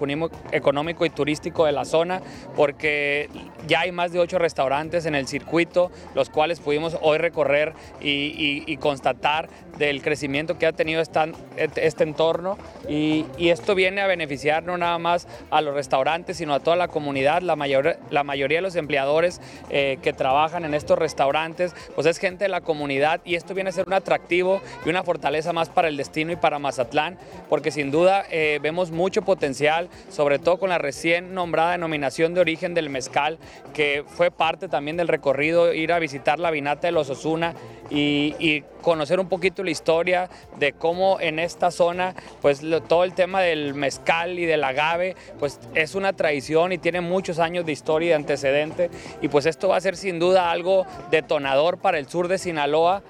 económico 0.54 1.06
y 1.06 1.10
turístico 1.10 1.66
de 1.66 1.74
la 1.74 1.84
zona, 1.84 2.22
porque 2.56 3.30
ya 3.68 3.82
hay 3.82 3.92
más 3.92 4.14
de 4.14 4.20
ocho 4.20 4.40
restaurantes 4.40 5.06
en 5.06 5.14
el 5.14 5.28
circuito, 5.28 5.92
los 6.16 6.30
cuales 6.30 6.62
pudimos 6.62 6.98
hoy 7.02 7.18
recorrer 7.18 7.74
y, 8.00 8.78
constatar 8.78 9.50
del 9.78 10.02
crecimiento 10.02 10.58
que 10.58 10.68
ha 10.68 10.72
tenido 10.72 11.02
este 11.02 12.04
entorno. 12.04 12.58
Y, 12.88 13.26
esto 13.38 13.76
viene 13.76 14.00
a 14.00 14.08
beneficiar 14.08 14.64
no 14.64 14.78
nada 14.78 14.98
más 15.00 15.28
a 15.52 15.60
los 15.60 15.74
restaurantes, 15.76 16.38
sino 16.38 16.54
a 16.54 16.62
toda 16.62 16.78
la 16.78 16.88
comunidad. 16.88 17.42
La, 17.42 17.58
mayor, 17.58 17.98
la 18.10 18.24
mayoría 18.24 18.60
de 18.60 18.64
los 18.64 18.78
empleadores 18.78 19.42
eh, 19.70 20.00
que 20.02 20.14
trabajan 20.14 20.64
en 20.64 20.74
estos 20.74 20.98
restaurantes, 20.98 21.76
pues 21.94 22.08
es 22.08 22.20
gente 22.20 22.46
de 22.46 22.50
la 22.50 22.62
comunidad 22.62 23.20
y 23.26 23.36
esto 23.36 23.54
viene 23.54 23.70
a 23.70 23.74
ser 23.74 23.86
un 23.86 23.94
atractivo 23.94 24.62
y 24.86 24.93
una 24.94 25.04
fortaleza 25.04 25.54
más 25.54 25.70
para 25.70 25.88
el 25.88 25.98
destino 25.98 26.32
y 26.32 26.36
para 26.36 26.60
Mazatlán, 26.60 27.18
porque 27.50 27.72
sin 27.72 27.92
duda 27.92 28.24
eh, 28.30 28.60
vemos 28.62 28.92
mucho 28.92 29.24
potencial, 29.24 29.90
sobre 30.10 30.40
todo 30.40 30.60
con 30.60 30.70
la 30.70 30.78
recién 30.78 31.34
nombrada 31.34 31.72
denominación 31.72 32.34
de 32.34 32.42
origen 32.42 32.74
del 32.74 32.90
mezcal, 32.90 33.40
que 33.74 34.04
fue 34.08 34.32
parte 34.32 34.68
también 34.68 34.98
del 34.98 35.08
recorrido, 35.08 35.74
ir 35.74 35.92
a 35.92 36.00
visitar 36.00 36.40
la 36.40 36.52
Vinata 36.52 36.88
de 36.88 36.92
los 36.92 37.10
Osuna 37.10 37.56
y, 37.90 38.64
conocer 38.84 39.22
un 39.22 39.30
poquito 39.30 39.64
la 39.64 39.72
historia 39.72 40.30
de 40.58 40.74
cómo 40.74 41.18
en 41.22 41.40
esta 41.40 41.72
zona, 41.72 42.16
pues 42.42 42.62
todo 42.90 43.06
el 43.06 43.14
tema 43.14 43.40
del 43.40 43.74
mezcal 43.76 44.38
y 44.38 44.46
del 44.46 44.62
agave, 44.62 45.16
pues 45.40 45.58
es 45.74 45.96
una 45.96 46.12
tradición 46.12 46.74
y 46.74 46.78
tiene 46.78 47.00
muchos 47.00 47.40
años 47.40 47.66
de 47.66 47.72
historia 47.72 48.08
y 48.08 48.10
de 48.10 48.16
antecedente, 48.16 48.90
y 49.22 49.30
pues 49.30 49.46
esto 49.46 49.70
va 49.70 49.78
a 49.78 49.82
ser 49.82 49.96
sin 49.96 50.20
duda 50.20 50.52
algo 50.52 50.86
detonador 51.12 51.78
para 51.78 51.98
el 51.98 52.10
sur 52.10 52.28
de 52.28 52.38
Sinaloa. 52.38 53.04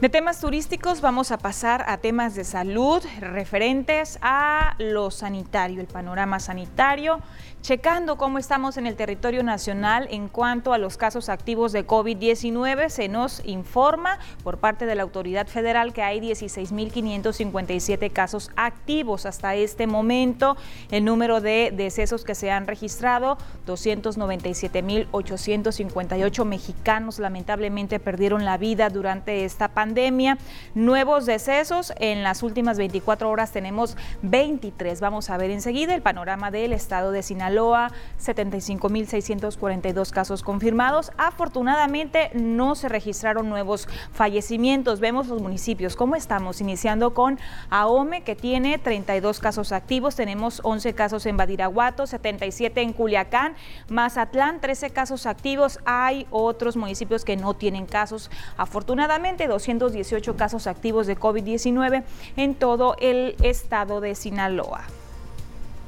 De 0.00 0.08
temas 0.08 0.40
turísticos 0.40 1.02
vamos 1.02 1.30
a 1.30 1.36
pasar 1.36 1.84
a 1.86 1.98
temas 1.98 2.34
de 2.34 2.44
salud 2.44 3.04
referentes 3.18 4.18
a 4.22 4.74
lo 4.78 5.10
sanitario, 5.10 5.78
el 5.78 5.88
panorama 5.88 6.40
sanitario 6.40 7.20
checando 7.62 8.16
cómo 8.16 8.38
estamos 8.38 8.76
en 8.78 8.86
el 8.86 8.96
territorio 8.96 9.42
nacional 9.42 10.08
en 10.10 10.28
cuanto 10.28 10.72
a 10.72 10.78
los 10.78 10.96
casos 10.96 11.28
activos 11.28 11.72
de 11.72 11.86
COVID-19. 11.86 12.88
Se 12.88 13.08
nos 13.08 13.44
informa 13.44 14.18
por 14.42 14.56
parte 14.58 14.86
de 14.86 14.94
la 14.94 15.02
autoridad 15.02 15.46
federal 15.46 15.92
que 15.92 16.00
hay 16.02 16.20
16.557 16.20 18.10
casos 18.12 18.50
activos 18.56 19.26
hasta 19.26 19.56
este 19.56 19.86
momento. 19.86 20.56
El 20.90 21.04
número 21.04 21.42
de 21.42 21.70
decesos 21.76 22.24
que 22.24 22.34
se 22.34 22.50
han 22.50 22.66
registrado, 22.66 23.36
297.858 23.66 26.44
mexicanos 26.46 27.18
lamentablemente 27.18 28.00
perdieron 28.00 28.46
la 28.46 28.56
vida 28.56 28.88
durante 28.88 29.44
esta 29.44 29.68
pandemia. 29.68 30.38
Nuevos 30.74 31.26
decesos 31.26 31.92
en 31.98 32.22
las 32.22 32.42
últimas 32.42 32.78
24 32.78 33.28
horas 33.28 33.52
tenemos 33.52 33.98
23. 34.22 34.98
Vamos 35.00 35.28
a 35.28 35.36
ver 35.36 35.50
enseguida 35.50 35.94
el 35.94 36.00
panorama 36.00 36.50
del 36.50 36.72
estado 36.72 37.12
de 37.12 37.22
Sinaloa 37.22 37.49
Sinaloa, 37.50 37.90
75.642 38.20 40.10
casos 40.10 40.42
confirmados. 40.42 41.10
Afortunadamente 41.16 42.30
no 42.34 42.76
se 42.76 42.88
registraron 42.88 43.48
nuevos 43.48 43.88
fallecimientos. 44.12 45.00
Vemos 45.00 45.26
los 45.26 45.42
municipios. 45.42 45.96
¿Cómo 45.96 46.14
estamos? 46.14 46.60
Iniciando 46.60 47.12
con 47.12 47.40
Ahome, 47.68 48.22
que 48.22 48.36
tiene 48.36 48.78
32 48.78 49.40
casos 49.40 49.72
activos. 49.72 50.14
Tenemos 50.14 50.60
11 50.62 50.94
casos 50.94 51.26
en 51.26 51.36
Badiraguato, 51.36 52.06
77 52.06 52.82
en 52.82 52.92
Culiacán, 52.92 53.56
Mazatlán, 53.88 54.60
13 54.60 54.90
casos 54.90 55.26
activos. 55.26 55.80
Hay 55.84 56.28
otros 56.30 56.76
municipios 56.76 57.24
que 57.24 57.36
no 57.36 57.54
tienen 57.54 57.86
casos. 57.86 58.30
Afortunadamente, 58.56 59.48
218 59.48 60.36
casos 60.36 60.68
activos 60.68 61.08
de 61.08 61.18
COVID-19 61.18 62.04
en 62.36 62.54
todo 62.54 62.94
el 63.00 63.34
estado 63.42 64.00
de 64.00 64.14
Sinaloa. 64.14 64.84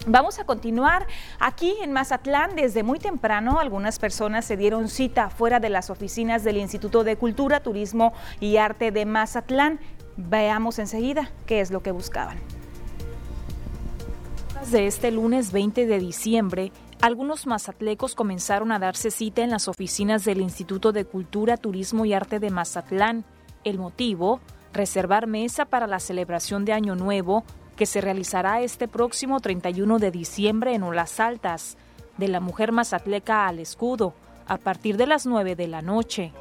Vamos 0.06 0.40
a 0.40 0.44
continuar 0.44 1.06
aquí 1.38 1.74
en 1.80 1.92
Mazatlán. 1.92 2.56
Desde 2.56 2.82
muy 2.82 2.98
temprano, 2.98 3.60
algunas 3.60 4.00
personas 4.00 4.44
se 4.44 4.56
dieron 4.56 4.88
cita 4.88 5.30
fuera 5.30 5.60
de 5.60 5.68
las 5.68 5.90
oficinas 5.90 6.42
del 6.42 6.56
Instituto 6.56 7.04
de 7.04 7.16
Cultura, 7.16 7.60
Turismo 7.60 8.12
y 8.40 8.56
Arte 8.56 8.90
de 8.90 9.06
Mazatlán. 9.06 9.78
Veamos 10.16 10.80
enseguida 10.80 11.30
qué 11.46 11.60
es 11.60 11.70
lo 11.70 11.84
que 11.84 11.92
buscaban. 11.92 12.38
De 14.72 14.88
este 14.88 15.12
lunes 15.12 15.52
20 15.52 15.86
de 15.86 15.98
diciembre, 16.00 16.72
algunos 17.00 17.46
mazatlecos 17.46 18.16
comenzaron 18.16 18.72
a 18.72 18.80
darse 18.80 19.12
cita 19.12 19.42
en 19.42 19.50
las 19.50 19.68
oficinas 19.68 20.24
del 20.24 20.40
Instituto 20.40 20.90
de 20.90 21.04
Cultura, 21.04 21.56
Turismo 21.56 22.04
y 22.04 22.12
Arte 22.12 22.40
de 22.40 22.50
Mazatlán. 22.50 23.24
El 23.62 23.78
motivo, 23.78 24.40
reservar 24.72 25.28
mesa 25.28 25.64
para 25.64 25.86
la 25.86 26.00
celebración 26.00 26.64
de 26.64 26.72
Año 26.72 26.96
Nuevo 26.96 27.44
que 27.76 27.86
se 27.86 28.00
realizará 28.00 28.60
este 28.60 28.88
próximo 28.88 29.40
31 29.40 29.98
de 29.98 30.10
diciembre 30.10 30.74
en 30.74 30.82
Olas 30.82 31.20
Altas, 31.20 31.76
de 32.18 32.28
la 32.28 32.40
mujer 32.40 32.72
mazatleca 32.72 33.46
al 33.46 33.58
escudo, 33.58 34.14
a 34.46 34.58
partir 34.58 34.96
de 34.96 35.06
las 35.06 35.26
9 35.26 35.56
de 35.56 35.68
la 35.68 35.82
noche. 35.82 36.32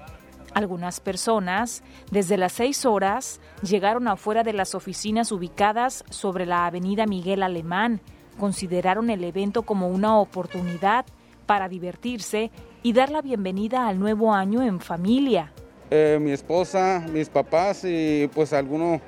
Algunas 0.54 1.00
personas, 1.00 1.82
desde 2.12 2.38
las 2.38 2.52
6 2.54 2.86
horas, 2.86 3.40
llegaron 3.62 4.08
afuera 4.08 4.44
de 4.44 4.54
las 4.54 4.76
oficinas 4.76 5.32
ubicadas 5.32 6.04
sobre 6.10 6.46
la 6.46 6.66
avenida 6.66 7.06
Miguel 7.06 7.42
Alemán, 7.42 8.02
consideraron 8.38 9.10
el 9.10 9.24
evento 9.24 9.64
como 9.64 9.88
una 9.88 10.18
oportunidad 10.20 11.06
para 11.46 11.70
divertirse 11.70 12.52
y 12.84 12.94
dar 12.94 13.12
la 13.12 13.22
bienvenida 13.22 13.88
al 13.88 14.00
nuevo 14.00 14.34
año 14.34 14.62
en 14.62 14.80
familia. 14.80 15.54
Eh, 15.94 16.20
mi 16.22 16.32
esposa, 16.32 17.06
mis 17.12 17.28
papás 17.28 17.84
y 17.84 18.30
pues 18.34 18.54
algunos 18.54 19.02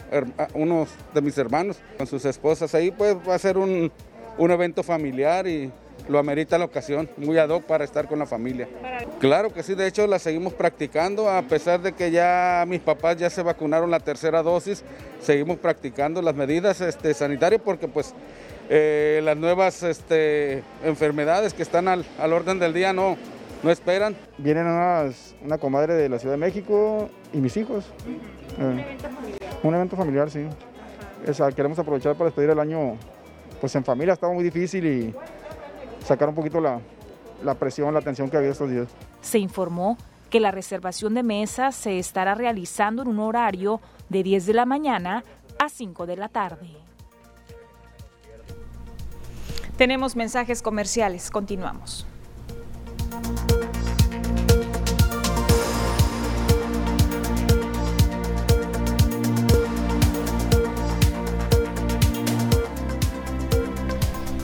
unos 0.53 0.89
de 1.13 1.21
mis 1.21 1.37
hermanos 1.37 1.77
con 1.97 2.07
sus 2.07 2.25
esposas. 2.25 2.75
Ahí 2.75 2.91
pues 2.91 3.15
va 3.27 3.35
a 3.35 3.39
ser 3.39 3.57
un, 3.57 3.89
un 4.37 4.51
evento 4.51 4.83
familiar 4.83 5.47
y 5.47 5.71
lo 6.09 6.19
amerita 6.19 6.57
la 6.57 6.65
ocasión, 6.65 7.09
muy 7.15 7.37
ad 7.37 7.47
hoc 7.47 7.63
para 7.63 7.85
estar 7.85 8.09
con 8.09 8.19
la 8.19 8.25
familia. 8.25 8.67
Claro 9.19 9.53
que 9.53 9.63
sí, 9.63 9.75
de 9.75 9.87
hecho 9.87 10.05
la 10.07 10.19
seguimos 10.19 10.53
practicando, 10.53 11.29
a 11.29 11.41
pesar 11.43 11.81
de 11.81 11.93
que 11.93 12.11
ya 12.11 12.65
mis 12.67 12.81
papás 12.81 13.15
ya 13.15 13.29
se 13.29 13.41
vacunaron 13.41 13.89
la 13.89 14.01
tercera 14.01 14.43
dosis, 14.43 14.83
seguimos 15.21 15.59
practicando 15.59 16.21
las 16.21 16.35
medidas 16.35 16.81
este, 16.81 17.13
sanitarias 17.13 17.61
porque 17.63 17.87
pues 17.87 18.13
eh, 18.69 19.21
las 19.23 19.37
nuevas 19.37 19.83
este, 19.83 20.63
enfermedades 20.83 21.53
que 21.53 21.63
están 21.63 21.87
al, 21.87 22.05
al 22.19 22.33
orden 22.33 22.59
del 22.59 22.73
día 22.73 22.91
no, 22.91 23.17
no 23.63 23.71
esperan. 23.71 24.15
Vienen 24.37 24.67
una 24.67 25.57
comadre 25.57 25.93
de 25.93 26.09
la 26.09 26.19
Ciudad 26.19 26.33
de 26.33 26.39
México 26.39 27.09
y 27.33 27.37
mis 27.37 27.55
hijos. 27.57 27.85
Un 28.57 28.79
eh, 28.79 28.85
evento 28.85 29.09
familiar. 29.09 29.59
Un 29.63 29.75
evento 29.75 29.95
familiar, 29.95 30.29
sí. 30.29 30.47
queremos 31.55 31.79
aprovechar 31.79 32.15
para 32.15 32.25
despedir 32.25 32.49
el 32.49 32.59
año 32.59 32.97
pues 33.61 33.73
en 33.75 33.85
familia, 33.85 34.13
estaba 34.13 34.33
muy 34.33 34.43
difícil 34.43 34.85
y 34.85 35.15
sacar 36.05 36.27
un 36.27 36.35
poquito 36.35 36.59
la, 36.59 36.81
la 37.45 37.55
presión, 37.55 37.93
la 37.93 38.01
tensión 38.01 38.29
que 38.29 38.35
había 38.35 38.49
estos 38.49 38.69
días. 38.69 38.89
Se 39.21 39.39
informó 39.39 39.97
que 40.29 40.41
la 40.41 40.51
reservación 40.51 41.13
de 41.13 41.23
mesas 41.23 41.73
se 41.73 41.97
estará 41.97 42.35
realizando 42.35 43.03
en 43.03 43.07
un 43.07 43.19
horario 43.19 43.79
de 44.09 44.21
10 44.21 44.47
de 44.47 44.53
la 44.53 44.65
mañana 44.65 45.23
a 45.59 45.69
5 45.69 46.05
de 46.05 46.17
la 46.17 46.27
tarde. 46.27 46.71
Tenemos 49.77 50.17
mensajes 50.17 50.61
comerciales, 50.61 51.31
continuamos. 51.31 52.05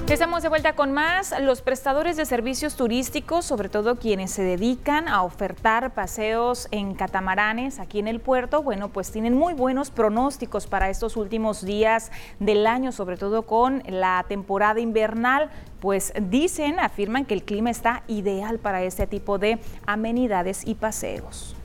Estamos 0.09 0.41
de 0.41 0.49
vuelta 0.49 0.73
con 0.73 0.91
más. 0.91 1.35
Los 1.39 1.61
prestadores 1.61 2.17
de 2.17 2.25
servicios 2.25 2.75
turísticos, 2.75 3.45
sobre 3.45 3.69
todo 3.69 3.97
quienes 3.97 4.31
se 4.31 4.41
dedican 4.41 5.07
a 5.07 5.21
ofertar 5.21 5.93
paseos 5.93 6.67
en 6.71 6.95
catamaranes 6.95 7.77
aquí 7.77 7.99
en 7.99 8.07
el 8.07 8.19
puerto, 8.19 8.63
bueno, 8.63 8.89
pues 8.89 9.11
tienen 9.11 9.35
muy 9.35 9.53
buenos 9.53 9.91
pronósticos 9.91 10.65
para 10.65 10.89
estos 10.89 11.15
últimos 11.15 11.63
días 11.63 12.11
del 12.39 12.65
año, 12.65 12.91
sobre 12.91 13.17
todo 13.17 13.43
con 13.43 13.83
la 13.87 14.25
temporada 14.27 14.79
invernal. 14.79 15.51
Pues 15.79 16.11
dicen, 16.19 16.79
afirman 16.79 17.25
que 17.25 17.35
el 17.35 17.43
clima 17.43 17.69
está 17.69 18.01
ideal 18.07 18.57
para 18.57 18.81
este 18.81 19.05
tipo 19.05 19.37
de 19.37 19.59
amenidades 19.85 20.65
y 20.65 20.73
paseos. 20.73 21.55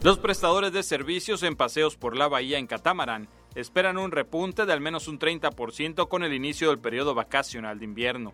Los 0.00 0.18
prestadores 0.18 0.72
de 0.72 0.84
servicios 0.84 1.42
en 1.42 1.56
paseos 1.56 1.96
por 1.96 2.16
la 2.16 2.28
bahía 2.28 2.58
en 2.58 2.68
catamarán 2.68 3.26
esperan 3.54 3.98
un 3.98 4.10
repunte 4.10 4.66
de 4.66 4.72
al 4.72 4.80
menos 4.80 5.08
un 5.08 5.18
30% 5.18 6.08
con 6.08 6.24
el 6.24 6.32
inicio 6.32 6.70
del 6.70 6.78
periodo 6.78 7.14
vacacional 7.14 7.78
de 7.78 7.84
invierno. 7.84 8.32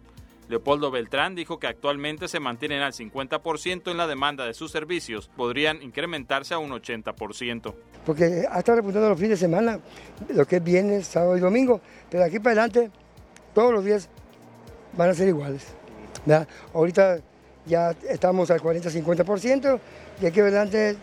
Leopoldo 0.48 0.90
Beltrán 0.90 1.36
dijo 1.36 1.60
que 1.60 1.68
actualmente 1.68 2.26
se 2.26 2.40
mantienen 2.40 2.82
al 2.82 2.92
50% 2.92 3.90
en 3.90 3.96
la 3.96 4.08
demanda 4.08 4.44
de 4.44 4.52
sus 4.52 4.72
servicios, 4.72 5.30
podrían 5.36 5.80
incrementarse 5.80 6.54
a 6.54 6.58
un 6.58 6.70
80%. 6.70 7.72
Porque 8.04 8.44
hasta 8.50 8.74
repuntando 8.74 9.08
los 9.08 9.18
fines 9.18 9.38
de 9.38 9.46
semana, 9.46 9.78
lo 10.28 10.44
que 10.46 10.56
es 10.56 10.64
viernes, 10.64 11.06
sábado 11.06 11.36
y 11.36 11.40
domingo, 11.40 11.80
pero 12.10 12.24
aquí 12.24 12.40
para 12.40 12.64
adelante 12.64 12.90
todos 13.54 13.72
los 13.72 13.84
días 13.84 14.08
van 14.96 15.10
a 15.10 15.14
ser 15.14 15.28
iguales. 15.28 15.68
Ahorita 16.74 17.20
ya 17.66 17.94
estamos 18.08 18.50
al 18.50 18.60
40-50% 18.60 19.80
y 20.20 20.26
aquí 20.26 20.40
adelante 20.40 20.96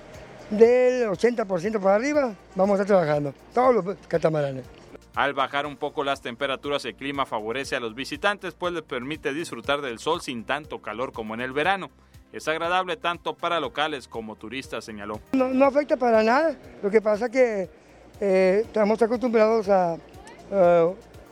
del 0.49 1.07
80% 1.09 1.79
para 1.79 1.95
arriba, 1.95 2.33
vamos 2.55 2.79
a 2.79 2.83
estar 2.83 2.97
trabajando, 2.97 3.33
todos 3.53 3.75
los 3.75 3.97
catamaranes. 4.07 4.65
Al 5.15 5.33
bajar 5.33 5.65
un 5.65 5.77
poco 5.77 6.03
las 6.03 6.21
temperaturas, 6.21 6.85
el 6.85 6.95
clima 6.95 7.25
favorece 7.25 7.75
a 7.75 7.79
los 7.79 7.95
visitantes, 7.95 8.53
pues 8.53 8.73
les 8.73 8.83
permite 8.83 9.33
disfrutar 9.33 9.81
del 9.81 9.99
sol 9.99 10.21
sin 10.21 10.45
tanto 10.45 10.79
calor 10.81 11.11
como 11.11 11.33
en 11.33 11.41
el 11.41 11.53
verano. 11.53 11.89
Es 12.31 12.47
agradable 12.47 12.97
tanto 12.97 13.35
para 13.35 13.59
locales 13.59 14.07
como 14.07 14.35
turistas, 14.35 14.85
señaló. 14.85 15.19
No, 15.31 15.65
afecta 15.65 15.97
para 15.97 16.21
nada, 16.21 16.55
lo 16.83 16.91
que 16.91 17.01
pasa 17.01 17.25
es 17.25 17.31
que 17.31 17.69
eh, 18.19 18.61
estamos 18.63 19.01
acostumbrados 19.01 19.69
a 19.69 19.97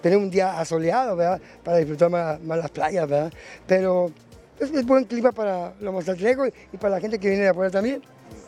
tener 0.05 0.19
un 0.19 0.29
día 0.29 0.59
asoleado, 0.59 1.15
¿verdad? 1.15 1.41
Para 1.63 1.77
disfrutar 1.77 2.11
más, 2.11 2.39
las 2.39 2.69
playas, 2.69 3.09
¿verdad? 3.09 3.33
Pero 3.65 4.11
es, 4.59 4.85
buen 4.85 5.05
clima 5.05 5.31
para 5.31 5.73
los 5.79 5.91
mazatlecos 5.91 6.49
y 6.71 6.77
para 6.77 6.97
la 6.97 7.01
gente 7.01 7.17
que 7.17 7.27
viene 7.29 7.45
de 7.45 7.49
afuera 7.49 7.71
también. 7.71 8.03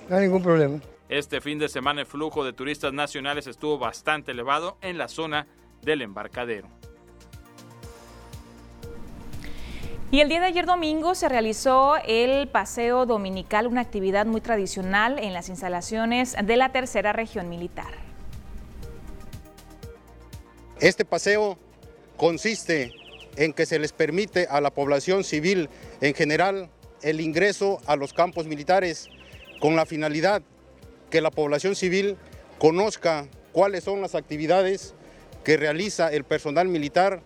No 0.09 0.15
hay 0.15 0.23
ningún 0.23 0.41
problema. 0.41 0.79
Este 1.09 1.41
fin 1.41 1.59
de 1.59 1.67
semana 1.67 2.01
el 2.01 2.07
flujo 2.07 2.45
de 2.45 2.53
turistas 2.53 2.93
nacionales 2.93 3.47
estuvo 3.47 3.77
bastante 3.77 4.31
elevado 4.31 4.77
en 4.81 4.97
la 4.97 5.07
zona 5.07 5.47
del 5.81 6.01
embarcadero. 6.01 6.69
Y 10.09 10.21
el 10.21 10.29
día 10.29 10.39
de 10.39 10.45
ayer 10.45 10.65
domingo 10.65 11.15
se 11.15 11.27
realizó 11.27 11.97
el 12.05 12.47
paseo 12.47 13.05
dominical, 13.05 13.67
una 13.67 13.81
actividad 13.81 14.25
muy 14.25 14.39
tradicional 14.39 15.19
en 15.19 15.33
las 15.33 15.49
instalaciones 15.49 16.35
de 16.41 16.55
la 16.55 16.71
tercera 16.71 17.11
región 17.11 17.49
militar. 17.49 17.91
Este 20.79 21.03
paseo 21.03 21.57
consiste 22.15 22.93
en 23.35 23.51
que 23.51 23.65
se 23.65 23.79
les 23.79 23.91
permite 23.91 24.47
a 24.49 24.61
la 24.61 24.71
población 24.71 25.25
civil 25.25 25.69
en 25.99 26.13
general 26.13 26.69
el 27.01 27.19
ingreso 27.19 27.79
a 27.85 27.97
los 27.97 28.13
campos 28.13 28.45
militares 28.45 29.09
con 29.59 29.75
la 29.75 29.85
finalidad 29.85 30.41
que 31.09 31.21
la 31.21 31.31
población 31.31 31.75
civil 31.75 32.17
conozca 32.59 33.27
cuáles 33.51 33.83
son 33.83 34.01
las 34.01 34.15
actividades 34.15 34.93
que 35.43 35.57
realiza 35.57 36.11
el 36.11 36.23
personal 36.23 36.67
militar, 36.67 37.21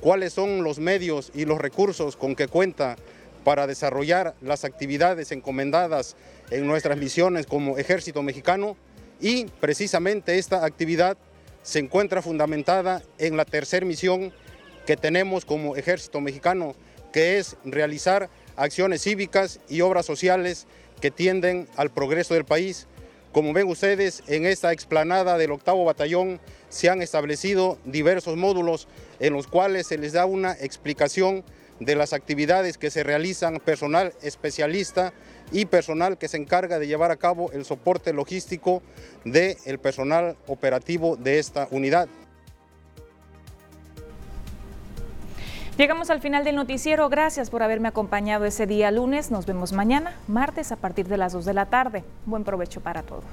cuáles 0.00 0.32
son 0.32 0.64
los 0.64 0.78
medios 0.78 1.30
y 1.34 1.44
los 1.44 1.58
recursos 1.58 2.16
con 2.16 2.34
que 2.34 2.48
cuenta 2.48 2.96
para 3.44 3.66
desarrollar 3.66 4.34
las 4.40 4.64
actividades 4.64 5.32
encomendadas 5.32 6.16
en 6.50 6.66
nuestras 6.66 6.98
misiones 6.98 7.46
como 7.46 7.78
ejército 7.78 8.22
mexicano. 8.22 8.76
Y 9.20 9.46
precisamente 9.60 10.38
esta 10.38 10.64
actividad 10.64 11.16
se 11.62 11.78
encuentra 11.78 12.22
fundamentada 12.22 13.02
en 13.18 13.36
la 13.36 13.44
tercera 13.44 13.86
misión 13.86 14.32
que 14.86 14.96
tenemos 14.96 15.44
como 15.44 15.76
ejército 15.76 16.20
mexicano, 16.20 16.74
que 17.12 17.38
es 17.38 17.56
realizar 17.64 18.30
acciones 18.56 19.02
cívicas 19.02 19.60
y 19.68 19.80
obras 19.80 20.06
sociales 20.06 20.66
que 21.02 21.10
tienden 21.10 21.68
al 21.76 21.90
progreso 21.90 22.32
del 22.32 22.46
país, 22.46 22.86
Como 23.32 23.54
ven 23.54 23.66
ustedes, 23.66 24.22
en 24.26 24.44
esta 24.44 24.72
explanada 24.72 25.38
del 25.38 25.52
octavo 25.52 25.86
batallón 25.86 26.38
se 26.68 26.90
han 26.90 27.00
establecido 27.00 27.78
diversos 27.86 28.36
módulos 28.36 28.88
en 29.20 29.32
los 29.32 29.46
cuales 29.46 29.86
se 29.86 29.96
les 29.96 30.12
da 30.12 30.26
una 30.26 30.52
explicación 30.52 31.42
de 31.80 31.96
las 31.96 32.12
actividades 32.12 32.76
que 32.76 32.90
se 32.90 33.02
realizan 33.02 33.58
personal 33.58 34.12
especialista 34.20 35.14
y 35.50 35.64
personal 35.64 36.18
que 36.18 36.28
se 36.28 36.36
encarga 36.36 36.78
de 36.78 36.86
llevar 36.86 37.10
a 37.10 37.16
cabo 37.16 37.50
el 37.52 37.64
soporte 37.64 38.12
logístico 38.12 38.82
del 39.24 39.78
personal 39.78 40.36
operativo 40.46 41.16
de 41.16 41.38
esta 41.38 41.68
unidad. 41.70 42.08
Llegamos 45.82 46.10
al 46.10 46.20
final 46.20 46.44
del 46.44 46.54
noticiero. 46.54 47.08
Gracias 47.08 47.50
por 47.50 47.64
haberme 47.64 47.88
acompañado 47.88 48.44
ese 48.44 48.68
día 48.68 48.92
lunes. 48.92 49.32
Nos 49.32 49.46
vemos 49.46 49.72
mañana, 49.72 50.14
martes, 50.28 50.70
a 50.70 50.76
partir 50.76 51.08
de 51.08 51.16
las 51.16 51.32
2 51.32 51.44
de 51.44 51.54
la 51.54 51.66
tarde. 51.66 52.04
Buen 52.24 52.44
provecho 52.44 52.80
para 52.80 53.02
todos. 53.02 53.24